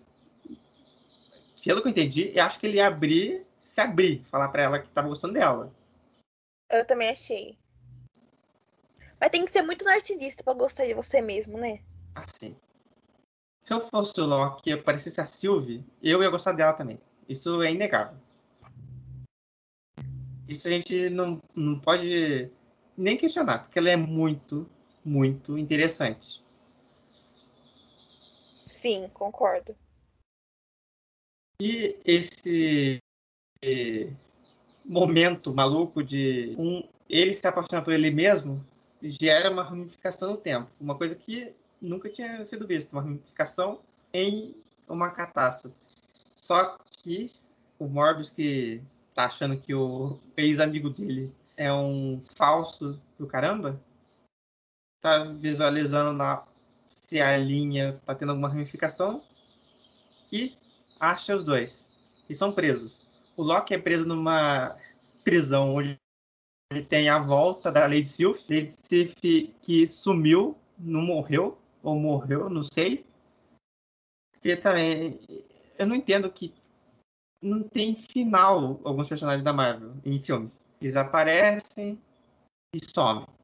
Pelo 1.65 1.81
que 1.81 1.89
eu 1.89 1.91
entendi, 1.91 2.33
eu 2.35 2.45
acho 2.45 2.59
que 2.59 2.67
ele 2.67 2.77
ia 2.77 2.87
abrir 2.87 3.47
se 3.67 3.81
abrir, 3.81 4.23
falar 4.25 4.49
para 4.49 4.63
ela 4.63 4.79
que 4.79 4.89
tava 4.89 5.09
gostando 5.09 5.35
dela. 5.35 5.75
Eu 6.71 6.87
também 6.87 7.11
achei. 7.11 7.59
Mas 9.21 9.31
tem 9.31 9.45
que 9.45 9.51
ser 9.51 9.63
muito 9.63 9.85
narcisista 9.85 10.43
para 10.45 10.55
gostar 10.55 10.87
de 10.87 10.95
você 10.95 11.21
mesmo, 11.21 11.59
né? 11.59 11.81
Assim. 12.15 12.57
Se 13.61 13.75
eu 13.75 13.81
fosse 13.81 14.19
o 14.21 14.27
Loki 14.27 14.71
e 14.71 14.73
eu 14.73 14.83
parecesse 14.83 15.21
a 15.21 15.27
Sylvie, 15.27 15.85
eu 16.01 16.23
ia 16.23 16.31
gostar 16.31 16.53
dela 16.53 16.73
também. 16.73 17.01
Isso 17.29 17.61
é 17.63 17.73
inegável. 17.73 18.19
Isso 20.49 20.69
a 20.69 20.71
gente 20.71 21.11
não, 21.11 21.43
não 21.55 21.81
pode 21.81 22.53
nem 22.97 23.17
questionar, 23.17 23.65
porque 23.65 23.81
ela 23.81 23.91
é 23.91 23.97
muito, 23.97 24.71
muito 25.07 25.57
interessante. 25.57 26.43
Sim, 28.67 29.09
concordo. 29.15 29.75
E 31.61 31.97
esse 32.05 32.99
momento 34.85 35.55
maluco 35.55 36.03
de 36.03 36.55
um 36.59 36.87
ele 37.09 37.35
se 37.35 37.47
apaixonar 37.47 37.83
por 37.83 37.93
ele 37.93 38.11
mesmo 38.11 38.65
gera 39.01 39.51
uma 39.51 39.63
ramificação 39.63 40.33
no 40.33 40.37
tempo. 40.37 40.69
Uma 40.81 40.99
coisa 40.99 41.15
que 41.15 41.55
nunca 41.81 42.11
tinha 42.11 42.45
sido 42.45 42.67
vista, 42.67 42.91
uma 42.93 43.03
ramificação 43.03 43.81
em 44.13 44.55
uma 44.89 45.11
catástrofe. 45.11 45.77
Só 46.35 46.77
que 47.03 47.33
o 47.79 47.87
Morbius 47.87 48.31
que 48.31 48.83
tá 49.15 49.27
achando 49.27 49.57
que 49.57 49.75
o 49.75 50.19
ex-amigo 50.37 50.91
dele 50.91 51.33
é 51.57 51.73
um 51.73 52.23
falso 52.35 53.01
do 53.19 53.27
caramba, 53.27 53.81
tá 55.07 55.23
visualizando 55.23 56.19
lá 56.19 56.45
se 56.89 57.21
a 57.21 57.37
linha 57.37 57.97
tá 58.05 58.13
tendo 58.13 58.31
alguma 58.31 58.49
ramificação 58.49 59.23
e 60.33 60.57
acha 60.99 61.37
os 61.37 61.45
dois. 61.45 61.97
E 62.29 62.35
são 62.35 62.51
presos. 62.51 63.07
O 63.37 63.43
Loki 63.45 63.73
é 63.73 63.79
preso 63.79 64.05
numa 64.05 64.77
prisão 65.23 65.77
onde 65.77 65.97
ele 66.73 66.83
tem 66.83 67.09
a 67.09 67.21
volta 67.21 67.71
da 67.71 67.83
Lady 67.83 68.09
Sylph. 68.09 68.41
Lady 68.51 68.75
Sylph 68.77 69.15
que 69.63 69.87
sumiu, 69.87 70.59
não 70.77 71.03
morreu, 71.03 71.57
ou 71.85 71.95
morreu, 71.95 72.51
não 72.51 72.65
sei. 72.65 73.07
Porque 74.33 74.57
também, 74.57 75.21
eu 75.79 75.87
não 75.87 75.95
entendo 75.95 76.29
que 76.33 76.53
não 77.41 77.63
tem 77.63 77.95
final 77.95 78.81
alguns 78.83 79.07
personagens 79.07 79.45
da 79.45 79.53
Marvel 79.53 79.95
em 80.05 80.21
filmes. 80.21 80.59
Eles 80.81 80.97
aparecem 80.97 81.97
e 82.75 82.85
somem. 82.85 83.36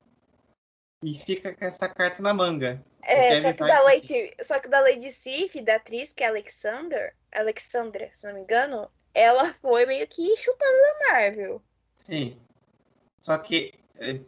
E 1.02 1.14
fica 1.14 1.52
com 1.52 1.64
essa 1.64 1.88
carta 1.88 2.22
na 2.22 2.32
manga. 2.32 2.82
É, 3.02 3.40
só 3.40 3.52
que, 3.52 3.64
da 3.64 3.82
Lady, 3.82 4.34
só 4.42 4.60
que 4.60 4.68
da 4.68 4.80
Lady 4.80 5.10
Sif, 5.10 5.60
da 5.60 5.76
atriz, 5.76 6.12
que 6.12 6.22
é 6.22 6.28
Alexander, 6.28 7.14
Alexandra, 7.34 8.08
se 8.14 8.26
não 8.26 8.34
me 8.34 8.40
engano, 8.40 8.88
ela 9.12 9.52
foi 9.60 9.84
meio 9.86 10.06
que 10.06 10.36
chupada 10.36 10.70
da 10.70 11.12
Marvel. 11.12 11.62
Sim. 11.96 12.36
Só 13.20 13.36
que 13.38 13.74
é, 13.98 14.20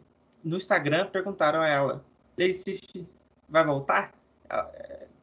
no 0.43 0.57
Instagram 0.57 1.07
perguntaram 1.07 1.61
a 1.61 1.67
ela, 1.67 2.05
Lady 2.37 2.53
Sif 2.53 3.07
vai 3.47 3.65
voltar? 3.65 4.13
Ela, 4.49 4.71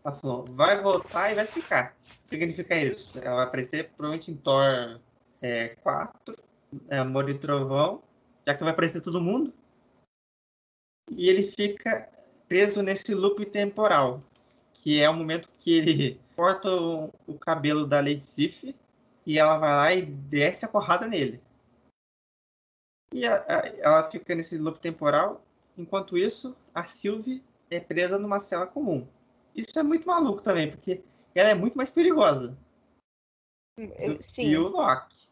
ela 0.04 0.14
falou, 0.16 0.44
vai 0.50 0.80
voltar 0.80 1.30
e 1.30 1.34
vai 1.34 1.46
ficar. 1.46 1.94
Significa 2.24 2.74
isso. 2.74 3.18
Ela 3.18 3.36
vai 3.36 3.44
aparecer 3.44 3.90
provavelmente 3.90 4.30
em 4.30 4.36
Thor 4.36 4.98
é, 5.42 5.76
4, 5.82 6.36
é, 6.88 6.98
Amor 6.98 7.28
e 7.28 7.38
Trovão, 7.38 8.02
já 8.46 8.54
que 8.54 8.64
vai 8.64 8.72
aparecer 8.72 9.00
todo 9.00 9.20
mundo. 9.20 9.52
E 11.10 11.28
ele 11.28 11.50
fica 11.52 12.08
preso 12.48 12.82
nesse 12.82 13.14
loop 13.14 13.44
temporal, 13.46 14.22
que 14.74 15.00
é 15.00 15.08
o 15.08 15.14
momento 15.14 15.48
que 15.58 15.72
ele 15.72 16.20
corta 16.36 16.70
o, 16.70 17.10
o 17.26 17.38
cabelo 17.38 17.86
da 17.86 18.00
Lady 18.00 18.24
Sif 18.24 18.74
e 19.26 19.38
ela 19.38 19.58
vai 19.58 19.70
lá 19.70 19.94
e 19.94 20.02
desce 20.02 20.64
a 20.64 20.68
porrada 20.68 21.06
nele. 21.06 21.40
E 23.12 23.26
a, 23.26 23.44
a, 23.46 23.68
ela 23.78 24.10
fica 24.10 24.34
nesse 24.34 24.56
loop 24.58 24.80
temporal. 24.80 25.44
Enquanto 25.76 26.18
isso, 26.18 26.56
a 26.74 26.86
Sylvie 26.86 27.42
é 27.70 27.80
presa 27.80 28.18
numa 28.18 28.40
cela 28.40 28.66
comum. 28.66 29.06
Isso 29.54 29.78
é 29.78 29.82
muito 29.82 30.06
maluco 30.06 30.42
também, 30.42 30.70
porque 30.70 31.02
ela 31.34 31.50
é 31.50 31.54
muito 31.54 31.76
mais 31.76 31.90
perigosa. 31.90 32.56
Do 33.78 34.22
Sim. 34.22 34.42
que 34.42 34.56
o 34.56 34.68
Loki. 34.68 35.28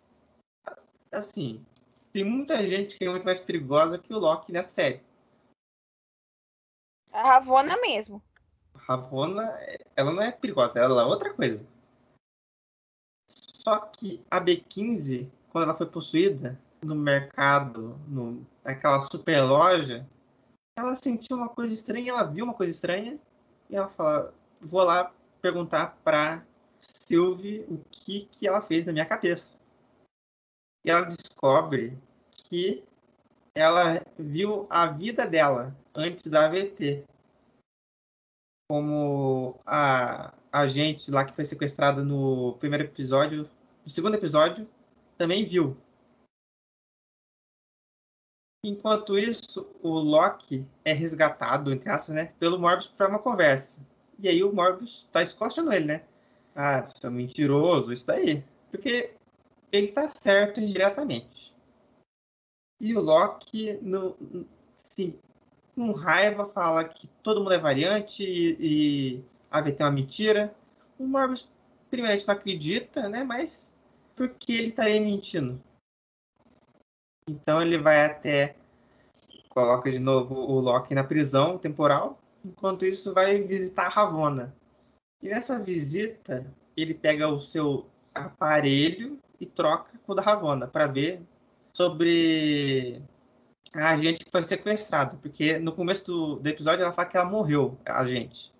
Assim, 1.12 1.64
tem 2.12 2.24
muita 2.24 2.66
gente 2.66 2.96
que 2.96 3.04
é 3.04 3.10
muito 3.10 3.24
mais 3.24 3.40
perigosa 3.40 3.98
que 3.98 4.12
o 4.12 4.18
Loki 4.18 4.52
nessa 4.52 4.70
série. 4.70 5.00
A 7.12 7.22
Ravona 7.22 7.76
mesmo. 7.80 8.22
Ravona, 8.74 9.58
ela 9.94 10.12
não 10.12 10.22
é 10.22 10.32
perigosa, 10.32 10.78
ela 10.78 11.02
é 11.02 11.04
outra 11.04 11.32
coisa. 11.32 11.66
Só 13.28 13.78
que 13.78 14.24
a 14.30 14.40
B15, 14.40 15.28
quando 15.50 15.64
ela 15.64 15.76
foi 15.76 15.86
possuída 15.86 16.58
no 16.82 16.94
mercado, 16.94 17.98
no, 18.08 18.46
naquela 18.64 19.02
super 19.02 19.42
loja, 19.42 20.06
ela 20.78 20.94
sentiu 20.94 21.36
uma 21.36 21.48
coisa 21.48 21.74
estranha, 21.74 22.10
ela 22.10 22.24
viu 22.24 22.44
uma 22.44 22.54
coisa 22.54 22.72
estranha 22.72 23.18
e 23.68 23.76
ela 23.76 23.88
fala: 23.88 24.34
vou 24.60 24.82
lá 24.82 25.12
perguntar 25.42 25.98
pra 26.02 26.42
Sylvie 26.80 27.66
o 27.68 27.78
que, 27.90 28.26
que 28.26 28.46
ela 28.46 28.62
fez 28.62 28.84
na 28.86 28.92
minha 28.92 29.06
cabeça. 29.06 29.52
E 30.84 30.90
ela 30.90 31.04
descobre 31.04 31.98
que 32.32 32.82
ela 33.54 34.04
viu 34.18 34.66
a 34.70 34.86
vida 34.86 35.26
dela 35.26 35.76
antes 35.94 36.26
da 36.26 36.46
AVT. 36.46 37.04
Como 38.70 39.58
a, 39.66 40.32
a 40.52 40.66
gente 40.66 41.10
lá 41.10 41.24
que 41.24 41.34
foi 41.34 41.44
sequestrada 41.44 42.04
no 42.04 42.56
primeiro 42.58 42.84
episódio, 42.84 43.50
no 43.84 43.90
segundo 43.90 44.14
episódio, 44.14 44.68
também 45.18 45.44
viu. 45.44 45.76
Enquanto 48.64 49.18
isso, 49.18 49.66
o 49.82 49.98
Loki 49.98 50.66
é 50.84 50.92
resgatado, 50.92 51.72
entre 51.72 51.88
aspas, 51.88 52.14
né, 52.14 52.26
pelo 52.38 52.58
Morbius 52.58 52.88
para 52.88 53.08
uma 53.08 53.18
conversa. 53.18 53.80
E 54.18 54.28
aí 54.28 54.44
o 54.44 54.52
Morbius 54.52 55.08
tá 55.10 55.22
esculachando 55.22 55.72
ele, 55.72 55.86
né? 55.86 56.04
Ah, 56.54 56.82
você 56.82 57.06
é 57.06 57.10
mentiroso, 57.10 57.90
isso 57.90 58.06
daí. 58.06 58.44
Porque 58.70 59.14
ele 59.72 59.88
tá 59.92 60.08
certo 60.08 60.60
indiretamente. 60.60 61.54
E 62.80 62.96
o 62.96 63.00
Loki, 63.00 63.78
no, 63.82 64.16
sim, 64.74 65.14
com 65.74 65.92
raiva, 65.92 66.48
fala 66.48 66.84
que 66.84 67.06
todo 67.22 67.40
mundo 67.40 67.52
é 67.52 67.58
variante 67.58 68.22
e, 68.22 68.56
e 68.58 69.24
a 69.50 69.60
VT 69.60 69.82
é 69.82 69.84
uma 69.84 69.90
mentira. 69.90 70.54
O 70.98 71.06
Morbius, 71.06 71.48
primeiramente, 71.90 72.26
não 72.26 72.34
acredita, 72.34 73.08
né? 73.08 73.22
Mas 73.22 73.70
porque 74.16 74.52
ele 74.52 74.68
estaria 74.68 75.00
mentindo? 75.00 75.60
Então 77.28 77.60
ele 77.60 77.78
vai 77.78 78.04
até. 78.04 78.56
Coloca 79.48 79.90
de 79.90 79.98
novo 79.98 80.34
o 80.34 80.60
Loki 80.60 80.94
na 80.94 81.04
prisão 81.04 81.58
temporal. 81.58 82.20
Enquanto 82.44 82.86
isso, 82.86 83.12
vai 83.12 83.42
visitar 83.42 83.86
a 83.86 83.88
Ravona. 83.88 84.54
E 85.22 85.28
nessa 85.28 85.58
visita, 85.58 86.46
ele 86.76 86.94
pega 86.94 87.28
o 87.28 87.40
seu 87.40 87.86
aparelho 88.14 89.18
e 89.38 89.46
troca 89.46 89.98
com 90.06 90.12
o 90.12 90.14
da 90.14 90.22
Ravona 90.22 90.66
para 90.66 90.86
ver 90.86 91.22
sobre 91.72 93.02
a 93.72 93.96
gente 93.96 94.24
que 94.24 94.30
foi 94.30 94.42
sequestrado. 94.42 95.18
Porque 95.18 95.58
no 95.58 95.72
começo 95.72 96.04
do, 96.04 96.36
do 96.36 96.48
episódio 96.48 96.84
ela 96.84 96.92
fala 96.92 97.08
que 97.08 97.16
ela 97.16 97.28
morreu, 97.28 97.78
a 97.84 98.06
gente. 98.06 98.52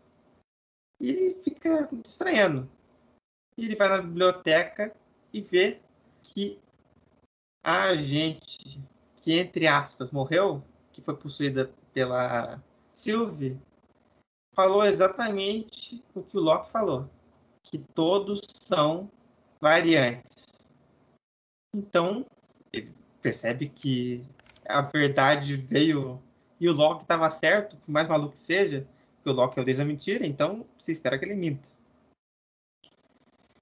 E 1.01 1.11
ele 1.11 1.43
fica 1.43 1.89
estranhando. 2.05 2.69
E 3.57 3.67
ele 3.67 3.77
vai 3.77 3.89
na 3.89 4.03
biblioteca 4.03 4.95
e 5.33 5.41
vê 5.41 5.81
que 6.23 6.59
a 7.65 7.95
gente 7.95 8.81
que, 9.21 9.39
entre 9.39 9.67
aspas, 9.67 10.11
morreu, 10.11 10.63
que 10.93 11.03
foi 11.03 11.15
possuída 11.17 11.71
pela 11.93 12.63
Sylvie, 12.93 13.61
falou 14.55 14.85
exatamente 14.85 16.03
o 16.15 16.23
que 16.23 16.37
o 16.37 16.41
Loki 16.41 16.71
falou, 16.71 17.09
que 17.63 17.79
todos 17.79 18.41
são 18.63 19.11
variantes. 19.61 20.47
Então, 21.75 22.27
ele 22.73 22.93
percebe 23.21 23.69
que 23.69 24.25
a 24.67 24.81
verdade 24.83 25.57
veio 25.57 26.23
e 26.61 26.69
o 26.69 26.73
Loki 26.73 27.03
estava 27.03 27.31
certo, 27.31 27.77
por 27.77 27.91
mais 27.91 28.07
maluco 28.07 28.35
que 28.35 28.41
seja, 28.41 28.87
que 29.23 29.31
o 29.31 29.33
Loki 29.33 29.59
é 29.59 29.63
o 29.63 29.65
Deus 29.65 29.79
da 29.79 29.85
mentira, 29.85 30.27
então 30.27 30.67
se 30.79 30.93
espera 30.93 31.19
que 31.19 31.25
ele 31.25 31.35
minta. 31.35 31.67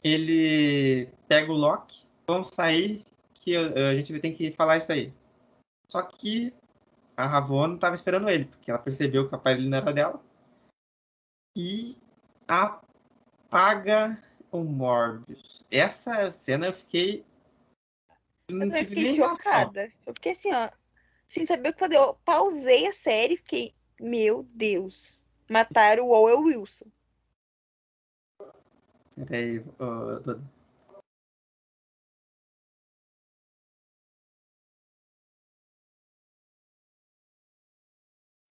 Ele 0.03 1.09
pega 1.29 1.53
o 1.53 1.57
Loki, 1.57 2.07
vão 2.27 2.43
sair 2.43 3.05
que 3.35 3.57
a 3.57 3.95
gente 3.95 4.19
tem 4.21 4.33
que 4.33 4.53
falar 4.53 4.77
isso 4.77 4.93
aí. 4.93 5.13
Só 5.89 6.03
que 6.03 6.53
a 7.17 7.27
Ravonna 7.27 7.75
estava 7.75 7.95
esperando 7.95 8.29
ele, 8.29 8.45
porque 8.45 8.71
ela 8.71 8.79
percebeu 8.79 9.27
que 9.27 9.35
o 9.35 9.37
aparelho 9.37 9.69
não 9.69 9.79
era 9.79 9.93
dela. 9.93 10.23
E 11.57 11.97
apaga 12.47 14.23
o 14.51 14.63
Morbius. 14.63 15.65
Essa 15.71 16.31
cena 16.31 16.67
eu 16.67 16.73
fiquei. 16.73 17.25
Eu, 18.49 18.59
eu 18.63 18.73
fiquei 18.73 19.15
chocada. 19.15 19.93
Eu 20.07 20.15
fiquei 20.15 20.33
assim, 20.33 20.53
ó. 20.53 20.71
Sem 21.27 21.47
saber 21.47 21.69
o 21.69 21.73
que 21.73 21.79
fazer. 21.79 21.97
Eu 21.97 22.15
pausei 22.25 22.87
a 22.87 22.93
série 22.93 23.35
e 23.35 23.37
fiquei. 23.37 23.75
Meu 24.01 24.43
Deus. 24.55 25.23
Mataram 25.49 26.07
o 26.07 26.13
Owen 26.13 26.57
Wilson. 26.57 26.87
Peraí, 29.15 29.59
uh, 29.59 30.41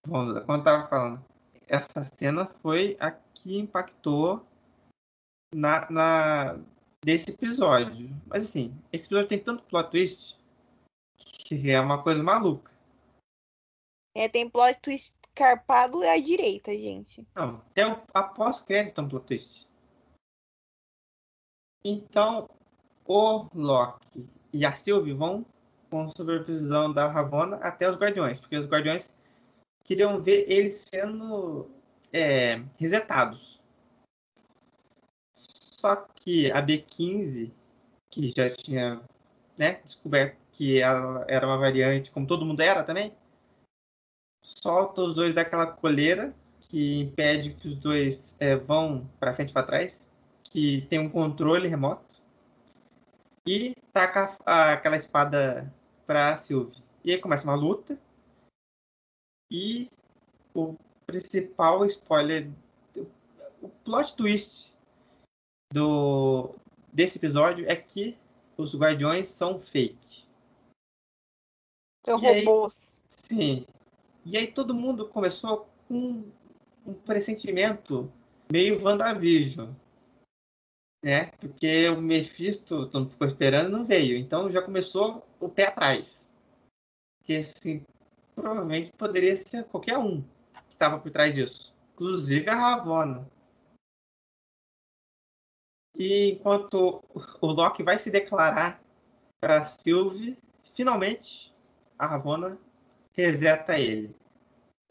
Bom, 0.05 0.41
como 0.45 0.57
eu 0.57 0.63
tava 0.63 0.87
falando, 0.87 1.25
essa 1.67 2.03
cena 2.03 2.45
foi 2.61 2.95
a 2.99 3.11
que 3.11 3.57
impactou 3.57 4.45
na, 5.53 5.89
na 5.89 6.59
desse 7.07 7.31
episódio. 7.31 8.09
Mas 8.25 8.43
assim, 8.43 8.77
esse 8.91 9.05
episódio 9.05 9.29
tem 9.29 9.39
tanto 9.39 9.63
plot 9.63 9.89
twist 9.91 10.37
que 11.15 11.71
é 11.71 11.79
uma 11.79 12.03
coisa 12.03 12.21
maluca. 12.21 12.69
É, 14.13 14.27
tem 14.27 14.49
plot 14.49 14.77
twist 14.81 15.15
carpado 15.33 16.01
a 16.03 16.17
direita, 16.17 16.73
gente. 16.73 17.25
Não, 17.33 17.59
até 17.69 17.87
o 17.87 18.01
após 18.13 18.59
crédito 18.59 18.99
é 18.99 19.03
um 19.05 19.07
plot 19.07 19.25
twist. 19.25 19.69
Então, 21.85 22.49
o 23.05 23.47
Loki 23.55 24.29
e 24.51 24.65
a 24.65 24.75
Sylvie 24.75 25.13
vão 25.13 25.45
com 25.89 26.09
supervisão 26.09 26.91
da 26.91 27.07
Ravonna 27.07 27.55
até 27.57 27.89
os 27.89 27.95
Guardiões, 27.95 28.41
porque 28.41 28.57
os 28.57 28.67
Guardiões 28.67 29.15
queriam 29.85 30.21
ver 30.21 30.51
eles 30.51 30.83
sendo 30.89 31.71
é, 32.11 32.61
resetados. 32.77 33.56
Só 35.79 35.95
que 36.15 36.51
a 36.51 36.61
B15, 36.61 37.51
que 38.09 38.29
já 38.29 38.49
tinha 38.49 39.01
né, 39.57 39.79
descoberto 39.83 40.37
que 40.51 40.81
ela 40.81 41.23
era 41.27 41.45
uma 41.45 41.57
variante, 41.57 42.11
como 42.11 42.25
todo 42.25 42.45
mundo 42.45 42.61
era 42.61 42.83
também, 42.83 43.13
solta 44.41 45.01
os 45.01 45.13
dois 45.13 45.35
daquela 45.35 45.67
coleira 45.67 46.33
que 46.61 46.99
impede 46.99 47.53
que 47.53 47.67
os 47.67 47.75
dois 47.75 48.35
é, 48.39 48.55
vão 48.55 49.07
para 49.19 49.33
frente 49.33 49.51
e 49.51 49.53
para 49.53 49.65
trás, 49.67 50.09
que 50.43 50.81
tem 50.89 50.99
um 50.99 51.09
controle 51.09 51.67
remoto, 51.67 52.21
e 53.47 53.73
taca 53.93 54.35
a, 54.45 54.73
aquela 54.73 54.97
espada 54.97 55.71
para 56.05 56.37
Sylvie. 56.37 56.83
E 57.03 57.11
aí 57.11 57.19
começa 57.19 57.45
uma 57.45 57.55
luta, 57.55 57.97
e 59.49 59.89
o 60.53 60.75
principal 61.05 61.85
spoiler, 61.85 62.49
o 63.61 63.69
plot 63.85 64.15
twist 64.15 64.75
do, 65.77 66.55
desse 66.91 67.19
episódio 67.19 67.69
é 67.69 67.75
que 67.75 68.17
os 68.57 68.75
guardiões 68.75 69.29
são 69.29 69.59
fake. 69.59 70.25
São 72.03 72.19
robôs. 72.19 72.97
Sim. 73.09 73.65
E 74.25 74.35
aí 74.35 74.47
todo 74.47 74.73
mundo 74.73 75.07
começou 75.07 75.69
com 75.87 76.23
um 76.85 76.93
pressentimento 76.93 78.11
meio 78.51 78.81
WandaVision. 78.83 79.69
Né? 81.03 81.27
Porque 81.39 81.87
o 81.89 82.01
Mephisto, 82.01 82.87
todo 82.87 83.01
mundo 83.01 83.11
ficou 83.11 83.27
esperando, 83.27 83.69
não 83.69 83.85
veio. 83.85 84.17
Então 84.17 84.49
já 84.49 84.61
começou 84.61 85.25
o 85.39 85.47
pé 85.47 85.67
atrás. 85.67 86.27
Que 87.23 87.37
assim, 87.37 87.85
provavelmente 88.33 88.91
poderia 88.97 89.37
ser 89.37 89.63
qualquer 89.65 89.99
um 89.99 90.21
que 90.21 90.73
estava 90.73 90.97
por 90.99 91.11
trás 91.11 91.35
disso. 91.35 91.75
Inclusive 91.93 92.49
a 92.49 92.55
Ravonna. 92.55 93.36
E 95.97 96.31
enquanto 96.31 97.03
o 97.41 97.47
Loki 97.47 97.81
vai 97.81 97.97
se 97.97 98.11
declarar 98.11 98.79
para 99.41 99.65
Sylvie, 99.65 100.37
finalmente 100.75 101.51
a 101.97 102.05
Ravonna 102.05 102.57
reseta 103.13 103.79
ele. 103.79 104.15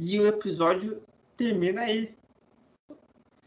E 0.00 0.18
o 0.18 0.26
episódio 0.26 1.00
termina 1.36 1.82
aí. 1.82 2.16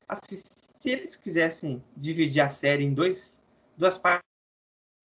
Assim, 0.08 0.40
se 0.80 0.90
eles 0.90 1.18
quisessem 1.18 1.84
dividir 1.98 2.42
a 2.42 2.50
série 2.50 2.86
em 2.86 2.94
dois, 2.94 3.42
duas 3.78 3.98
partes 3.98 4.26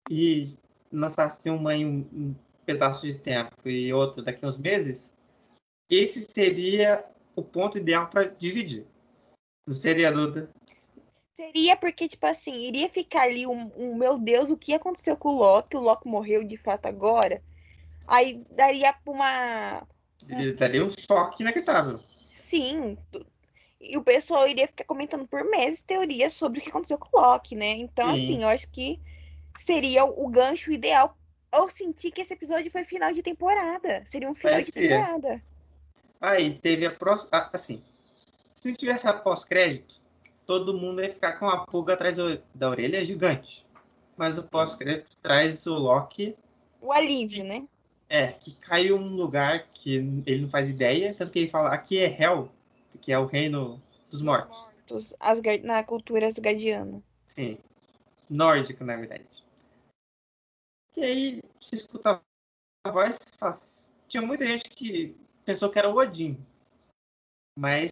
e 0.10 0.58
lançassem 0.92 1.52
uma 1.52 1.76
em 1.76 1.86
um, 1.86 2.00
um 2.12 2.36
pedaço 2.66 3.06
de 3.06 3.14
tempo 3.14 3.70
e 3.70 3.94
outro 3.94 4.24
daqui 4.24 4.44
a 4.44 4.50
uns 4.50 4.58
meses, 4.58 5.12
esse 5.88 6.26
seria 6.26 7.06
o 7.36 7.44
ponto 7.44 7.78
ideal 7.78 8.10
para 8.10 8.24
dividir. 8.24 8.88
Não 9.68 9.74
seria, 9.74 10.12
Duda? 10.12 10.50
Seria 11.40 11.78
porque, 11.78 12.10
tipo 12.10 12.26
assim, 12.26 12.54
iria 12.68 12.90
ficar 12.90 13.22
ali 13.22 13.48
um, 13.48 13.72
um, 13.78 13.96
meu 13.96 14.20
Deus, 14.20 14.52
o 14.52 14.58
que 14.58 14.74
aconteceu 14.74 15.16
com 15.16 15.30
o 15.30 15.38
Loki? 15.38 15.78
O 15.78 15.80
Loki 15.80 16.06
morreu 16.06 16.44
de 16.44 16.58
fato 16.58 16.86
agora. 16.86 17.42
Aí 18.06 18.44
daria 18.52 18.94
uma. 19.08 19.88
Ele 20.28 20.52
daria 20.52 20.84
um 20.84 20.92
choque 20.92 21.42
inacreditável. 21.42 22.02
Sim. 22.44 22.98
E 23.80 23.98
o 23.98 24.04
pessoal 24.04 24.50
iria 24.50 24.68
ficar 24.68 24.84
comentando 24.84 25.26
por 25.26 25.46
meses 25.46 25.82
teorias 25.82 26.34
sobre 26.34 26.60
o 26.60 26.62
que 26.62 26.68
aconteceu 26.68 26.98
com 26.98 27.18
o 27.18 27.22
Loki, 27.22 27.56
né? 27.56 27.70
Então, 27.70 28.14
Sim. 28.14 28.34
assim, 28.34 28.44
eu 28.44 28.50
acho 28.50 28.70
que 28.70 29.00
seria 29.66 30.04
o 30.04 30.28
gancho 30.28 30.74
ideal. 30.74 31.18
Eu 31.54 31.70
senti 31.70 32.12
que 32.12 32.20
esse 32.20 32.34
episódio 32.34 32.70
foi 32.70 32.84
final 32.84 33.14
de 33.14 33.24
temporada. 33.24 34.06
Seria 34.10 34.30
um 34.30 34.36
final 34.36 34.62
de 34.62 34.74
temporada. 34.74 35.42
Aí 36.20 36.60
teve 36.60 36.86
a 36.86 36.92
próxima. 36.92 37.50
Assim, 37.54 37.82
se 38.54 38.68
não 38.68 38.76
tivesse 38.76 39.08
a 39.08 39.14
pós-crédito, 39.14 40.02
todo 40.50 40.74
mundo 40.74 41.00
ia 41.00 41.14
ficar 41.14 41.34
com 41.34 41.48
a 41.48 41.64
pulga 41.64 41.94
atrás 41.94 42.18
da 42.56 42.70
orelha 42.72 43.06
gigante. 43.06 43.64
Mas 44.18 44.36
o 44.40 44.42
pós-crédito 44.42 45.16
traz 45.22 45.68
o 45.68 45.76
Loki. 45.76 46.36
O 46.82 46.92
alívio, 46.92 47.44
né? 47.44 47.68
É, 48.10 48.30
que 48.32 48.56
caiu 48.56 48.98
um 48.98 49.16
lugar 49.16 49.68
que 49.68 49.98
ele 50.26 50.42
não 50.42 50.50
faz 50.50 50.68
ideia, 50.68 51.14
tanto 51.14 51.32
que 51.32 51.38
ele 51.38 51.52
fala 51.52 51.72
aqui 51.72 52.00
é 52.00 52.20
Hell, 52.20 52.50
que 53.00 53.12
é 53.12 53.20
o 53.20 53.28
reino 53.28 53.80
dos 54.10 54.24
mortos. 54.24 54.58
mortos 54.60 55.14
Asgard, 55.20 55.64
na 55.64 55.84
cultura 55.84 56.28
asgardiana. 56.28 57.00
Sim. 57.28 57.60
Nórdico, 58.28 58.84
na 58.84 58.96
verdade. 58.96 59.28
E 60.98 61.04
aí, 61.04 61.42
você 61.62 61.76
escuta 61.76 62.20
a 62.84 62.92
voz, 62.92 63.20
faz... 63.38 63.88
tinha 64.08 64.24
muita 64.24 64.48
gente 64.48 64.68
que 64.68 65.16
pensou 65.46 65.70
que 65.70 65.78
era 65.78 65.92
o 65.92 65.96
Odin. 65.96 66.44
Mas 67.56 67.92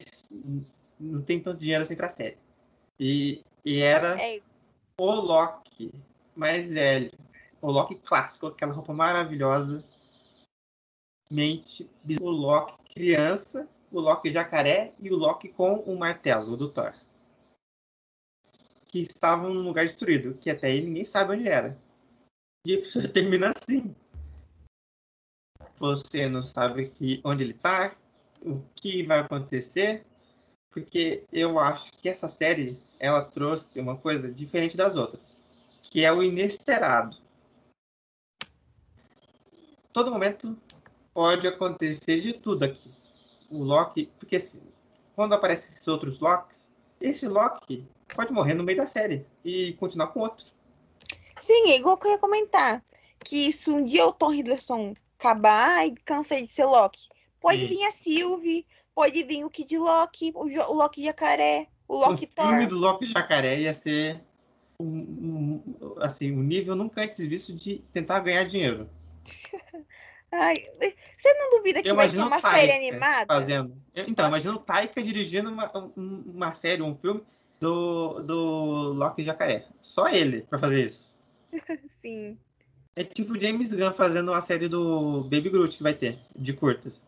não 1.00 1.22
tem 1.22 1.40
tanto 1.40 1.60
dinheiro 1.60 1.84
assim 1.84 1.96
pra 1.96 2.10
série. 2.10 2.47
E, 3.00 3.44
e 3.64 3.80
era 3.80 4.20
é. 4.22 4.42
o 5.00 5.12
Loki 5.12 5.92
mais 6.36 6.72
velho. 6.72 7.12
O 7.62 7.72
Loki 7.72 7.96
clássico, 7.96 8.48
aquela 8.48 8.74
roupa 8.74 8.94
maravilhosa. 8.94 9.84
Mente, 11.30 11.90
o 12.22 12.30
Loki 12.30 12.78
criança, 12.94 13.70
o 13.92 14.00
Loki 14.00 14.32
jacaré 14.32 14.94
e 15.00 15.12
o 15.12 15.16
Loki 15.16 15.50
com 15.50 15.76
o 15.82 15.98
martelo 15.98 16.58
do 16.58 16.72
Thor. 16.72 16.94
Que 18.88 19.00
estavam 19.00 19.54
num 19.54 19.64
lugar 19.64 19.86
destruído, 19.86 20.36
que 20.36 20.50
até 20.50 20.68
aí 20.68 20.84
ninguém 20.84 21.06
sabe 21.06 21.34
onde 21.34 21.48
era. 21.48 21.78
E 22.66 22.78
termina 23.14 23.52
assim. 23.52 23.96
Você 25.78 26.28
não 26.28 26.42
sabe 26.42 26.90
que, 26.90 27.22
onde 27.24 27.44
ele 27.44 27.52
está, 27.52 27.96
o 28.42 28.62
que 28.76 29.04
vai 29.04 29.20
acontecer, 29.20 30.04
porque 30.78 31.26
eu 31.34 31.58
acho 31.58 31.92
que 31.94 32.08
essa 32.08 32.30
série 32.30 32.80
ela 33.00 33.24
trouxe 33.24 33.80
uma 33.80 33.98
coisa 33.98 34.32
diferente 34.32 34.78
das 34.78 34.96
outras, 34.96 35.44
que 35.82 36.06
é 36.06 36.14
o 36.14 36.22
inesperado. 36.22 37.18
Todo 39.92 40.12
momento 40.12 40.56
pode 41.16 41.48
acontecer 41.48 42.22
de 42.22 42.34
tudo 42.34 42.64
aqui. 42.64 42.92
O 43.50 43.64
Loki, 43.64 44.12
porque 44.20 44.36
assim, 44.36 44.62
quando 45.16 45.34
aparecem 45.34 45.68
esses 45.68 45.88
outros 45.88 46.20
Locks, 46.20 46.70
esse 47.02 47.28
Loki 47.28 47.84
pode 48.14 48.32
morrer 48.32 48.54
no 48.54 48.64
meio 48.64 48.78
da 48.78 48.86
série 48.86 49.26
e 49.44 49.74
continuar 49.80 50.08
com 50.10 50.20
outro. 50.20 50.46
Sim, 51.42 51.72
é 51.72 51.78
igual 51.78 51.98
que 51.98 52.06
eu 52.06 52.12
ia 52.12 52.20
comentar. 52.20 52.84
Que 53.26 53.52
se 53.52 53.72
um 53.72 53.84
dia 53.84 54.06
o 54.06 54.14
Tom 54.14 54.32
Hiddleston 54.32 54.94
acabar 55.18 55.88
e 55.88 55.96
cansei 56.06 56.44
de 56.44 56.50
ser 56.50 56.66
Loki, 56.66 57.10
pode 57.42 57.62
Sim. 57.62 57.68
vir 57.68 57.84
a 57.86 57.92
Sylvie, 57.94 58.68
pode 58.98 59.24
vir 59.24 59.46
o 59.46 59.50
Kid 59.52 59.78
Loki, 59.78 60.32
o, 60.34 60.46
o 60.46 60.74
Loki 60.74 61.04
Jacaré, 61.04 61.68
o 61.88 61.98
Loki 61.98 62.26
o 62.26 62.36
Thor. 62.36 62.46
O 62.46 62.50
filme 62.50 62.66
do 62.66 62.80
Loki 62.80 63.06
Jacaré 63.06 63.60
ia 63.60 63.72
ser 63.72 64.20
um, 64.80 64.88
um, 64.88 65.96
assim, 66.00 66.32
um 66.32 66.42
nível 66.42 66.76
nunca 66.76 67.04
antes 67.04 67.20
visto 67.20 67.54
de 67.54 67.84
tentar 67.94 68.22
ganhar 68.22 68.46
dinheiro. 68.46 68.90
Ai, 70.34 70.66
você 71.16 71.34
não 71.36 71.50
duvida 71.52 71.84
que 71.84 71.88
eu 71.88 71.96
vai 71.96 72.10
ser 72.10 72.18
uma 72.18 72.42
série 72.42 72.72
animada? 72.72 73.28
Fazendo. 73.28 73.78
então, 73.96 74.26
Nossa. 74.26 74.30
imagina 74.30 74.56
o 74.56 74.60
Taika 74.60 75.02
dirigindo 75.04 75.52
uma, 75.52 75.72
uma 75.96 76.54
série, 76.56 76.82
um 76.82 76.98
filme 76.98 77.22
do, 77.60 78.20
do 78.24 78.94
Loki 78.94 79.24
Jacaré. 79.24 79.68
Só 79.80 80.10
ele 80.10 80.42
para 80.42 80.58
fazer 80.58 80.88
isso. 80.88 81.16
Sim. 82.02 82.36
É 82.96 83.04
tipo 83.04 83.40
James 83.40 83.72
Gunn 83.72 83.94
fazendo 83.94 84.32
uma 84.32 84.42
série 84.42 84.68
do 84.68 85.22
Baby 85.26 85.52
Groot 85.52 85.78
que 85.78 85.84
vai 85.84 85.94
ter, 85.94 86.18
de 86.36 86.52
curtas. 86.52 87.06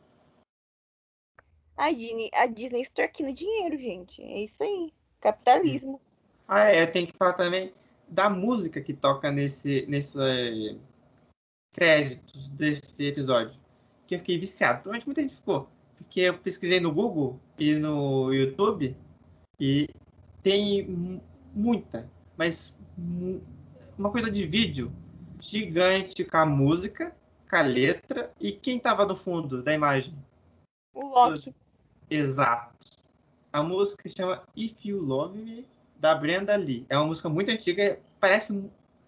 A 1.80 1.94
Disney, 1.94 2.30
a 2.34 2.46
Disney 2.46 2.82
extorquindo 2.82 3.32
dinheiro, 3.32 3.78
gente. 3.78 4.22
É 4.22 4.44
isso 4.44 4.62
aí. 4.62 4.92
Capitalismo. 5.22 6.02
Ah, 6.46 6.70
é, 6.70 6.84
eu 6.84 6.92
tenho 6.92 7.08
que 7.08 7.16
falar 7.18 7.34
também 7.34 7.74
da 8.06 8.30
música 8.30 8.82
que 8.82 8.94
toca 8.94 9.32
nesse, 9.32 9.86
nesse 9.88 10.78
créditos 11.72 12.50
desse 12.50 13.06
episódio. 13.06 13.58
Que 14.06 14.16
eu 14.16 14.20
fiquei 14.20 14.38
viciado. 14.38 14.82
Provavelmente 14.82 15.06
muita 15.06 15.22
gente 15.22 15.36
ficou. 15.36 15.70
Porque 15.98 16.20
eu 16.20 16.38
pesquisei 16.38 16.82
no 16.82 16.94
Google 16.94 17.40
e 17.58 17.74
no 17.76 18.34
YouTube 18.34 18.94
e 19.58 19.88
tem 20.44 21.22
muita, 21.54 22.10
mas 22.36 22.76
uma 23.98 24.12
coisa 24.12 24.30
de 24.30 24.46
vídeo 24.46 24.92
gigante 25.40 26.26
com 26.26 26.38
a 26.38 26.46
música, 26.46 27.14
com 27.50 27.56
a 27.56 27.62
letra 27.62 28.34
e 28.38 28.52
quem 28.52 28.78
tava 28.80 29.06
no 29.06 29.16
fundo 29.16 29.64
da 29.64 29.74
imagem? 29.74 30.14
O 30.94 31.08
Loki. 31.08 31.56
Exato. 32.10 32.76
A 33.52 33.64
música 33.64 34.10
chama 34.10 34.44
If 34.56 34.86
You 34.86 35.02
Love 35.02 35.38
Me, 35.38 35.66
da 35.98 36.16
Brenda 36.16 36.56
Lee. 36.56 36.86
É 36.90 36.98
uma 36.98 37.08
música 37.08 37.30
muito 37.30 37.52
antiga, 37.52 38.00
parece 38.20 38.54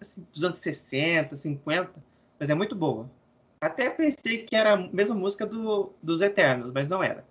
assim, 0.00 0.26
dos 0.32 0.44
anos 0.44 0.58
60, 0.58 1.34
50, 1.36 1.92
mas 2.38 2.50
é 2.50 2.54
muito 2.54 2.74
boa. 2.74 3.08
Até 3.60 3.88
pensei 3.90 4.44
que 4.44 4.56
era 4.56 4.74
a 4.74 4.76
mesma 4.76 5.14
música 5.14 5.46
do, 5.46 5.92
dos 6.02 6.20
Eternos, 6.20 6.72
mas 6.72 6.88
não 6.88 7.02
era. 7.02 7.24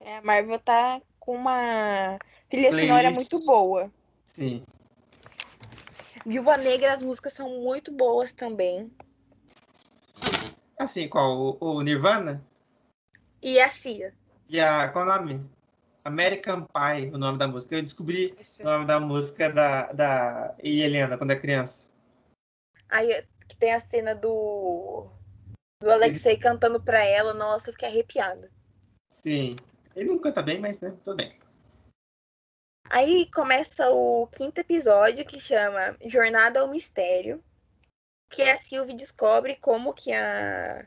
É, 0.00 0.18
a 0.18 0.22
Marvel 0.22 0.58
tá 0.60 1.02
com 1.18 1.34
uma 1.34 2.18
trilha 2.48 2.70
Playlist. 2.70 2.80
sonora 2.80 3.10
muito 3.10 3.44
boa. 3.44 3.92
Sim. 4.24 4.62
Viúva 6.24 6.56
Negra, 6.56 6.94
as 6.94 7.02
músicas 7.02 7.32
são 7.32 7.60
muito 7.60 7.92
boas 7.92 8.32
também. 8.32 8.90
Assim, 10.78 11.08
qual? 11.08 11.56
O, 11.60 11.76
o 11.76 11.82
Nirvana? 11.82 12.44
E 13.42 13.60
a 13.60 13.68
Cia. 13.70 14.14
E 14.48 14.60
a. 14.60 14.88
Qual 14.88 15.04
o 15.04 15.08
nome? 15.08 15.48
American 16.04 16.66
Pie, 16.66 17.10
o 17.12 17.18
nome 17.18 17.38
da 17.38 17.48
música. 17.48 17.74
Eu 17.74 17.82
descobri 17.82 18.36
o 18.60 18.64
nome 18.64 18.86
da 18.86 19.00
música 19.00 19.50
da, 19.50 19.92
da 19.92 20.54
Helena 20.58 21.18
quando 21.18 21.32
é 21.32 21.36
criança. 21.36 21.88
Aí 22.88 23.24
que 23.48 23.56
tem 23.56 23.72
a 23.72 23.80
cena 23.80 24.14
do. 24.14 25.08
Do 25.82 25.90
Alexei 25.90 26.38
cantando 26.38 26.80
pra 26.80 27.04
ela, 27.04 27.34
nossa, 27.34 27.68
eu 27.68 27.72
fiquei 27.72 27.88
arrepiada. 27.88 28.50
Sim. 29.10 29.56
Ele 29.94 30.10
não 30.10 30.18
canta 30.18 30.42
bem, 30.42 30.58
mas 30.58 30.80
né, 30.80 30.94
tudo 31.04 31.16
bem. 31.16 31.38
Aí 32.88 33.28
começa 33.30 33.90
o 33.90 34.26
quinto 34.28 34.60
episódio 34.60 35.24
que 35.24 35.40
chama 35.40 35.96
Jornada 36.04 36.60
ao 36.60 36.68
Mistério, 36.68 37.42
que 38.28 38.42
a 38.42 38.56
Sylvie 38.56 38.94
descobre 38.94 39.56
como 39.56 39.92
que 39.92 40.12
a 40.12 40.86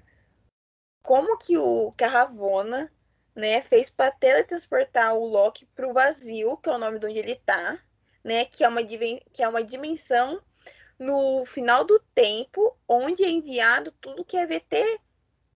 como 1.02 1.38
que 1.38 1.58
o 1.58 1.92
que 1.94 2.04
a 2.04 2.08
Ravonna, 2.08 2.92
né, 3.36 3.62
fez 3.62 3.90
para 3.90 4.12
teletransportar 4.12 5.16
o 5.16 5.26
Loki 5.26 5.66
para 5.68 5.88
o 5.88 5.94
vazio, 5.94 6.58
que 6.58 6.70
é 6.70 6.74
o 6.74 6.78
nome 6.78 7.00
de 7.00 7.06
onde 7.06 7.20
ele 7.20 7.36
tá, 7.36 7.80
né, 8.24 8.46
que 8.46 8.64
é 8.64 8.68
uma 8.68 8.84
que 8.84 9.42
é 9.42 9.48
uma 9.48 9.64
dimensão 9.64 10.42
no 11.00 11.46
final 11.46 11.84
do 11.86 12.00
tempo 12.14 12.78
onde 12.88 13.24
é 13.24 13.30
enviado 13.30 13.92
tudo 13.94 14.26
que 14.26 14.38
a 14.38 14.46
VT 14.46 15.00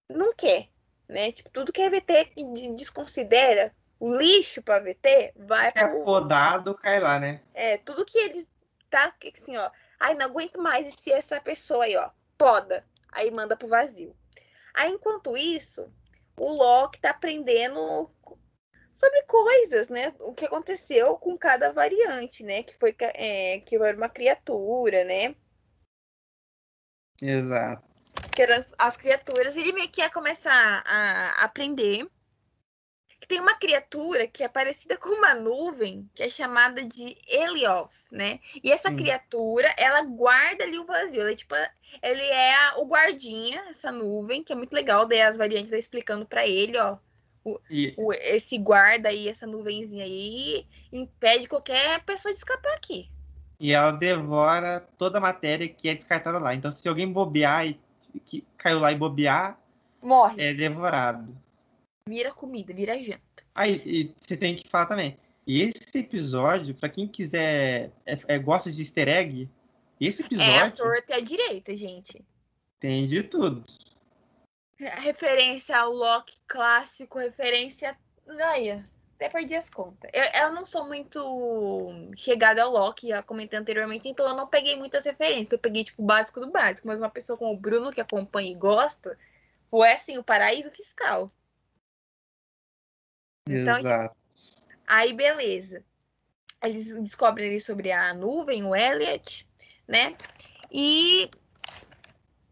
não 0.09 0.33
quer, 0.33 0.69
né? 1.07 1.31
Tipo, 1.31 1.49
tudo 1.49 1.73
que 1.73 1.81
a 1.81 1.89
VT 1.89 2.33
desconsidera 2.75 3.75
o 3.99 4.15
lixo 4.17 4.61
para 4.61 4.83
VT 4.83 5.33
vai 5.35 5.71
para. 5.71 5.81
É 5.83 6.03
podado, 6.03 6.75
cai 6.75 6.99
lá, 6.99 7.19
né? 7.19 7.41
É, 7.53 7.77
tudo 7.77 8.05
que 8.05 8.17
eles. 8.17 8.47
Tá 8.89 9.11
assim, 9.21 9.57
ó. 9.57 9.71
Ai, 10.03 10.15
não 10.15 10.25
aguento 10.25 10.59
mais 10.59 10.95
se 10.95 11.13
essa 11.13 11.39
pessoa 11.39 11.85
aí, 11.85 11.95
ó. 11.95 12.09
Poda. 12.37 12.85
Aí 13.09 13.31
manda 13.31 13.55
pro 13.55 13.69
vazio. 13.69 14.13
Aí, 14.73 14.91
enquanto 14.91 15.37
isso, 15.37 15.89
o 16.37 16.51
Loki 16.51 16.99
tá 16.99 17.11
aprendendo 17.11 18.11
sobre 18.91 19.21
coisas, 19.23 19.87
né? 19.87 20.13
O 20.19 20.33
que 20.33 20.43
aconteceu 20.43 21.17
com 21.17 21.37
cada 21.37 21.71
variante, 21.71 22.43
né? 22.43 22.63
Que 22.63 22.77
foi 22.77 22.93
é, 22.99 23.61
que 23.61 23.77
era 23.77 23.95
uma 23.95 24.09
criatura, 24.09 25.05
né? 25.05 25.33
Exato. 27.21 27.87
Que 28.35 28.41
eram 28.41 28.57
as, 28.57 28.73
as 28.77 28.97
criaturas. 28.97 29.55
Ele 29.55 29.71
meio 29.71 29.89
que 29.89 30.01
ia 30.01 30.09
começar 30.09 30.83
a 30.85 31.45
aprender 31.45 32.05
tem 33.27 33.39
uma 33.39 33.55
criatura 33.55 34.27
que 34.27 34.43
é 34.43 34.47
parecida 34.47 34.97
com 34.97 35.09
uma 35.09 35.33
nuvem, 35.33 36.09
que 36.13 36.23
é 36.23 36.29
chamada 36.29 36.83
de 36.83 37.17
Elioth, 37.27 37.91
né? 38.11 38.39
E 38.63 38.71
essa 38.71 38.89
hum. 38.89 38.95
criatura, 38.95 39.73
ela 39.77 40.01
guarda 40.01 40.63
ali 40.63 40.79
o 40.79 40.85
vazio. 40.85 41.21
Ela, 41.21 41.31
é, 41.31 41.35
tipo, 41.35 41.55
ele 42.01 42.21
é 42.21 42.55
a, 42.55 42.77
o 42.79 42.85
guardinha, 42.85 43.61
essa 43.69 43.91
nuvem, 43.91 44.43
que 44.43 44.53
é 44.53 44.55
muito 44.55 44.73
legal. 44.73 45.05
Daí 45.05 45.21
as 45.21 45.37
variantes 45.37 45.71
vai 45.71 45.79
explicando 45.79 46.25
para 46.25 46.47
ele, 46.47 46.77
ó. 46.77 46.97
O, 47.45 47.59
e... 47.69 47.93
o, 47.97 48.13
esse 48.13 48.57
guarda 48.57 49.09
aí, 49.09 49.27
essa 49.27 49.45
nuvenzinha 49.45 50.05
aí, 50.05 50.65
impede 50.91 51.47
qualquer 51.47 52.01
pessoa 52.03 52.33
de 52.33 52.39
escapar 52.39 52.73
aqui. 52.73 53.09
E 53.59 53.73
ela 53.73 53.91
devora 53.91 54.87
toda 54.97 55.17
a 55.17 55.21
matéria 55.21 55.67
que 55.67 55.89
é 55.89 55.95
descartada 55.95 56.39
lá. 56.39 56.55
Então, 56.55 56.71
se 56.71 56.87
alguém 56.87 57.11
bobear 57.11 57.67
e 57.67 57.79
que 58.25 58.45
caiu 58.57 58.79
lá 58.79 58.91
e 58.91 58.95
bobear, 58.95 59.59
morre. 60.01 60.41
É 60.41 60.53
devorado 60.53 61.42
vira 62.07 62.31
comida, 62.31 62.73
vira 62.73 63.01
janta. 63.01 63.43
Aí, 63.55 63.81
e 63.85 64.15
você 64.17 64.35
tem 64.35 64.55
que 64.55 64.67
falar 64.67 64.87
também. 64.87 65.17
E 65.45 65.61
esse 65.61 65.97
episódio, 65.97 66.75
para 66.75 66.89
quem 66.89 67.07
quiser, 67.07 67.91
é, 68.05 68.17
é, 68.27 68.39
gosta 68.39 68.71
de 68.71 68.81
easter 68.81 69.07
egg, 69.07 69.49
esse 69.99 70.21
episódio. 70.21 70.51
É 70.51 70.59
a 70.59 70.71
torta 70.71 71.13
e 71.13 71.15
a 71.15 71.21
direita, 71.21 71.75
gente. 71.75 72.25
Tem 72.79 73.07
de 73.07 73.23
tudo. 73.23 73.63
Referência 74.77 75.77
ao 75.77 75.93
Loki 75.93 76.37
clássico, 76.47 77.19
referência. 77.19 77.97
Olha, 78.27 78.85
até 79.15 79.29
perdi 79.29 79.55
as 79.55 79.69
contas. 79.69 80.09
Eu, 80.13 80.23
eu 80.41 80.51
não 80.53 80.65
sou 80.65 80.85
muito 80.87 82.11
chegada 82.15 82.63
ao 82.63 82.71
Loki, 82.71 83.09
já 83.09 83.21
comentei 83.21 83.59
anteriormente, 83.59 84.07
então 84.09 84.27
eu 84.27 84.35
não 84.35 84.47
peguei 84.47 84.75
muitas 84.75 85.05
referências. 85.05 85.51
Eu 85.51 85.59
peguei, 85.59 85.83
tipo, 85.83 86.01
o 86.01 86.05
básico 86.05 86.39
do 86.39 86.51
básico. 86.51 86.87
Mas 86.87 86.99
uma 86.99 87.09
pessoa 87.09 87.37
como 87.37 87.53
o 87.53 87.57
Bruno, 87.57 87.91
que 87.91 88.01
acompanha 88.01 88.51
e 88.51 88.55
gosta, 88.55 89.17
foi 89.69 89.91
assim, 89.91 90.17
o 90.17 90.23
paraíso 90.23 90.71
fiscal. 90.71 91.31
Então, 93.47 93.75
tipo, 93.75 93.87
Exato. 93.87 94.15
Aí 94.87 95.13
beleza. 95.13 95.83
Eles 96.61 96.93
descobrem 97.01 97.49
ali 97.49 97.61
sobre 97.61 97.91
a 97.91 98.13
nuvem, 98.13 98.63
o 98.63 98.75
Elliot, 98.75 99.47
né? 99.87 100.17
E 100.71 101.29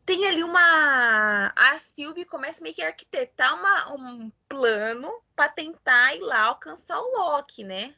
tem 0.05 0.27
ali 0.27 0.43
uma. 0.43 1.53
A 1.55 1.79
Sylvie 1.79 2.25
começa 2.25 2.61
meio 2.61 2.75
que 2.75 2.81
a 2.81 2.87
arquitetar 2.87 3.57
uma, 3.57 3.93
um 3.93 4.31
plano 4.49 5.09
para 5.35 5.49
tentar 5.49 6.15
ir 6.15 6.19
lá 6.19 6.43
alcançar 6.43 6.99
o 6.99 7.11
Loki, 7.17 7.63
né? 7.63 7.95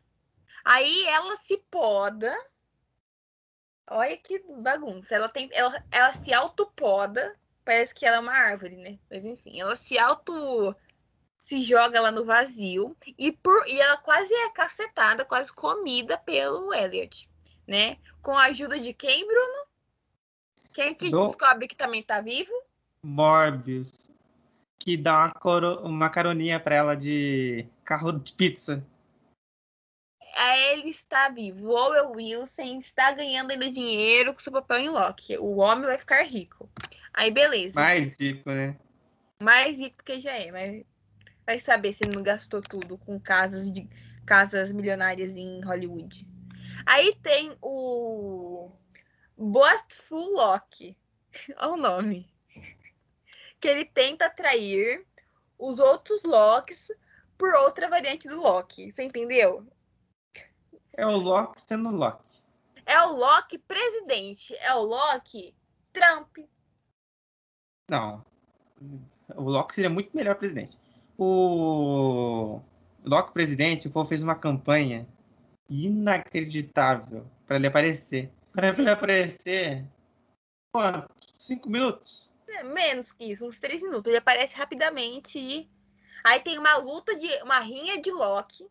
Aí 0.63 1.05
ela 1.07 1.35
se 1.37 1.57
poda. 1.71 2.33
Olha 3.89 4.15
que 4.17 4.39
bagunça. 4.39 5.15
Ela, 5.15 5.27
tem, 5.27 5.49
ela, 5.51 5.83
ela 5.91 6.13
se 6.13 6.33
autopoda. 6.33 7.35
Parece 7.65 7.93
que 7.93 8.05
ela 8.05 8.17
é 8.17 8.19
uma 8.19 8.33
árvore, 8.33 8.77
né? 8.77 8.99
Mas 9.09 9.25
enfim, 9.25 9.59
ela 9.59 9.75
se 9.75 9.97
auto 9.97 10.75
se 11.43 11.61
joga 11.61 11.99
lá 11.99 12.09
no 12.09 12.23
vazio 12.23 12.95
e, 13.17 13.31
por, 13.31 13.67
e 13.67 13.79
ela 13.79 13.97
quase 13.97 14.33
é 14.33 14.49
cacetada, 14.51 15.25
quase 15.25 15.51
comida 15.51 16.17
pelo 16.17 16.73
Elliot, 16.73 17.29
né? 17.67 17.97
Com 18.21 18.37
a 18.37 18.45
ajuda 18.45 18.79
de 18.79 18.93
quem, 18.93 19.27
Bruno? 19.27 19.65
Quem 20.71 20.95
que 20.95 21.09
Do... 21.09 21.27
descobre 21.27 21.67
que 21.67 21.75
também 21.75 22.01
tá 22.01 22.21
vivo? 22.21 22.51
Morbius, 23.03 24.09
que 24.79 24.95
dá 24.95 25.25
uma, 25.25 25.31
coro... 25.31 25.81
uma 25.81 26.09
caroninha 26.09 26.59
pra 26.61 26.75
ela 26.75 26.95
de 26.95 27.67
carro 27.83 28.13
de 28.13 28.31
pizza. 28.33 28.83
Ele 30.35 30.89
está 30.89 31.29
vivo. 31.29 31.67
O 31.67 31.75
Owen 31.75 32.15
Wilson 32.15 32.79
está 32.79 33.11
ganhando 33.11 33.51
ainda 33.51 33.69
dinheiro 33.69 34.33
com 34.33 34.39
seu 34.39 34.51
papel 34.51 34.77
em 34.79 34.89
Loki. 34.89 35.37
O 35.37 35.57
homem 35.57 35.85
vai 35.85 35.97
ficar 35.97 36.23
rico. 36.23 36.67
Aí, 37.13 37.29
beleza. 37.29 37.79
Mais 37.79 38.19
rico, 38.19 38.49
né? 38.49 38.75
Mais 39.39 39.77
rico 39.77 40.03
que 40.03 40.19
já 40.19 40.35
é, 40.35 40.51
mas 40.51 40.83
Vai 41.45 41.59
saber 41.59 41.93
se 41.93 41.99
ele 42.03 42.15
não 42.15 42.23
gastou 42.23 42.61
tudo 42.61 42.97
com 42.97 43.19
casas 43.19 43.71
de 43.71 43.87
casas 44.25 44.71
milionárias 44.71 45.35
em 45.35 45.63
Hollywood. 45.63 46.27
Aí 46.85 47.15
tem 47.15 47.55
o 47.61 48.71
Boastful 49.37 50.33
Loki. 50.33 50.97
Olha 51.57 51.73
o 51.73 51.77
nome. 51.77 52.33
Que 53.59 53.67
ele 53.67 53.85
tenta 53.85 54.25
atrair 54.25 55.05
os 55.57 55.79
outros 55.79 56.23
Locks 56.23 56.91
por 57.37 57.53
outra 57.53 57.89
variante 57.89 58.27
do 58.27 58.41
Loki. 58.41 58.91
Você 58.91 59.03
entendeu? 59.03 59.67
É 60.93 61.05
o 61.05 61.17
Loki 61.17 61.61
sendo 61.61 61.89
Loki. 61.89 62.41
É 62.85 62.99
o 63.01 63.13
Loki 63.13 63.57
presidente. 63.57 64.55
É 64.57 64.73
o 64.73 64.81
Loki 64.81 65.55
Trump. 65.91 66.37
Não. 67.89 68.25
O 69.35 69.43
Loki 69.43 69.75
seria 69.75 69.89
muito 69.89 70.15
melhor 70.15 70.35
presidente 70.35 70.77
o 71.17 72.61
Loki 73.03 73.33
presidente, 73.33 73.87
o 73.87 73.91
povo 73.91 74.07
fez 74.07 74.23
uma 74.23 74.35
campanha 74.35 75.07
inacreditável 75.69 77.25
para 77.45 77.57
ele 77.57 77.67
aparecer. 77.67 78.31
Para 78.51 78.69
ele 78.69 78.89
aparecer, 78.89 79.85
quanto? 80.71 81.09
Cinco 81.37 81.69
minutos? 81.69 82.29
É, 82.47 82.63
menos 82.63 83.11
que 83.11 83.25
isso, 83.25 83.45
uns 83.45 83.59
três 83.59 83.81
minutos. 83.81 84.07
Ele 84.07 84.17
aparece 84.17 84.55
rapidamente 84.55 85.37
e 85.39 85.69
aí 86.23 86.39
tem 86.39 86.57
uma 86.57 86.77
luta 86.77 87.15
de 87.15 87.27
uma 87.43 87.59
rinha 87.59 87.99
de 87.99 88.11
Loki. 88.11 88.67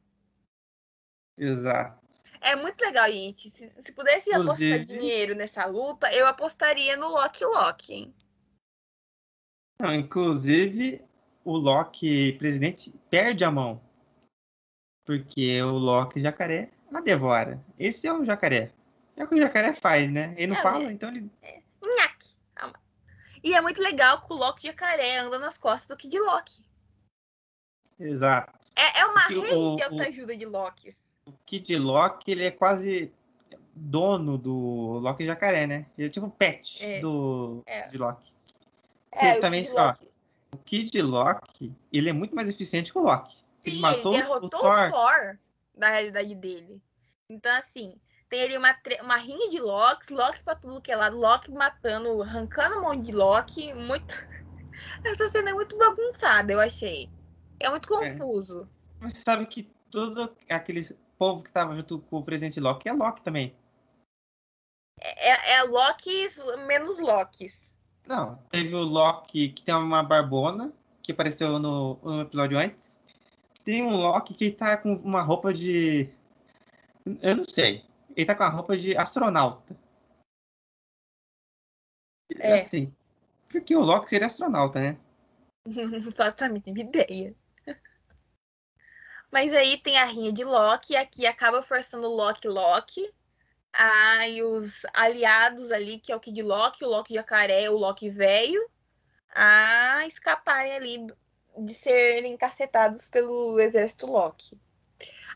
Exato. 1.37 2.01
É 2.41 2.57
muito 2.57 2.81
legal, 2.81 3.11
gente. 3.11 3.51
Se, 3.51 3.73
se 3.77 3.93
pudesse 3.93 4.31
Inclusive... 4.31 4.75
apostar 4.75 4.99
dinheiro 4.99 5.35
nessa 5.35 5.65
luta, 5.67 6.13
eu 6.13 6.27
apostaria 6.27 6.97
no 6.97 7.09
Loki 7.09 7.45
Loki, 7.45 7.95
hein? 7.95 8.15
Não, 9.81 9.95
inclusive, 9.95 11.05
o 11.45 11.57
Loki 11.57 12.33
presidente 12.33 12.93
perde 13.11 13.45
a 13.45 13.51
mão. 13.51 13.81
Porque 15.05 15.61
o 15.63 15.73
Loki 15.73 16.21
jacaré 16.21 16.71
a 16.93 17.01
devora. 17.01 17.63
Esse 17.79 18.07
é 18.07 18.13
um 18.13 18.25
jacaré. 18.25 18.73
É 19.17 19.25
o 19.25 19.29
que 19.29 19.35
o 19.35 19.39
jacaré 19.39 19.75
faz, 19.75 20.11
né? 20.11 20.35
Ele 20.37 20.49
não 20.49 20.59
é, 20.59 20.63
fala, 20.63 20.85
é, 20.85 20.93
então 20.93 21.09
ele. 21.09 21.31
É. 21.43 21.63
E 23.43 23.55
é 23.55 23.61
muito 23.61 23.83
legal 23.83 24.21
que 24.21 24.33
o 24.33 24.37
Loki 24.37 24.69
jacaré 24.69 25.19
anda 25.19 25.39
nas 25.39 25.59
costas 25.59 25.87
do 25.87 25.97
Kid 25.97 26.17
Loki. 26.17 26.63
Exato. 27.99 28.57
É, 28.77 29.01
é 29.01 29.07
uma 29.07 29.21
rede 29.21 29.55
o, 29.55 29.77
de 29.77 29.83
autoajuda 29.83 30.37
de 30.37 30.47
Lokis. 30.47 31.09
O 31.27 31.33
Kid 31.45 31.77
Loki, 31.77 32.31
ele 32.31 32.45
é 32.45 32.51
quase 32.51 33.13
dono 33.75 34.39
do 34.39 34.99
Loki 35.01 35.25
jacaré, 35.25 35.67
né? 35.67 35.87
Ele 35.99 36.07
é 36.07 36.11
tipo 36.11 36.31
pet 36.31 36.85
é. 36.85 37.01
do 37.01 37.63
é. 37.67 37.89
de 37.89 37.99
Loki. 37.99 38.33
É, 39.13 39.35
Você 39.35 39.41
também, 39.41 39.67
ó, 39.77 39.95
o 40.53 40.59
Kid 40.59 41.01
Loki, 41.01 41.75
ele 41.93 42.11
é 42.11 42.13
muito 42.13 42.35
mais 42.37 42.49
eficiente 42.49 42.93
que 42.93 42.99
o 42.99 43.03
Loki. 43.03 43.37
Sim, 43.61 43.71
Ele 43.71 43.77
ele, 43.77 43.81
matou 43.81 44.13
o 44.13 44.17
derrotou 44.17 44.47
o 44.47 44.51
Thor? 44.51 44.91
Thor. 44.91 45.39
da 45.75 45.89
realidade 45.89 46.35
dele. 46.35 46.81
Então, 47.29 47.57
assim, 47.57 47.99
tem 48.29 48.43
ali 48.43 48.57
uma, 48.57 48.77
uma 49.03 49.17
rinha 49.17 49.49
de 49.49 49.59
Loki, 49.59 50.13
Loki 50.13 50.43
pra 50.43 50.55
tudo 50.55 50.81
que 50.81 50.93
é 50.93 50.97
lado, 50.97 51.17
Loki 51.17 51.51
matando, 51.51 52.23
arrancando 52.23 52.83
monte 52.83 53.07
de 53.07 53.13
Loki. 53.13 53.73
Muito. 53.73 54.15
Essa 55.05 55.31
cena 55.31 55.51
é 55.51 55.55
muito 55.55 55.77
bagunçada, 55.77 56.53
eu 56.53 56.61
achei. 56.61 57.09
É 57.59 57.71
muito 57.71 57.89
confuso. 57.89 58.69
Mas 59.01 59.15
você 59.15 59.23
sabe 59.23 59.47
que 59.47 59.71
todo 59.91 60.37
aquele 60.49 60.83
povo 61.19 61.43
que 61.43 61.51
tava 61.51 61.75
junto 61.77 61.99
com 62.01 62.19
o 62.19 62.25
presidente 62.25 62.61
Loki 62.61 62.89
é 62.89 62.93
Loki 62.93 63.23
também. 63.23 63.55
É, 65.01 65.55
é 65.55 65.63
Loki 65.63 66.29
menos 66.67 67.01
Lokis. 67.01 67.72
Não, 68.07 68.37
teve 68.51 68.75
o 68.75 68.83
Loki 68.83 69.51
que 69.51 69.63
tem 69.63 69.75
uma 69.75 70.03
barbona, 70.03 70.73
que 71.03 71.13
apareceu 71.13 71.59
no, 71.59 71.99
no 72.03 72.23
episódio 72.23 72.59
antes. 72.59 72.99
Tem 73.65 73.83
um 73.83 73.97
Loki 73.97 74.35
que 74.35 74.51
tá 74.51 74.77
com 74.77 74.95
uma 74.97 75.23
roupa 75.23 75.55
de. 75.55 76.11
Eu 77.21 77.37
não 77.37 77.45
sei. 77.45 77.85
Ele 78.17 78.27
tá 78.27 78.35
com 78.35 78.43
a 78.43 78.49
roupa 78.49 78.77
de 78.77 78.97
astronauta. 78.97 79.77
É. 82.39 82.61
Assim. 82.61 82.93
Porque 83.49 83.77
o 83.77 83.81
Loki 83.81 84.09
seria 84.09 84.27
astronauta, 84.27 84.81
né? 84.81 84.99
Não 85.67 86.13
faço 86.13 86.45
a 86.45 86.49
mínima 86.49 86.81
ideia. 86.81 87.35
Mas 89.31 89.53
aí 89.55 89.79
tem 89.79 89.99
a 89.99 90.05
rinha 90.05 90.33
de 90.33 90.45
Loki, 90.45 90.93
e 90.93 90.97
aqui 90.97 91.27
acaba 91.27 91.63
forçando 91.63 92.07
o 92.07 92.15
Loki 92.15 92.49
Loki. 92.49 93.13
Ah, 93.73 94.29
e 94.29 94.43
os 94.43 94.85
aliados 94.93 95.73
ali, 95.73 95.99
que 95.99 96.13
é 96.13 96.17
o 96.17 96.21
Kid 96.21 96.43
Loki, 96.43 96.85
o 96.85 96.89
Loki 96.89 97.15
Jacaré, 97.15 97.71
o 97.71 97.77
Loki 97.77 98.11
Velho, 98.11 98.63
a 99.35 100.07
escaparem 100.07 100.73
ali 100.73 101.07
de 101.59 101.75
serem 101.75 102.37
cacetados 102.37 103.09
pelo 103.09 103.59
exército 103.59 104.07
Loki. 104.07 104.61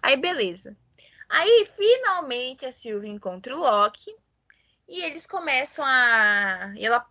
Aí, 0.03 0.17
beleza. 0.17 0.77
Aí, 1.29 1.67
finalmente, 1.75 2.67
a 2.67 2.73
Sylvie 2.73 3.09
encontra 3.09 3.55
o 3.55 3.61
Loki 3.61 4.15
e 4.89 5.03
eles 5.03 5.27
começam 5.27 5.85
a. 5.85 6.73
Ela 6.79 7.05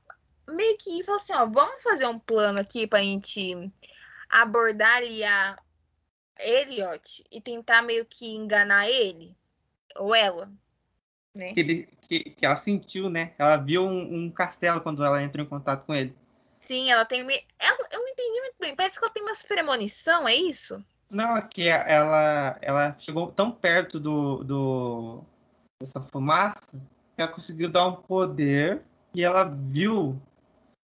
meio 0.47 0.78
que 0.78 1.03
fala 1.03 1.17
assim: 1.17 1.34
ó, 1.34 1.45
vamos 1.45 1.82
fazer 1.84 2.05
um 2.05 2.19
plano 2.19 2.59
aqui 2.59 2.88
pra 2.88 3.01
gente 3.01 3.71
abordar 4.30 4.97
ali 4.97 5.23
a 5.23 5.57
Elliot 6.39 7.26
e 7.32 7.41
tentar 7.41 7.82
meio 7.82 8.05
que 8.05 8.36
enganar 8.36 8.89
ele 8.89 9.36
ou 9.95 10.13
ela, 10.13 10.51
né? 11.36 11.53
Que, 11.53 11.59
ele, 11.59 11.89
que, 12.01 12.19
que 12.31 12.45
ela 12.45 12.55
sentiu, 12.55 13.09
né? 13.09 13.33
Ela 13.38 13.57
viu 13.57 13.83
um, 13.83 14.25
um 14.25 14.31
castelo 14.31 14.81
quando 14.81 15.03
ela 15.03 15.21
entrou 15.21 15.45
em 15.45 15.49
contato 15.49 15.86
com 15.86 15.93
ele. 15.93 16.15
Sim, 16.67 16.89
ela 16.89 17.05
tem. 17.05 17.21
Ela, 17.21 17.88
eu 17.91 17.99
não 17.99 18.07
entendi 18.07 18.39
muito 18.39 18.55
bem. 18.59 18.75
Parece 18.75 18.97
que 18.97 19.03
ela 19.03 19.13
tem 19.13 19.23
uma 19.23 19.36
premonição, 19.47 20.27
é 20.27 20.36
isso? 20.36 20.83
Não, 21.09 21.38
é 21.38 21.41
que 21.41 21.67
ela, 21.67 22.57
ela 22.61 22.95
chegou 22.97 23.31
tão 23.31 23.51
perto 23.51 23.99
do, 23.99 24.43
do 24.43 25.23
dessa 25.79 26.01
fumaça 26.01 26.71
que 27.15 27.21
ela 27.21 27.31
conseguiu 27.31 27.69
dar 27.69 27.88
um 27.88 27.95
poder 27.95 28.81
e 29.13 29.23
ela 29.23 29.43
viu 29.45 30.19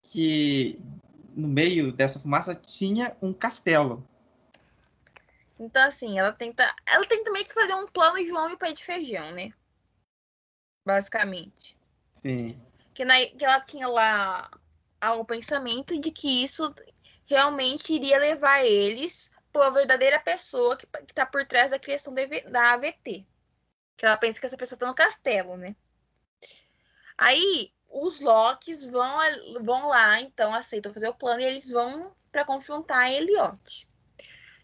que 0.03 0.79
no 1.35 1.47
meio 1.47 1.93
dessa 1.93 2.19
fumaça 2.19 2.55
tinha 2.55 3.15
um 3.21 3.33
castelo. 3.33 4.07
Então, 5.59 5.87
assim, 5.87 6.19
ela 6.19 6.33
tenta. 6.33 6.75
Ela 6.87 7.05
tenta 7.05 7.31
meio 7.31 7.45
que 7.45 7.55
fazer 7.55 7.75
um 7.75 7.87
plano 7.87 8.25
João 8.25 8.51
e 8.51 8.57
pé 8.57 8.73
de 8.73 8.85
feijão, 8.85 9.31
né? 9.33 9.53
Basicamente. 10.87 11.77
Sim. 12.15 12.59
Que, 12.95 13.05
na, 13.05 13.15
que 13.27 13.45
ela 13.45 13.61
tinha 13.61 13.89
lá 13.89 14.49
o 15.19 15.25
pensamento 15.25 16.01
de 16.01 16.13
que 16.13 16.45
isso 16.45 16.73
realmente 17.27 17.93
iria 17.93 18.19
levar 18.19 18.65
eles 18.65 19.29
para 19.53 19.67
a 19.67 19.71
verdadeira 19.71 20.21
pessoa 20.21 20.77
que, 20.77 20.87
que 20.87 21.13
tá 21.13 21.27
por 21.27 21.45
trás 21.45 21.71
da 21.71 21.79
criação 21.79 22.15
da, 22.15 22.23
EV 22.23 22.43
da 22.49 22.75
AVT. 22.75 23.27
Que 23.97 24.07
ela 24.07 24.17
pensa 24.17 24.39
que 24.39 24.47
essa 24.47 24.57
pessoa 24.57 24.79
tá 24.79 24.87
no 24.87 24.95
castelo, 24.95 25.57
né? 25.57 25.75
Aí 27.19 27.73
os 27.89 28.21
Locks 28.21 28.85
vão, 28.85 29.17
vão 29.63 29.89
lá, 29.89 30.21
então 30.21 30.55
aceitam 30.55 30.93
fazer 30.93 31.09
o 31.09 31.15
plano 31.15 31.41
e 31.41 31.45
eles 31.45 31.71
vão 31.71 32.15
para 32.31 32.45
confrontar 32.45 33.01
a 33.01 33.11
Elliot. 33.11 33.89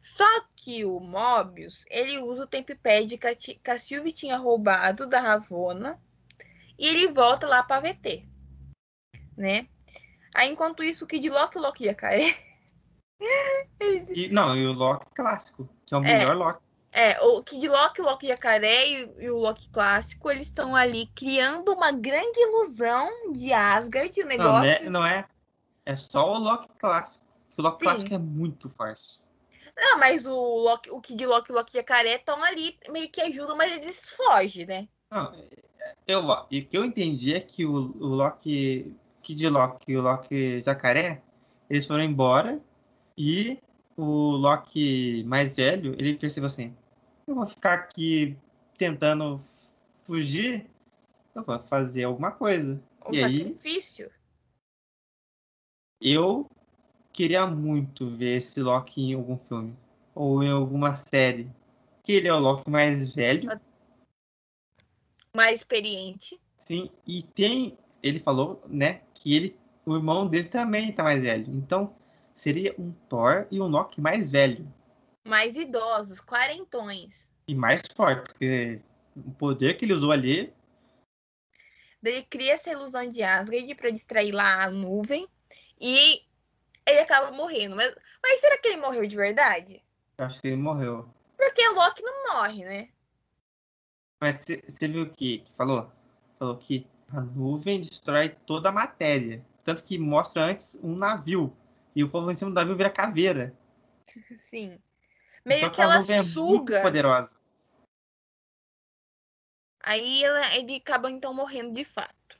Só 0.03 0.27
que 0.55 0.85
o 0.85 1.01
Mobius, 1.01 1.85
ele 1.89 2.19
usa 2.19 2.45
o 2.45 2.47
Tempipad 2.47 3.17
que 3.17 3.27
a 3.27 3.35
Ti- 3.35 3.61
que 3.63 3.71
a 3.71 3.79
Sylvie 3.79 4.13
tinha 4.13 4.37
roubado 4.37 5.09
da 5.09 5.21
Ravonna 5.21 6.01
e 6.79 6.87
ele 6.87 7.13
volta 7.13 7.47
lá 7.47 7.63
para 7.63 7.81
VT, 7.81 8.27
né? 9.37 9.69
Aí 10.35 10.51
enquanto 10.51 10.83
isso, 10.83 11.05
o 11.05 11.09
Kid 11.09 11.29
Loki, 11.29 11.59
o 11.59 11.61
Loki 11.61 11.85
Jacaré, 11.85 12.37
eles 13.81 14.09
E, 14.11 14.29
não, 14.29 14.57
e 14.57 14.67
o 14.67 14.73
Loki 14.73 15.13
clássico, 15.15 15.69
que 15.87 15.95
é 15.95 15.99
o 15.99 16.01
É. 16.01 16.19
melhor 16.19 16.37
Loki. 16.37 16.61
É, 16.95 17.19
o 17.23 17.43
Kid 17.43 17.67
Loki, 17.69 18.03
o 18.03 18.05
Loki 18.05 18.27
Jacaré 18.27 18.87
e, 18.87 19.25
e 19.25 19.31
o 19.31 19.39
Loki 19.39 19.69
clássico, 19.71 20.31
eles 20.31 20.49
estão 20.49 20.77
ali 20.77 21.07
criando 21.15 21.73
uma 21.73 21.91
grande 21.91 22.39
ilusão 22.39 23.33
de 23.33 23.51
Asgard, 23.53 24.21
o 24.21 24.25
Não, 24.25 24.29
negócio. 24.29 24.63
né, 24.63 24.81
não 24.91 25.05
é. 25.05 25.27
É 25.87 25.97
só 25.97 26.33
o 26.35 26.39
Loki 26.39 26.69
clássico. 26.79 27.25
O 27.57 27.63
Loki 27.63 27.79
Sim. 27.79 27.85
clássico 27.85 28.15
é 28.15 28.19
muito 28.19 28.69
farso. 28.69 29.23
Não, 29.77 29.99
mas 29.99 30.27
o, 30.27 30.35
Loki, 30.35 30.91
o 30.91 31.01
Kid 31.01 31.25
Loki 31.27 31.51
e 31.51 31.55
o 31.55 31.57
Loki 31.57 31.73
Jacaré 31.73 32.17
estão 32.17 32.43
ali, 32.45 32.79
meio 32.91 33.11
que 33.11 33.23
ajudam, 33.23 33.57
mas 33.57 33.73
eles 33.73 34.11
fogem, 34.11 34.67
né? 34.67 34.89
Não, 35.11 35.35
eu, 36.07 36.23
e 36.51 36.61
o 36.61 36.67
que 36.67 36.77
eu 36.77 36.85
entendi 36.85 37.35
é 37.35 37.41
que 37.41 37.65
o, 37.65 37.73
o 37.73 38.07
Loki, 38.07 38.95
Kid 39.23 39.49
Loki 39.49 39.93
e 39.93 39.97
o 39.97 40.03
Loki 40.03 40.61
Jacaré, 40.63 41.23
eles 41.71 41.87
foram 41.87 42.03
embora 42.03 42.61
e 43.17 43.59
o 43.97 44.31
Loki 44.33 45.25
mais 45.25 45.57
velho, 45.57 45.95
ele 45.99 46.17
percebeu 46.17 46.47
assim, 46.47 46.75
eu 47.27 47.35
vou 47.35 47.47
ficar 47.47 47.75
aqui 47.75 48.37
tentando 48.77 49.41
fugir, 50.05 50.67
eu 51.35 51.45
vou 51.45 51.59
fazer 51.61 52.05
alguma 52.05 52.33
coisa. 52.33 52.83
Um 53.07 53.15
E 53.15 53.23
aí? 53.23 53.39
sacrifício. 53.39 54.11
Eu 56.01 56.51
queria 57.13 57.47
muito 57.47 58.11
ver 58.11 58.39
esse 58.39 58.61
Loki 58.61 59.01
em 59.03 59.15
algum 59.15 59.37
filme 59.39 59.77
ou 60.15 60.43
em 60.43 60.51
alguma 60.51 60.97
série. 60.97 61.49
Que 62.03 62.13
ele 62.13 62.27
é 62.27 62.35
o 62.35 62.39
Loki 62.41 62.69
mais 62.69 63.15
velho, 63.15 63.49
mais 65.35 65.61
experiente. 65.61 66.41
sim, 66.59 66.91
e 67.07 67.23
tem, 67.23 67.77
ele 68.03 68.21
falou, 68.21 68.63
né, 68.69 69.03
que 69.15 69.35
ele, 69.35 69.57
o 69.87 69.95
irmão 69.95 70.27
dele 70.27 70.49
também 70.49 70.93
tá 70.93 71.03
mais 71.03 71.23
velho. 71.23 71.47
Então, 71.49 71.95
seria 72.35 72.75
um 72.79 72.93
Thor 73.09 73.47
e 73.51 73.61
um 73.61 73.67
Loki 73.67 74.01
mais 74.01 74.31
velho 74.31 74.67
mais 75.25 75.57
idosos, 75.57 76.21
quarentões. 76.21 77.31
e 77.47 77.55
mais 77.55 77.83
forte, 77.95 78.25
porque 78.25 78.81
o 79.17 79.31
poder 79.33 79.77
que 79.77 79.85
ele 79.85 79.95
usou 79.95 80.11
ali, 80.11 80.53
ele 82.03 82.23
cria 82.23 82.55
essa 82.55 82.71
ilusão 82.71 83.09
de 83.09 83.23
Asgard 83.23 83.75
pra 83.77 83.91
distrair 83.91 84.33
lá 84.33 84.65
a 84.65 84.71
nuvem 84.71 85.29
e 85.81 86.23
ele 86.87 86.99
acaba 87.01 87.31
morrendo. 87.31 87.77
Mas, 87.77 87.95
mas 88.23 88.41
será 88.41 88.59
que 88.59 88.69
ele 88.69 88.81
morreu 88.81 89.07
de 89.07 89.17
verdade? 89.17 89.83
acho 90.19 90.41
que 90.41 90.49
ele 90.49 90.57
morreu. 90.57 91.09
Porque 91.37 91.67
Loki 91.69 92.03
não 92.03 92.35
morre, 92.35 92.65
né? 92.65 92.89
Mas 94.23 94.45
você 94.69 94.87
viu 94.87 95.03
o 95.03 95.11
que, 95.11 95.39
que 95.39 95.53
falou? 95.57 95.91
Falou 96.39 96.57
que 96.57 96.87
a 97.09 97.21
nuvem 97.21 97.81
destrói 97.81 98.29
toda 98.47 98.69
a 98.69 98.73
matéria. 98.73 99.45
Tanto 99.65 99.83
que 99.83 99.99
mostra 99.99 100.45
antes 100.45 100.79
um 100.81 100.95
navio. 100.95 101.53
E 101.93 102.05
o 102.05 102.09
povo 102.09 102.31
em 102.31 102.37
cima 102.37 102.53
do 102.53 102.55
navio 102.55 102.77
vira 102.77 102.89
caveira. 102.89 103.53
Sim. 104.49 104.79
Meio 105.45 105.59
Então 105.63 105.71
que 105.73 105.81
ela 105.81 105.97
é 105.97 106.23
muito 106.23 106.33
suga. 106.33 106.83
poderosa. 106.83 107.37
Aí 109.83 110.23
ela, 110.23 110.55
ele 110.55 110.77
acaba 110.77 111.11
então 111.11 111.35
morrendo 111.35 111.73
de 111.73 111.85
fato. 111.85 112.39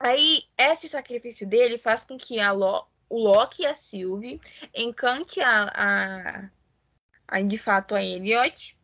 Aí 0.00 0.42
esse 0.58 0.88
sacrifício 0.88 1.46
dele 1.46 1.78
faz 1.78 2.04
com 2.04 2.16
que 2.16 2.40
a 2.40 2.50
Lo- 2.50 2.88
o 3.08 3.18
Loki 3.20 3.62
e 3.62 3.66
a 3.66 3.74
Sylvie 3.76 4.40
encante 4.74 5.40
a, 5.40 5.70
a, 5.72 6.50
a, 7.28 7.40
de 7.40 7.56
fato 7.56 7.94
a 7.94 8.02
Elliot 8.02 8.76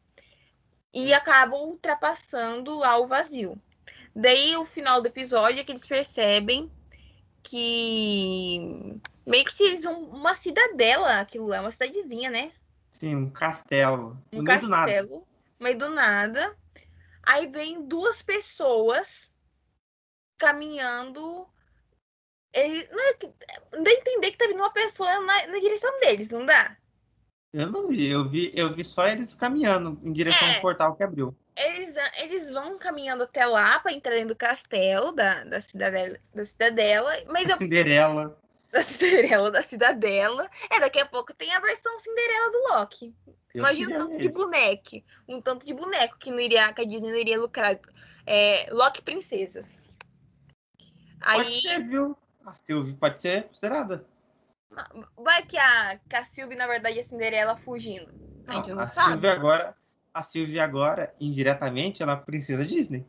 e 0.94 1.12
acabam 1.12 1.60
ultrapassando 1.60 2.76
lá 2.76 2.96
o 2.98 3.08
vazio. 3.08 3.60
Daí 4.14 4.56
o 4.56 4.64
final 4.64 5.02
do 5.02 5.08
episódio 5.08 5.60
é 5.60 5.64
que 5.64 5.72
eles 5.72 5.86
percebem 5.86 6.70
que 7.42 9.00
meio 9.26 9.44
que 9.44 9.52
se 9.52 9.64
eles 9.64 9.84
vão 9.84 10.04
uma 10.04 10.36
cidadela, 10.36 11.18
aquilo 11.20 11.48
lá, 11.48 11.60
uma 11.60 11.70
cidadezinha, 11.72 12.30
né? 12.30 12.52
Sim, 12.92 13.16
um 13.16 13.30
castelo. 13.30 14.16
um 14.32 14.38
no 14.38 14.44
meio 14.44 14.60
do 14.60 14.68
nada. 14.68 14.92
castelo, 14.92 15.28
meio 15.58 15.78
do 15.78 15.90
nada. 15.90 16.56
Aí 17.24 17.48
vem 17.48 17.86
duas 17.86 18.22
pessoas 18.22 19.28
caminhando. 20.38 21.48
Ele, 22.52 22.88
não 22.92 23.08
é 23.08 23.14
que, 23.14 23.26
dá 23.26 23.90
a 23.90 23.94
entender 23.94 24.30
que 24.30 24.38
tá 24.38 24.46
vindo 24.46 24.58
uma 24.58 24.72
pessoa 24.72 25.20
na, 25.20 25.46
na 25.48 25.58
direção 25.58 25.98
deles, 26.00 26.30
não 26.30 26.46
dá? 26.46 26.76
Eu 27.54 27.70
não 27.70 27.86
vi, 27.86 28.10
eu 28.10 28.28
vi, 28.28 28.50
eu 28.52 28.74
vi 28.74 28.82
só 28.82 29.06
eles 29.06 29.32
caminhando 29.32 29.96
em 30.02 30.12
direção 30.12 30.48
É. 30.48 30.56
ao 30.56 30.60
portal 30.60 30.96
que 30.96 31.04
abriu. 31.04 31.32
Eles, 31.54 31.94
eles 32.18 32.50
vão 32.50 32.76
caminhando 32.76 33.22
até 33.22 33.46
lá 33.46 33.78
pra 33.78 33.92
entrar 33.92 34.10
dentro 34.10 34.30
do 34.30 34.36
castelo 34.36 35.12
da, 35.12 35.44
da, 35.44 35.60
cidadela, 35.60 36.18
da 36.34 36.44
cidadela, 36.44 37.12
mas 37.28 37.48
eu, 37.48 37.56
Cinderela. 37.56 38.36
da 38.72 38.82
Cinderela 38.82 39.52
da 39.52 39.62
cidadela. 39.62 40.50
É, 40.68 40.80
daqui 40.80 40.98
a 40.98 41.06
pouco 41.06 41.32
tem 41.32 41.54
a 41.54 41.60
versão 41.60 41.96
Cinderela 42.00 42.50
do 42.50 42.58
Loki. 42.72 43.14
Eu 43.54 43.60
Imagina 43.60 43.94
um 43.94 43.98
tanto 43.98 44.18
de 44.18 44.28
boneco. 44.28 45.02
Um 45.28 45.40
tanto 45.40 45.64
de 45.64 45.72
boneco 45.72 46.18
que, 46.18 46.32
não 46.32 46.40
iria, 46.40 46.72
que 46.72 46.82
a 46.82 46.84
Disney 46.84 47.12
não 47.12 47.18
iria 47.18 47.40
lucrar. 47.40 47.78
É, 48.26 48.66
Loki 48.72 49.00
Princesas. 49.00 49.80
Pode 51.22 51.48
Aí 51.48 51.60
ser, 51.60 51.84
viu? 51.84 52.18
A 52.44 52.52
Sylvie 52.52 52.94
pode 52.94 53.22
ser 53.22 53.44
considerada. 53.44 54.04
Vai 55.16 55.42
que 55.44 55.56
a, 55.56 55.98
que 56.08 56.16
a 56.16 56.24
Sylvie, 56.24 56.56
na 56.56 56.66
verdade, 56.66 56.98
é 56.98 57.00
a 57.00 57.04
Cinderela 57.04 57.56
fugindo. 57.56 58.12
A 58.46 58.54
gente 58.54 58.72
não, 58.72 58.82
a 58.82 58.86
sabe. 58.86 59.12
Sylvie 59.12 59.28
agora, 59.28 59.76
a 60.12 60.22
Sylvie 60.22 60.60
agora, 60.60 61.14
indiretamente, 61.20 62.02
ela 62.02 62.12
é 62.12 62.14
a 62.14 62.18
princesa 62.18 62.64
Disney. 62.64 63.06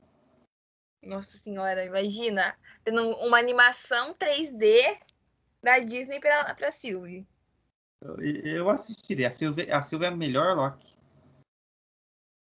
Nossa 1.03 1.37
senhora, 1.37 1.85
imagina 1.85 2.57
tendo 2.83 3.09
uma 3.17 3.37
animação 3.37 4.13
3D 4.15 4.99
da 5.61 5.79
Disney 5.79 6.19
pra, 6.19 6.53
pra 6.55 6.71
Sylvie. 6.71 7.27
Eu, 8.01 8.19
eu 8.21 8.69
assistiria. 8.69 9.27
A 9.27 9.31
Sylvie, 9.31 9.71
a 9.71 9.83
Sylvie 9.83 10.05
é 10.05 10.09
a 10.09 10.15
melhor 10.15 10.55
Loki. 10.55 10.95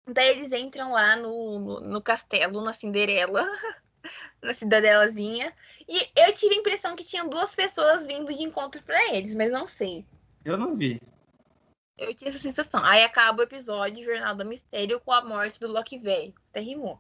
Daí 0.08 0.30
eles 0.30 0.52
entram 0.52 0.92
lá 0.92 1.16
no, 1.16 1.60
no, 1.60 1.80
no 1.82 2.02
castelo, 2.02 2.64
na 2.64 2.74
Cinderela, 2.74 3.44
na 4.42 4.54
cidadelazinha. 4.54 5.54
E 5.88 6.08
eu 6.16 6.34
tive 6.34 6.56
a 6.56 6.58
impressão 6.60 6.96
que 6.96 7.04
tinham 7.04 7.28
duas 7.30 7.54
pessoas 7.54 8.06
vindo 8.06 8.34
de 8.34 8.44
encontro 8.44 8.82
pra 8.84 9.14
eles, 9.14 9.36
mas 9.36 9.52
não 9.52 9.68
sei. 9.68 10.06
Eu 10.46 10.58
não 10.58 10.76
vi. 10.76 11.02
Eu 11.98 12.14
tinha 12.16 12.30
essa 12.30 12.40
sensação. 12.40 12.82
Aí 12.84 13.04
acaba 13.04 13.42
o 13.42 13.44
episódio 13.44 14.06
Jornal 14.06 14.36
do 14.36 14.46
Mistério 14.46 15.00
com 15.02 15.12
a 15.12 15.22
morte 15.22 15.60
do 15.60 15.68
Loki 15.68 15.98
velho. 15.98 16.34
Até 16.50 16.62
rimou. 16.62 17.00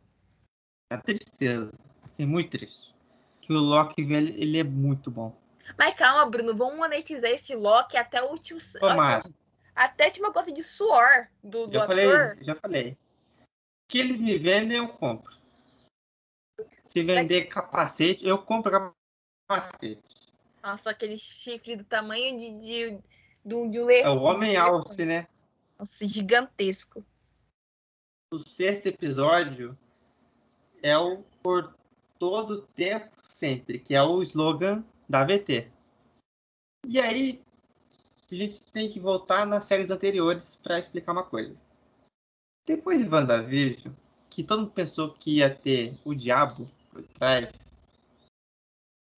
É 0.91 0.97
tristeza. 0.97 1.71
Fiquei 2.09 2.25
muito 2.25 2.49
triste. 2.49 2.93
Que 3.41 3.53
o 3.53 3.57
Loki, 3.59 4.03
velho, 4.03 4.29
ele 4.35 4.59
é 4.59 4.63
muito 4.63 5.09
bom. 5.09 5.35
Mas 5.77 5.95
calma, 5.95 6.29
Bruno, 6.29 6.55
vamos 6.55 6.77
monetizar 6.77 7.29
esse 7.29 7.55
Loki 7.55 7.95
até 7.95 8.21
o 8.21 8.31
último. 8.31 8.59
Tomara. 8.79 9.23
Até 9.75 10.03
a 10.03 10.07
última 10.07 10.31
gota 10.31 10.51
de 10.51 10.63
suor 10.63 11.27
do, 11.43 11.67
do 11.67 11.73
Já 11.73 11.83
ator. 11.83 11.95
falei, 11.95 12.43
já 12.43 12.55
falei. 12.55 12.97
que 13.87 13.99
eles 13.99 14.17
me 14.17 14.37
vendem, 14.37 14.77
eu 14.77 14.89
compro. 14.89 15.38
Se 16.89 17.03
vender 17.03 17.45
capacete, 17.45 18.25
eu 18.25 18.37
compro 18.41 18.93
capacete. 19.47 19.99
Nossa, 20.63 20.89
aquele 20.89 21.17
chifre 21.17 21.75
do 21.75 21.83
tamanho 21.83 22.35
de, 22.37 22.49
de, 22.61 23.01
de, 23.45 23.55
um- 23.55 23.69
de 23.69 23.79
um 23.79 23.85
leão. 23.85 24.07
É 24.07 24.09
o 24.17 24.23
Homem 24.23 24.57
Alce, 24.57 25.05
né? 25.05 25.27
Nossa, 25.77 26.07
gigantesco. 26.07 27.05
O 28.33 28.39
sexto 28.39 28.87
episódio 28.87 29.71
é 30.81 30.97
o 30.97 31.23
Por 31.43 31.73
Todo 32.17 32.63
Tempo 32.75 33.09
Sempre, 33.23 33.79
que 33.79 33.93
é 33.95 34.01
o 34.01 34.21
slogan 34.23 34.83
da 35.07 35.23
VT. 35.23 35.71
E 36.87 36.99
aí, 36.99 37.41
a 38.31 38.35
gente 38.35 38.71
tem 38.71 38.91
que 38.91 38.99
voltar 38.99 39.45
nas 39.45 39.65
séries 39.65 39.89
anteriores 39.91 40.55
para 40.55 40.79
explicar 40.79 41.11
uma 41.13 41.23
coisa. 41.23 41.55
Depois 42.67 42.99
de 42.99 43.07
WandaVision, 43.09 43.93
que 44.29 44.43
todo 44.43 44.61
mundo 44.61 44.71
pensou 44.71 45.13
que 45.13 45.37
ia 45.37 45.53
ter 45.53 45.97
o 46.03 46.13
diabo 46.13 46.69
por 47.01 47.13
trás, 47.13 47.51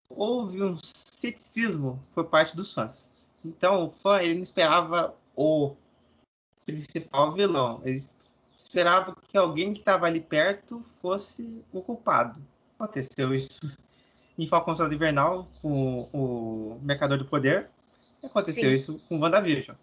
houve 0.10 0.62
um 0.64 0.78
ceticismo 0.78 2.02
por 2.14 2.26
parte 2.26 2.56
dos 2.56 2.74
fãs. 2.74 3.12
Então, 3.44 3.86
o 3.86 3.92
fã 3.92 4.22
ele 4.22 4.36
não 4.36 4.44
esperava 4.44 5.16
o 5.36 5.76
principal 6.66 7.32
vilão. 7.34 7.82
Ele 7.84 8.04
esperava 8.58 9.16
que 9.28 9.38
alguém 9.38 9.74
que 9.74 9.80
estava 9.80 10.06
ali 10.06 10.22
perto 10.22 10.84
fosse 11.02 11.64
o 11.72 11.82
culpado. 11.82 12.42
Aconteceu 12.80 13.34
isso 13.34 13.60
em 14.38 14.48
Falcão 14.48 14.76
Soldado 14.76 14.96
Invernal 14.96 15.48
com 15.62 16.10
o 16.14 16.80
Mercador 16.82 17.18
do 17.18 17.26
Poder. 17.26 17.70
Aconteceu 18.24 18.70
Sim. 18.70 18.76
isso 18.76 19.06
com 19.08 19.20
WandaVision. 19.20 19.76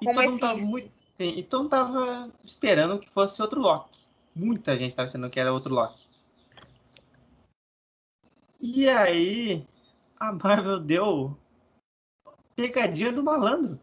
E 0.00 0.04
Com 0.04 0.14
todo 0.14 0.30
mundo 0.30 0.40
tava 0.40 0.52
Mephisto. 0.54 0.70
muito. 0.70 0.90
Sim, 1.14 1.34
então 1.36 1.68
tava 1.68 2.30
esperando 2.44 2.98
que 2.98 3.10
fosse 3.10 3.42
outro 3.42 3.60
Loki. 3.60 3.98
Muita 4.34 4.78
gente 4.78 4.94
tava 4.94 5.08
achando 5.08 5.28
que 5.28 5.40
era 5.40 5.52
outro 5.52 5.74
Loki. 5.74 6.07
E 8.60 8.88
aí, 8.88 9.64
a 10.18 10.32
Marvel 10.32 10.80
deu 10.80 11.38
pegadinha 12.56 13.12
do 13.12 13.22
malandro 13.22 13.80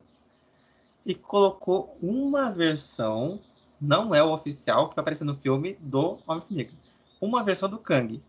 e 1.05 1.15
colocou 1.15 1.97
uma 2.01 2.51
versão, 2.51 3.39
não 3.79 4.13
é 4.13 4.21
o 4.21 4.33
oficial, 4.33 4.89
que 4.89 4.95
vai 4.95 5.01
aparecer 5.03 5.23
no 5.23 5.35
filme 5.35 5.75
do 5.75 6.19
Homem-Formiga. 6.27 6.73
Uma 7.21 7.41
versão 7.41 7.69
do 7.69 7.77
Kang, 7.77 8.21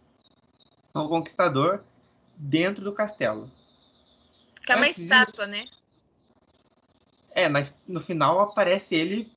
o 0.94 1.09
Conquistador, 1.09 1.82
dentro 2.38 2.84
do 2.84 2.94
castelo. 2.94 3.51
Que 4.64 4.70
é 4.70 4.76
uma 4.76 4.88
estátua, 4.88 5.49
né? 5.49 5.64
É, 7.30 7.49
mas 7.49 7.76
no 7.88 7.99
final 7.99 8.38
aparece 8.38 8.94
ele 8.94 9.30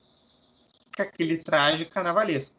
com 0.94 1.02
aquele 1.02 1.42
traje 1.42 1.86
carnavalesco. 1.86 2.54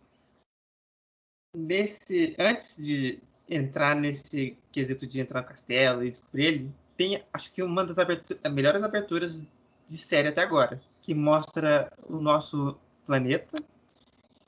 Nesse, 1.55 2.35
antes 2.37 2.77
de 2.77 3.21
entrar 3.51 3.93
nesse 3.95 4.57
quesito 4.71 5.05
de 5.05 5.19
entrar 5.19 5.41
no 5.41 5.47
castelo 5.47 6.05
e 6.05 6.11
descobrir 6.11 6.45
ele, 6.45 6.71
tem 6.95 7.21
acho 7.33 7.51
que 7.51 7.61
uma 7.61 7.85
das 7.85 7.99
abertu- 7.99 8.39
melhores 8.49 8.81
aberturas 8.81 9.45
de 9.85 9.97
série 9.97 10.29
até 10.29 10.41
agora, 10.41 10.81
que 11.03 11.13
mostra 11.13 11.91
o 12.07 12.21
nosso 12.21 12.79
planeta 13.05 13.61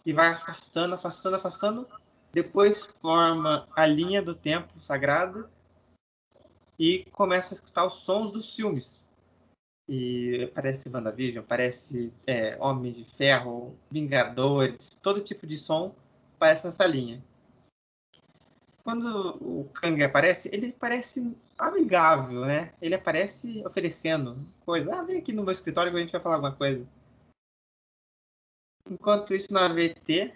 e 0.05 0.13
vai 0.13 0.29
afastando, 0.29 0.95
afastando, 0.95 1.35
afastando, 1.35 1.87
depois 2.31 2.85
forma 3.01 3.67
a 3.75 3.85
linha 3.85 4.21
do 4.21 4.33
tempo 4.33 4.79
sagrada 4.79 5.49
e 6.79 7.05
começa 7.11 7.53
a 7.53 7.55
escutar 7.55 7.85
os 7.85 7.95
sons 7.95 8.31
dos 8.31 8.55
filmes. 8.55 9.05
E 9.87 10.49
parece 10.55 10.89
WandaVision, 10.89 11.43
parece 11.45 12.13
é, 12.25 12.55
Homem 12.57 12.93
de 12.93 13.03
Ferro, 13.03 13.77
Vingadores, 13.91 14.97
todo 15.01 15.19
tipo 15.19 15.45
de 15.45 15.57
som 15.57 15.93
aparece 16.37 16.65
nessa 16.65 16.85
linha. 16.85 17.21
Quando 18.83 19.37
o 19.41 19.69
Kang 19.69 20.03
aparece, 20.03 20.49
ele 20.51 20.73
parece 20.73 21.35
amigável, 21.57 22.41
né? 22.41 22.73
Ele 22.81 22.93
aparece 22.93 23.65
oferecendo 23.65 24.45
coisa. 24.65 24.93
Ah, 24.93 25.03
vem 25.03 25.19
aqui 25.19 25.31
no 25.31 25.43
meu 25.43 25.53
escritório 25.53 25.89
que 25.89 25.97
a 25.97 26.01
gente 26.01 26.11
vai 26.11 26.21
falar 26.21 26.35
alguma 26.35 26.55
coisa. 26.55 26.85
Enquanto 28.89 29.33
isso, 29.33 29.53
na 29.53 29.69
VT, 29.69 30.33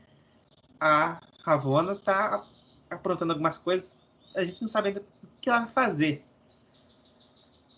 a 0.79 1.19
Ravonna 1.43 1.99
tá 1.99 2.47
aprontando 2.89 3.33
algumas 3.33 3.57
coisas. 3.57 3.97
A 4.33 4.45
gente 4.45 4.61
não 4.61 4.69
sabe 4.69 4.89
ainda 4.89 5.01
o 5.01 5.27
que 5.39 5.49
ela 5.49 5.65
vai 5.65 5.73
fazer. 5.73 6.23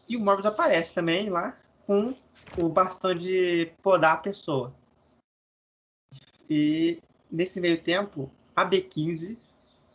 E 0.07 0.15
o 0.15 0.19
Morbius 0.19 0.45
aparece 0.45 0.93
também 0.93 1.29
lá 1.29 1.57
com 1.87 2.15
o 2.57 2.69
bastão 2.69 3.15
de 3.15 3.71
podar 3.81 4.13
a 4.13 4.17
pessoa. 4.17 4.73
E 6.47 7.01
nesse 7.31 7.59
meio 7.59 7.81
tempo, 7.81 8.31
a 8.55 8.67
B15, 8.67 9.48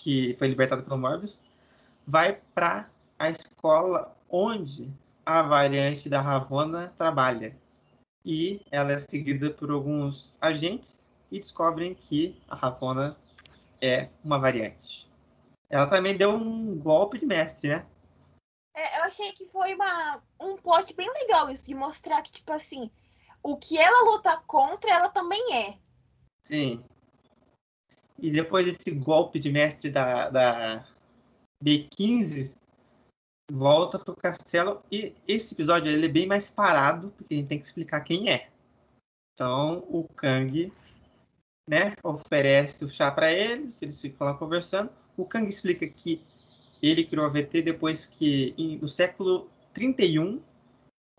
que 0.04 0.36
foi 0.38 0.48
libertada 0.48 0.82
pelo 0.82 0.98
Morbius, 0.98 1.40
vai 2.06 2.38
para 2.54 2.90
a 3.18 3.30
escola 3.30 4.14
onde 4.28 4.92
a 5.24 5.42
variante 5.42 6.10
da 6.10 6.20
Ravonna 6.20 6.92
trabalha. 6.98 7.56
E 8.22 8.60
ela 8.70 8.92
é 8.92 8.98
seguida 8.98 9.48
por 9.48 9.70
alguns 9.70 10.36
agentes 10.42 11.10
e 11.32 11.40
descobrem 11.40 11.94
que 11.94 12.38
a 12.46 12.54
Ravonna 12.54 13.16
é 13.80 14.10
uma 14.22 14.38
variante. 14.38 15.10
Ela 15.70 15.86
também 15.86 16.18
deu 16.18 16.34
um 16.34 16.78
golpe 16.78 17.18
de 17.18 17.24
mestre, 17.24 17.70
né? 17.70 17.86
É, 18.74 18.98
eu 18.98 19.04
achei 19.04 19.32
que 19.32 19.46
foi 19.46 19.74
uma, 19.74 20.22
um 20.38 20.56
plot 20.56 20.94
bem 20.94 21.10
legal 21.22 21.48
isso, 21.48 21.64
de 21.64 21.74
mostrar 21.74 22.20
que, 22.20 22.30
tipo 22.30 22.52
assim, 22.52 22.90
o 23.42 23.56
que 23.56 23.78
ela 23.78 24.10
luta 24.10 24.36
contra, 24.46 24.90
ela 24.90 25.08
também 25.08 25.54
é. 25.54 25.78
Sim. 26.42 26.84
E 28.24 28.30
depois 28.30 28.64
desse 28.64 28.90
golpe 28.90 29.38
de 29.38 29.52
mestre 29.52 29.90
da, 29.90 30.30
da 30.30 30.88
B15, 31.62 32.50
volta 33.52 33.98
pro 33.98 34.16
castelo. 34.16 34.82
E 34.90 35.14
esse 35.28 35.52
episódio 35.52 35.92
ele 35.92 36.06
é 36.06 36.08
bem 36.08 36.26
mais 36.26 36.48
parado, 36.48 37.10
porque 37.10 37.34
a 37.34 37.36
gente 37.36 37.48
tem 37.48 37.58
que 37.58 37.66
explicar 37.66 38.00
quem 38.00 38.30
é. 38.30 38.48
Então 39.34 39.84
o 39.90 40.08
Kang 40.08 40.72
né, 41.68 41.94
oferece 42.02 42.82
o 42.86 42.88
chá 42.88 43.10
para 43.10 43.30
eles, 43.30 43.82
eles 43.82 44.00
ficam 44.00 44.26
lá 44.26 44.32
conversando. 44.32 44.88
O 45.18 45.26
Kang 45.26 45.46
explica 45.46 45.86
que 45.86 46.24
ele 46.82 47.04
criou 47.04 47.26
a 47.26 47.28
VT 47.28 47.60
depois 47.60 48.06
que, 48.06 48.54
no 48.80 48.88
século 48.88 49.50
31, 49.74 50.40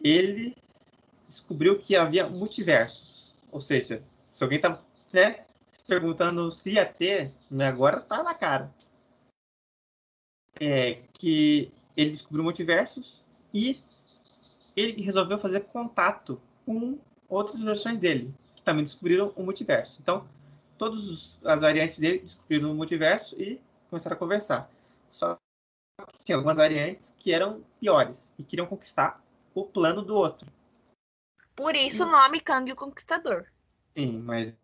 ele 0.04 0.58
descobriu 1.28 1.78
que 1.78 1.96
havia 1.96 2.28
multiversos. 2.28 3.32
Ou 3.52 3.62
seja, 3.62 4.02
se 4.34 4.44
alguém 4.44 4.60
tá 4.60 4.84
né, 5.14 5.46
se 5.76 5.84
perguntando 5.86 6.50
se 6.52 6.74
ia 6.74 6.86
ter, 6.86 7.34
né, 7.52 7.68
agora 7.68 8.00
tá 8.00 8.24
na 8.24 8.34
cara. 8.34 8.74
É 10.60 11.04
que 11.14 11.72
ele 11.98 12.12
descobriu 12.12 12.44
multiversos 12.44 13.22
e 13.54 13.82
ele 14.76 15.02
resolveu 15.02 15.38
fazer 15.38 15.66
contato 15.66 16.42
com 16.66 16.98
outras 17.28 17.62
versões 17.62 18.00
dele, 18.00 18.34
que 18.56 18.64
também 18.64 18.86
descobriram 18.86 19.34
o 19.36 19.44
multiverso. 19.44 20.00
Então, 20.02 20.28
todas 20.78 21.40
as 21.44 21.62
variantes 21.62 22.00
dele 22.00 22.20
descobriram 22.20 22.72
o 22.72 22.76
multiverso 22.76 23.40
e 23.40 23.62
começaram 23.90 24.16
a 24.16 24.20
conversar. 24.20 24.70
Só 25.12 25.38
que 26.18 26.24
tinha 26.24 26.38
algumas 26.38 26.58
variantes 26.58 27.14
que 27.20 27.34
eram 27.34 27.64
piores 27.80 28.34
e 28.38 28.44
queriam 28.44 28.68
conquistar 28.68 29.22
o 29.54 29.66
plano 29.66 30.02
do 30.02 30.16
outro. 30.16 30.48
Por 31.56 31.76
isso 31.76 32.04
o 32.04 32.12
nome 32.12 32.42
Kang 32.42 32.72
o 32.72 32.76
Conquistador. 32.76 33.46
Sim, 33.98 34.20
mas 34.20 34.58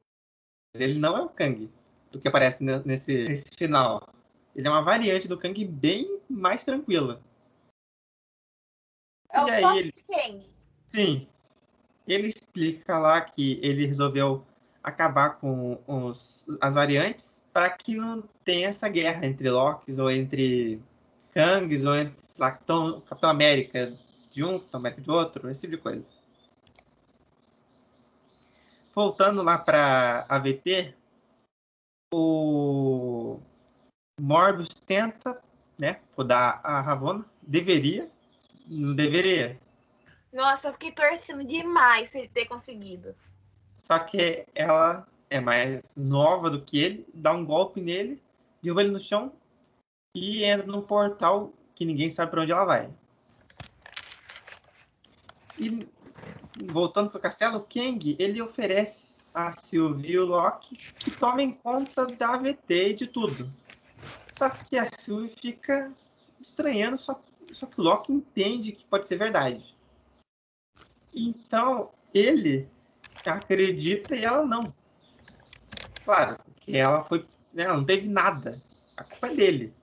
ele 0.73 0.99
não 0.99 1.17
é 1.17 1.21
o 1.21 1.29
Kang 1.29 1.69
do 2.11 2.19
que 2.19 2.27
aparece 2.27 2.63
nesse, 2.63 3.25
nesse 3.25 3.55
final. 3.57 4.07
Ele 4.55 4.67
é 4.67 4.71
uma 4.71 4.81
variante 4.81 5.27
do 5.27 5.37
Kang 5.37 5.65
bem 5.65 6.19
mais 6.29 6.63
tranquila. 6.63 7.21
É 9.29 9.41
o 9.41 9.47
e 9.47 9.51
aí 9.51 9.77
ele... 9.77 9.93
Kang. 10.07 10.45
Sim. 10.85 11.27
Ele 12.07 12.27
explica 12.27 12.97
lá 12.97 13.21
que 13.21 13.59
ele 13.61 13.85
resolveu 13.85 14.45
acabar 14.83 15.39
com 15.39 15.79
os, 15.87 16.45
as 16.59 16.73
variantes 16.73 17.41
para 17.53 17.69
que 17.69 17.95
não 17.95 18.23
tenha 18.43 18.69
essa 18.69 18.89
guerra 18.89 19.25
entre 19.25 19.49
Locks 19.49 19.99
ou 19.99 20.09
entre 20.09 20.81
Kangs 21.31 21.85
ou 21.85 21.95
entre 21.95 22.15
lá, 22.39 22.51
Capitão, 22.51 23.01
Capitão 23.01 23.29
América 23.29 23.97
de 24.31 24.43
um, 24.43 24.57
Capitão 24.59 24.79
América 24.79 25.01
de 25.01 25.11
outro, 25.11 25.49
esse 25.49 25.61
tipo 25.61 25.75
de 25.75 25.81
coisa. 25.81 26.05
Voltando 28.93 29.41
lá 29.41 29.57
para 29.57 30.25
AVT, 30.27 30.93
o 32.13 33.39
Morbius 34.19 34.69
tenta, 34.85 35.41
né, 35.79 36.01
podar 36.13 36.59
a 36.61 36.81
Ravonna, 36.81 37.25
deveria, 37.41 38.11
não 38.67 38.93
deveria. 38.93 39.57
Nossa, 40.33 40.67
eu 40.67 40.73
fiquei 40.73 40.91
torcendo 40.91 41.43
demais 41.43 42.11
pra 42.11 42.19
ele 42.19 42.29
ter 42.29 42.45
conseguido. 42.45 43.15
Só 43.77 43.97
que 43.99 44.45
ela 44.53 45.07
é 45.29 45.39
mais 45.39 45.95
nova 45.95 46.49
do 46.49 46.61
que 46.61 46.77
ele, 46.77 47.07
dá 47.13 47.33
um 47.33 47.45
golpe 47.45 47.79
nele, 47.81 48.21
derruba 48.61 48.81
ele 48.81 48.91
no 48.91 48.99
chão 48.99 49.31
e 50.13 50.43
entra 50.43 50.67
num 50.67 50.81
portal 50.81 51.53
que 51.73 51.85
ninguém 51.85 52.11
sabe 52.11 52.31
para 52.31 52.41
onde 52.41 52.51
ela 52.51 52.65
vai. 52.65 52.93
E 55.57 55.87
voltando 56.63 57.09
para 57.09 57.17
o 57.17 57.21
castelo, 57.21 57.57
o 57.57 57.61
Kang 57.61 58.15
ele 58.19 58.41
oferece 58.41 59.13
a 59.33 59.51
Sylvie 59.51 60.11
e 60.11 60.19
o 60.19 60.25
Loki 60.25 60.75
que 60.75 61.11
tomem 61.11 61.53
conta 61.53 62.05
da 62.05 62.35
AVT 62.35 62.89
e 62.89 62.93
de 62.93 63.07
tudo. 63.07 63.51
Só 64.37 64.49
que 64.49 64.77
a 64.77 64.87
Sylvie 64.89 65.29
fica 65.29 65.91
estranhando, 66.39 66.97
só, 66.97 67.19
só 67.51 67.65
que 67.65 67.79
o 67.79 67.83
Loki 67.83 68.11
entende 68.11 68.71
que 68.71 68.83
pode 68.85 69.07
ser 69.07 69.17
verdade. 69.17 69.75
Então 71.13 71.91
ele 72.13 72.67
acredita 73.25 74.15
e 74.15 74.25
ela 74.25 74.45
não. 74.45 74.63
Claro, 76.03 76.37
que 76.57 76.77
ela 76.77 77.03
foi. 77.03 77.25
Né, 77.53 77.63
ela 77.63 77.77
não 77.77 77.85
teve 77.85 78.07
nada. 78.07 78.61
A 78.97 79.03
culpa 79.03 79.27
é 79.27 79.35
dele. 79.35 79.73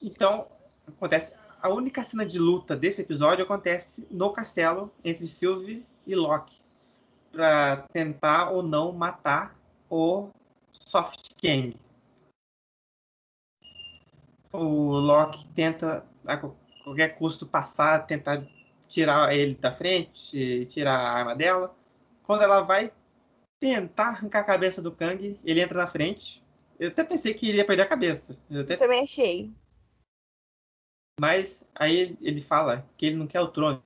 Então, 0.00 0.46
acontece. 0.86 1.34
A 1.60 1.70
única 1.70 2.04
cena 2.04 2.24
de 2.24 2.38
luta 2.38 2.76
desse 2.76 3.02
episódio 3.02 3.44
acontece 3.44 4.06
no 4.10 4.32
castelo 4.32 4.92
entre 5.04 5.26
Sylvie 5.26 5.84
e 6.06 6.14
Loki. 6.14 6.56
para 7.32 7.78
tentar 7.92 8.50
ou 8.50 8.62
não 8.62 8.92
matar 8.92 9.56
o 9.90 10.28
Soft 10.72 11.34
King. 11.36 11.76
O 14.52 14.98
Loki 14.98 15.46
tenta 15.54 16.06
a 16.26 16.36
qualquer 16.36 17.18
custo 17.18 17.46
passar, 17.46 18.06
tentar 18.06 18.42
tirar 18.88 19.34
ele 19.34 19.54
da 19.54 19.72
frente, 19.72 20.66
tirar 20.66 20.96
a 20.96 21.12
arma 21.12 21.36
dela. 21.36 21.76
Quando 22.22 22.42
ela 22.42 22.62
vai 22.62 22.90
tentar 23.60 24.08
arrancar 24.08 24.40
a 24.40 24.44
cabeça 24.44 24.80
do 24.80 24.92
Kang, 24.92 25.38
ele 25.44 25.60
entra 25.60 25.78
na 25.78 25.86
frente. 25.86 26.42
Eu 26.78 26.88
até 26.88 27.04
pensei 27.04 27.34
que 27.34 27.46
iria 27.46 27.64
perder 27.64 27.82
a 27.82 27.88
cabeça. 27.88 28.40
Eu, 28.48 28.62
até... 28.62 28.74
Eu 28.74 28.78
também 28.78 29.02
achei. 29.02 29.52
Mas 31.18 31.64
aí 31.74 32.16
ele 32.20 32.40
fala 32.40 32.88
que 32.96 33.06
ele 33.06 33.16
não 33.16 33.26
quer 33.26 33.40
o 33.40 33.48
trono. 33.48 33.82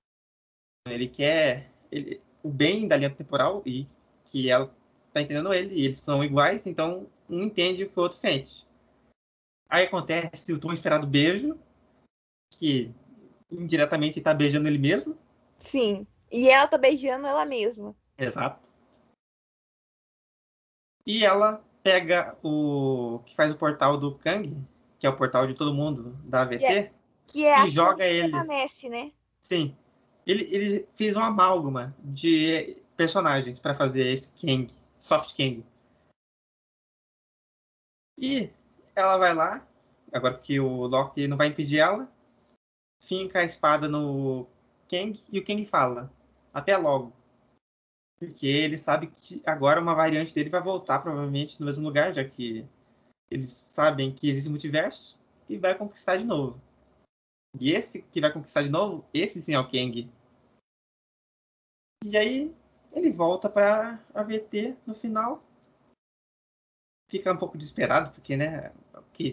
Ele 0.87 1.09
quer 1.09 1.71
ele, 1.91 2.21
o 2.43 2.51
bem 2.51 2.87
da 2.87 2.97
linha 2.97 3.15
temporal 3.15 3.63
e 3.65 3.87
que 4.25 4.51
ela 4.51 4.75
tá 5.13 5.23
entendendo 5.23 5.53
ele. 5.53 5.75
E 5.75 5.85
eles 5.85 5.99
são 5.99 6.23
iguais, 6.23 6.67
então 6.67 7.09
um 7.29 7.43
entende 7.43 7.85
o 7.85 7.91
que 7.91 7.99
o 7.99 8.03
outro 8.03 8.19
sente. 8.19 8.67
Aí 9.69 9.85
acontece 9.85 10.53
o 10.53 10.61
tão 10.61 10.73
esperado 10.73 11.07
beijo, 11.07 11.59
que 12.51 12.93
indiretamente 13.51 14.21
tá 14.21 14.35
beijando 14.35 14.69
ele 14.69 14.79
mesmo. 14.79 15.17
Sim. 15.59 16.07
E 16.31 16.49
ela 16.49 16.67
tá 16.67 16.77
beijando 16.77 17.27
ela 17.27 17.47
mesma. 17.47 17.95
Exato. 18.19 18.61
E 21.07 21.25
ela 21.25 21.65
pega 21.83 22.37
o 22.43 23.21
que 23.25 23.35
faz 23.35 23.51
o 23.51 23.57
portal 23.57 23.99
do 23.99 24.17
Kang, 24.19 24.57
que 24.99 25.07
é 25.07 25.11
o 25.11 25.17
portal 25.17 25.47
de 25.47 25.55
todo 25.55 25.75
mundo 25.75 26.13
da 26.25 26.43
AVT, 26.43 26.65
é, 26.65 26.93
que 27.27 27.45
é 27.45 27.65
e 27.65 27.71
joga 27.71 28.05
ele. 28.05 28.31
Permanece, 28.31 28.89
né? 28.89 29.13
Sim. 29.43 29.77
Ele, 30.27 30.45
ele 30.55 30.89
fez 30.95 31.17
uma 31.17 31.27
amálgama 31.27 31.95
de 31.99 32.77
personagens 32.97 33.59
para 33.59 33.75
fazer 33.75 34.07
esse 34.07 34.29
Kang, 34.41 34.73
Soft 35.01 35.37
Kang. 35.37 35.65
E 38.19 38.51
ela 38.95 39.19
vai 39.19 39.35
lá, 39.35 39.67
agora 40.13 40.39
que 40.39 40.61
o 40.61 40.87
Loki 40.87 41.27
não 41.27 41.37
vai 41.37 41.49
impedir 41.49 41.79
ela, 41.79 42.09
finca 43.01 43.41
a 43.41 43.45
espada 43.45 43.89
no 43.89 44.47
Kang 44.89 45.19
e 45.33 45.39
o 45.39 45.45
Kang 45.45 45.65
fala: 45.67 46.13
Até 46.53 46.77
logo. 46.77 47.13
Porque 48.19 48.47
ele 48.47 48.79
sabe 48.79 49.09
que 49.09 49.43
agora 49.45 49.81
uma 49.81 49.97
variante 49.97 50.33
dele 50.33 50.49
vai 50.49 50.63
voltar 50.63 51.01
provavelmente 51.01 51.59
no 51.59 51.67
mesmo 51.67 51.83
lugar, 51.83 52.13
já 52.13 52.25
que 52.25 52.65
eles 53.29 53.51
sabem 53.51 54.15
que 54.15 54.29
existe 54.29 54.49
multiverso 54.49 55.19
e 55.49 55.59
vai 55.59 55.75
conquistar 55.75 56.19
de 56.19 56.25
novo. 56.25 56.61
E 57.61 57.73
esse 57.73 58.03
que 58.03 58.21
vai 58.21 58.33
conquistar 58.33 58.63
de 58.63 58.71
novo, 58.71 59.05
esse 59.13 59.41
sim 59.41 59.55
é 59.55 59.59
o 59.59 59.65
Kang. 59.65 60.11
E 62.05 62.17
aí 62.17 62.55
ele 62.93 63.11
volta 63.11 63.49
para 63.49 64.03
a 64.15 64.23
VT 64.23 64.77
no 64.87 64.95
final. 64.95 65.43
Fica 67.09 67.33
um 67.33 67.37
pouco 67.37 67.59
desesperado, 67.59 68.11
porque, 68.13 68.37
né, 68.37 68.73
que, 69.13 69.33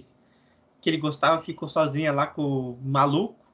que 0.81 0.89
ele 0.89 0.97
gostava 0.97 1.41
ficou 1.41 1.67
sozinha 1.67 2.11
lá 2.11 2.27
com 2.27 2.71
o 2.71 2.77
maluco. 2.81 3.49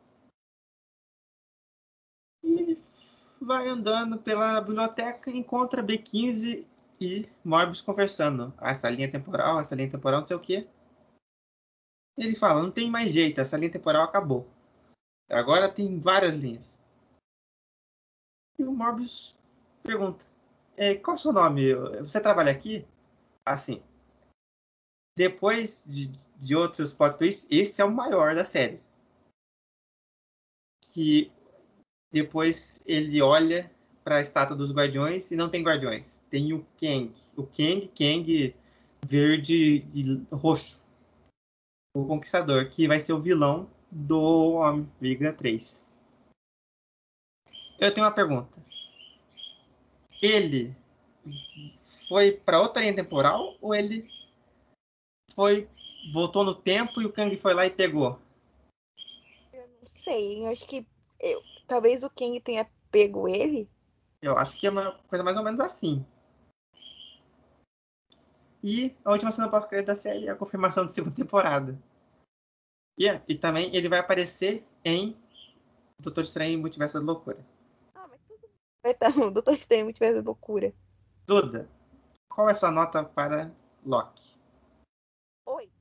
vai 3.46 3.68
andando 3.70 4.18
pela 4.18 4.60
biblioteca 4.60 5.30
e 5.30 5.38
encontra 5.38 5.84
B15 5.84 6.66
e 7.00 7.30
Morbius 7.44 7.82
conversando. 7.82 8.54
Ah, 8.58 8.72
essa 8.72 8.90
linha 8.90 9.10
temporal, 9.10 9.60
essa 9.60 9.76
linha 9.76 9.90
temporal, 9.90 10.22
não 10.22 10.28
sei 10.28 10.36
o 10.36 10.40
que. 10.40 10.68
Ele 12.18 12.36
fala, 12.36 12.64
não 12.64 12.72
tem 12.72 12.90
mais 12.90 13.12
jeito, 13.12 13.40
essa 13.40 13.58
linha 13.58 13.72
temporal 13.72 14.04
acabou. 14.04 14.48
Agora 15.30 15.72
tem 15.72 16.00
várias 16.00 16.36
linhas. 16.36 16.78
E 18.58 18.64
o 18.64 18.72
Morbius 18.72 19.36
pergunta, 19.84 20.26
é, 20.78 20.96
qual 20.96 21.16
é 21.16 21.20
o 21.20 21.22
seu 21.22 21.34
nome? 21.34 21.74
Você 22.00 22.20
trabalha 22.20 22.52
aqui? 22.52 22.86
Assim, 23.46 23.84
depois 25.16 25.84
de, 25.88 26.12
de 26.38 26.56
outros 26.56 26.94
plot 26.94 27.18
twists, 27.18 27.48
esse 27.50 27.82
é 27.82 27.86
o 27.86 27.92
maior 27.92 28.36
da 28.36 28.44
série. 28.44 28.82
Que 30.82 31.32
depois 32.12 32.82
ele 32.86 33.22
olha 33.22 33.72
para 34.04 34.18
a 34.18 34.22
estátua 34.22 34.56
dos 34.56 34.72
guardiões 34.72 35.32
e 35.32 35.36
não 35.36 35.50
tem 35.50 35.64
guardiões. 35.64 36.20
Tem 36.30 36.54
o 36.54 36.66
Kang. 36.78 37.14
O 37.36 37.44
Kang, 37.44 37.88
Kang 37.98 38.56
verde 39.08 39.86
e 39.94 40.26
roxo. 40.32 40.84
O 41.96 42.06
Conquistador, 42.06 42.70
que 42.70 42.88
vai 42.88 43.00
ser 43.00 43.14
o 43.14 43.22
vilão 43.22 43.70
do 43.96 44.56
Homem-Viga 44.56 45.32
3. 45.32 45.90
Eu 47.80 47.94
tenho 47.94 48.06
uma 48.06 48.12
pergunta. 48.12 48.62
Ele 50.22 50.76
foi 52.10 52.34
para 52.34 52.62
outra 52.62 52.82
linha 52.82 52.94
temporal 52.94 53.56
ou 53.62 53.74
ele 53.74 54.10
foi 55.34 55.70
voltou 56.12 56.44
no 56.44 56.54
tempo 56.54 57.02
e 57.02 57.06
o 57.06 57.12
Kang 57.12 57.36
foi 57.38 57.54
lá 57.54 57.66
e 57.66 57.70
pegou? 57.70 58.20
Eu 59.54 59.68
não 59.68 59.88
sei, 59.88 60.46
eu 60.46 60.52
acho 60.52 60.68
que 60.68 60.86
eu, 61.20 61.42
talvez 61.66 62.04
o 62.04 62.10
King 62.10 62.40
tenha 62.42 62.70
pego 62.92 63.30
ele. 63.30 63.70
Eu 64.22 64.38
acho 64.38 64.60
que 64.60 64.68
é 64.68 64.70
uma 64.70 64.92
coisa 65.08 65.24
mais 65.24 65.38
ou 65.38 65.44
menos 65.44 65.60
assim. 65.62 66.06
E 68.62 68.94
a 69.06 69.12
última 69.12 69.32
cena 69.32 69.50
pós-crédito 69.50 69.88
da 69.88 69.96
série 69.96 70.28
é 70.28 70.32
a 70.32 70.36
confirmação 70.36 70.86
da 70.86 70.92
segunda 70.92 71.16
temporada. 71.16 71.80
Yeah, 72.98 73.22
e 73.28 73.36
também 73.36 73.76
ele 73.76 73.90
vai 73.90 74.00
aparecer 74.00 74.66
em 74.84 75.18
Doutor 76.00 76.24
Estranho 76.24 76.54
e 76.54 76.58
Multiverso 76.58 76.98
da 77.00 77.06
Loucura. 77.06 77.46
Ah, 77.94 78.08
mas 78.08 78.22
tudo 78.22 78.48
vai 78.82 78.94
estar 78.94 79.14
no 79.16 79.32
Doutor 79.32 79.54
Estranho 79.56 79.82
e 79.82 79.84
Multiverso 79.86 80.22
da 80.22 80.26
Loucura. 80.26 80.74
Duda, 81.28 81.70
qual 82.30 82.48
é 82.48 82.52
a 82.54 82.56
sua 82.56 82.72
nota 82.72 83.04
para 83.04 83.52
Loki? 83.86 84.34
Oito. 85.46 85.74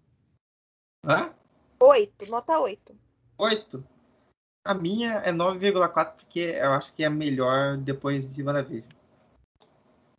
Hã? 1.04 1.34
Oito, 1.80 2.26
nota 2.26 2.58
oito. 2.60 2.98
Oito? 3.38 3.86
A 4.64 4.74
minha 4.74 5.14
é 5.18 5.30
9,4 5.30 6.16
porque 6.16 6.40
eu 6.40 6.72
acho 6.72 6.92
que 6.94 7.04
é 7.04 7.06
a 7.06 7.10
melhor 7.10 7.76
depois 7.76 8.34
de 8.34 8.42
WandaVision. 8.42 8.88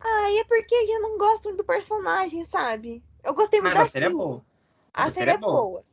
Ah, 0.00 0.32
é 0.32 0.44
porque 0.44 0.74
eu 0.74 1.02
não 1.02 1.18
gosto 1.18 1.52
do 1.52 1.64
personagem, 1.64 2.44
sabe? 2.44 3.02
Eu 3.24 3.34
gostei 3.34 3.60
muito 3.60 3.74
Mas 3.74 3.82
da 3.82 3.86
a 3.86 3.90
série 3.90 4.04
é 4.04 4.10
boa. 4.10 4.44
A, 4.94 5.04
a 5.04 5.10
série 5.10 5.30
é 5.32 5.36
boa. 5.36 5.52
boa. 5.52 5.84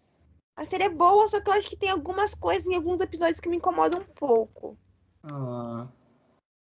A 0.56 0.66
série 0.66 0.84
é 0.84 0.90
boa, 0.90 1.28
só 1.28 1.42
que 1.42 1.50
eu 1.50 1.54
acho 1.54 1.70
que 1.70 1.76
tem 1.78 1.90
algumas 1.90 2.34
coisas 2.36 2.66
em 2.68 2.76
alguns 2.76 3.00
episódios 3.02 3.40
que 3.40 3.50
me 3.50 3.58
incomodam 3.58 4.02
um 4.02 4.06
pouco. 4.06 4.78
Ah, 5.24 5.88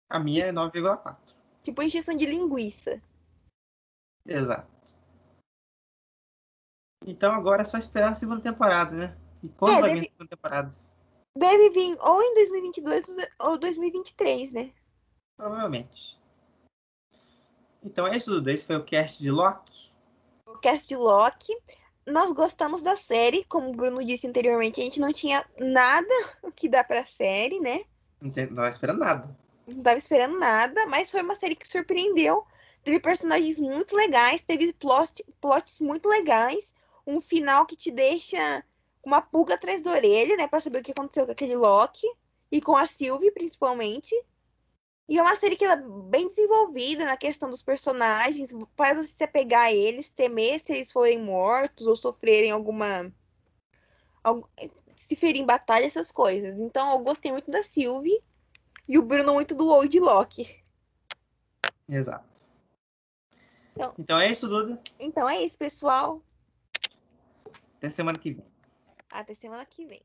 A 0.08 0.18
minha 0.18 0.46
é 0.46 0.52
9,4. 0.52 1.18
Tipo 1.62 1.82
encheção 1.82 2.14
de 2.14 2.24
linguiça. 2.26 3.02
Exato. 4.26 4.72
Então 7.06 7.34
agora 7.34 7.62
é 7.62 7.64
só 7.64 7.76
esperar 7.76 8.12
a 8.12 8.14
segunda 8.14 8.40
temporada, 8.42 8.92
né? 8.96 9.18
E 9.42 9.48
quando 9.50 9.76
É, 9.76 9.80
vai 9.80 9.90
deve- 9.90 10.00
vir 10.00 10.06
a 10.06 10.10
segunda 10.10 10.28
temporada? 10.30 10.74
Deve 11.36 11.70
vir 11.70 11.98
ou 12.00 12.22
em 12.22 12.34
2022 12.34 13.06
ou 13.40 13.58
2023, 13.58 14.52
né? 14.52 14.72
Provavelmente. 15.36 16.18
Então 17.82 18.06
é 18.06 18.16
isso, 18.16 18.30
Duda. 18.30 18.52
Esse 18.52 18.66
foi 18.66 18.76
o 18.76 18.84
cast 18.84 19.20
de 19.22 19.30
Loki. 19.30 19.90
O 20.46 20.56
cast 20.58 20.86
de 20.86 20.96
Loki. 20.96 21.52
Nós 22.06 22.30
gostamos 22.30 22.82
da 22.82 22.96
série, 22.96 23.44
como 23.44 23.70
o 23.70 23.74
Bruno 23.74 24.04
disse 24.04 24.26
anteriormente, 24.26 24.80
a 24.80 24.84
gente 24.84 25.00
não 25.00 25.12
tinha 25.12 25.44
nada 25.58 26.14
que 26.54 26.68
dar 26.68 26.84
pra 26.84 27.06
série, 27.06 27.60
né? 27.60 27.84
Não 28.20 28.30
tava 28.30 28.68
esperando 28.68 28.98
nada. 28.98 29.36
Não 29.66 29.82
tava 29.82 29.98
esperando 29.98 30.38
nada, 30.38 30.86
mas 30.86 31.10
foi 31.10 31.22
uma 31.22 31.34
série 31.34 31.54
que 31.54 31.66
surpreendeu. 31.66 32.44
Teve 32.82 33.00
personagens 33.00 33.58
muito 33.58 33.96
legais, 33.96 34.42
teve 34.46 34.72
plot, 34.74 35.24
plots 35.40 35.80
muito 35.80 36.06
legais, 36.06 36.72
um 37.06 37.20
final 37.20 37.64
que 37.64 37.74
te 37.74 37.90
deixa 37.90 38.62
uma 39.02 39.22
pulga 39.22 39.54
atrás 39.54 39.82
da 39.82 39.90
orelha, 39.90 40.36
né, 40.36 40.46
Pra 40.46 40.60
saber 40.60 40.80
o 40.80 40.82
que 40.82 40.92
aconteceu 40.92 41.24
com 41.24 41.32
aquele 41.32 41.56
Loki 41.56 42.06
e 42.52 42.60
com 42.60 42.76
a 42.76 42.86
Sylvie, 42.86 43.30
principalmente. 43.30 44.14
E 45.08 45.18
é 45.18 45.22
uma 45.22 45.36
série 45.36 45.54
que 45.56 45.64
ela 45.64 45.74
é 45.74 46.08
bem 46.08 46.28
desenvolvida 46.28 47.04
na 47.04 47.16
questão 47.16 47.50
dos 47.50 47.62
personagens, 47.62 48.52
faz 48.76 48.96
você 48.96 49.12
se 49.16 49.24
apegar 49.24 49.66
a 49.66 49.72
eles, 49.72 50.08
temer 50.08 50.60
se 50.60 50.72
eles 50.72 50.90
forem 50.90 51.18
mortos 51.20 51.86
ou 51.86 51.94
sofrerem 51.96 52.50
alguma. 52.50 53.12
algu- 54.22 54.48
se 54.96 55.14
ferem 55.14 55.42
em 55.42 55.46
batalha, 55.46 55.84
essas 55.84 56.10
coisas. 56.10 56.58
Então 56.58 56.90
eu 56.92 56.98
gostei 57.00 57.30
muito 57.30 57.50
da 57.50 57.62
Sylvie 57.62 58.22
e 58.88 58.96
o 58.98 59.02
Bruno 59.02 59.34
muito 59.34 59.54
do 59.54 59.68
Old 59.68 60.00
Loki. 60.00 60.62
Exato. 61.86 62.24
Então- 63.76 63.94
Então 63.98 64.18
é 64.18 64.30
isso, 64.30 64.48
Duda. 64.48 64.80
Então 64.98 65.28
é 65.28 65.42
isso, 65.42 65.58
pessoal. 65.58 66.22
Até 67.76 67.90
semana 67.90 68.18
que 68.18 68.32
vem. 68.32 68.46
Até 69.10 69.34
semana 69.34 69.66
que 69.66 69.84
vem. 69.84 70.02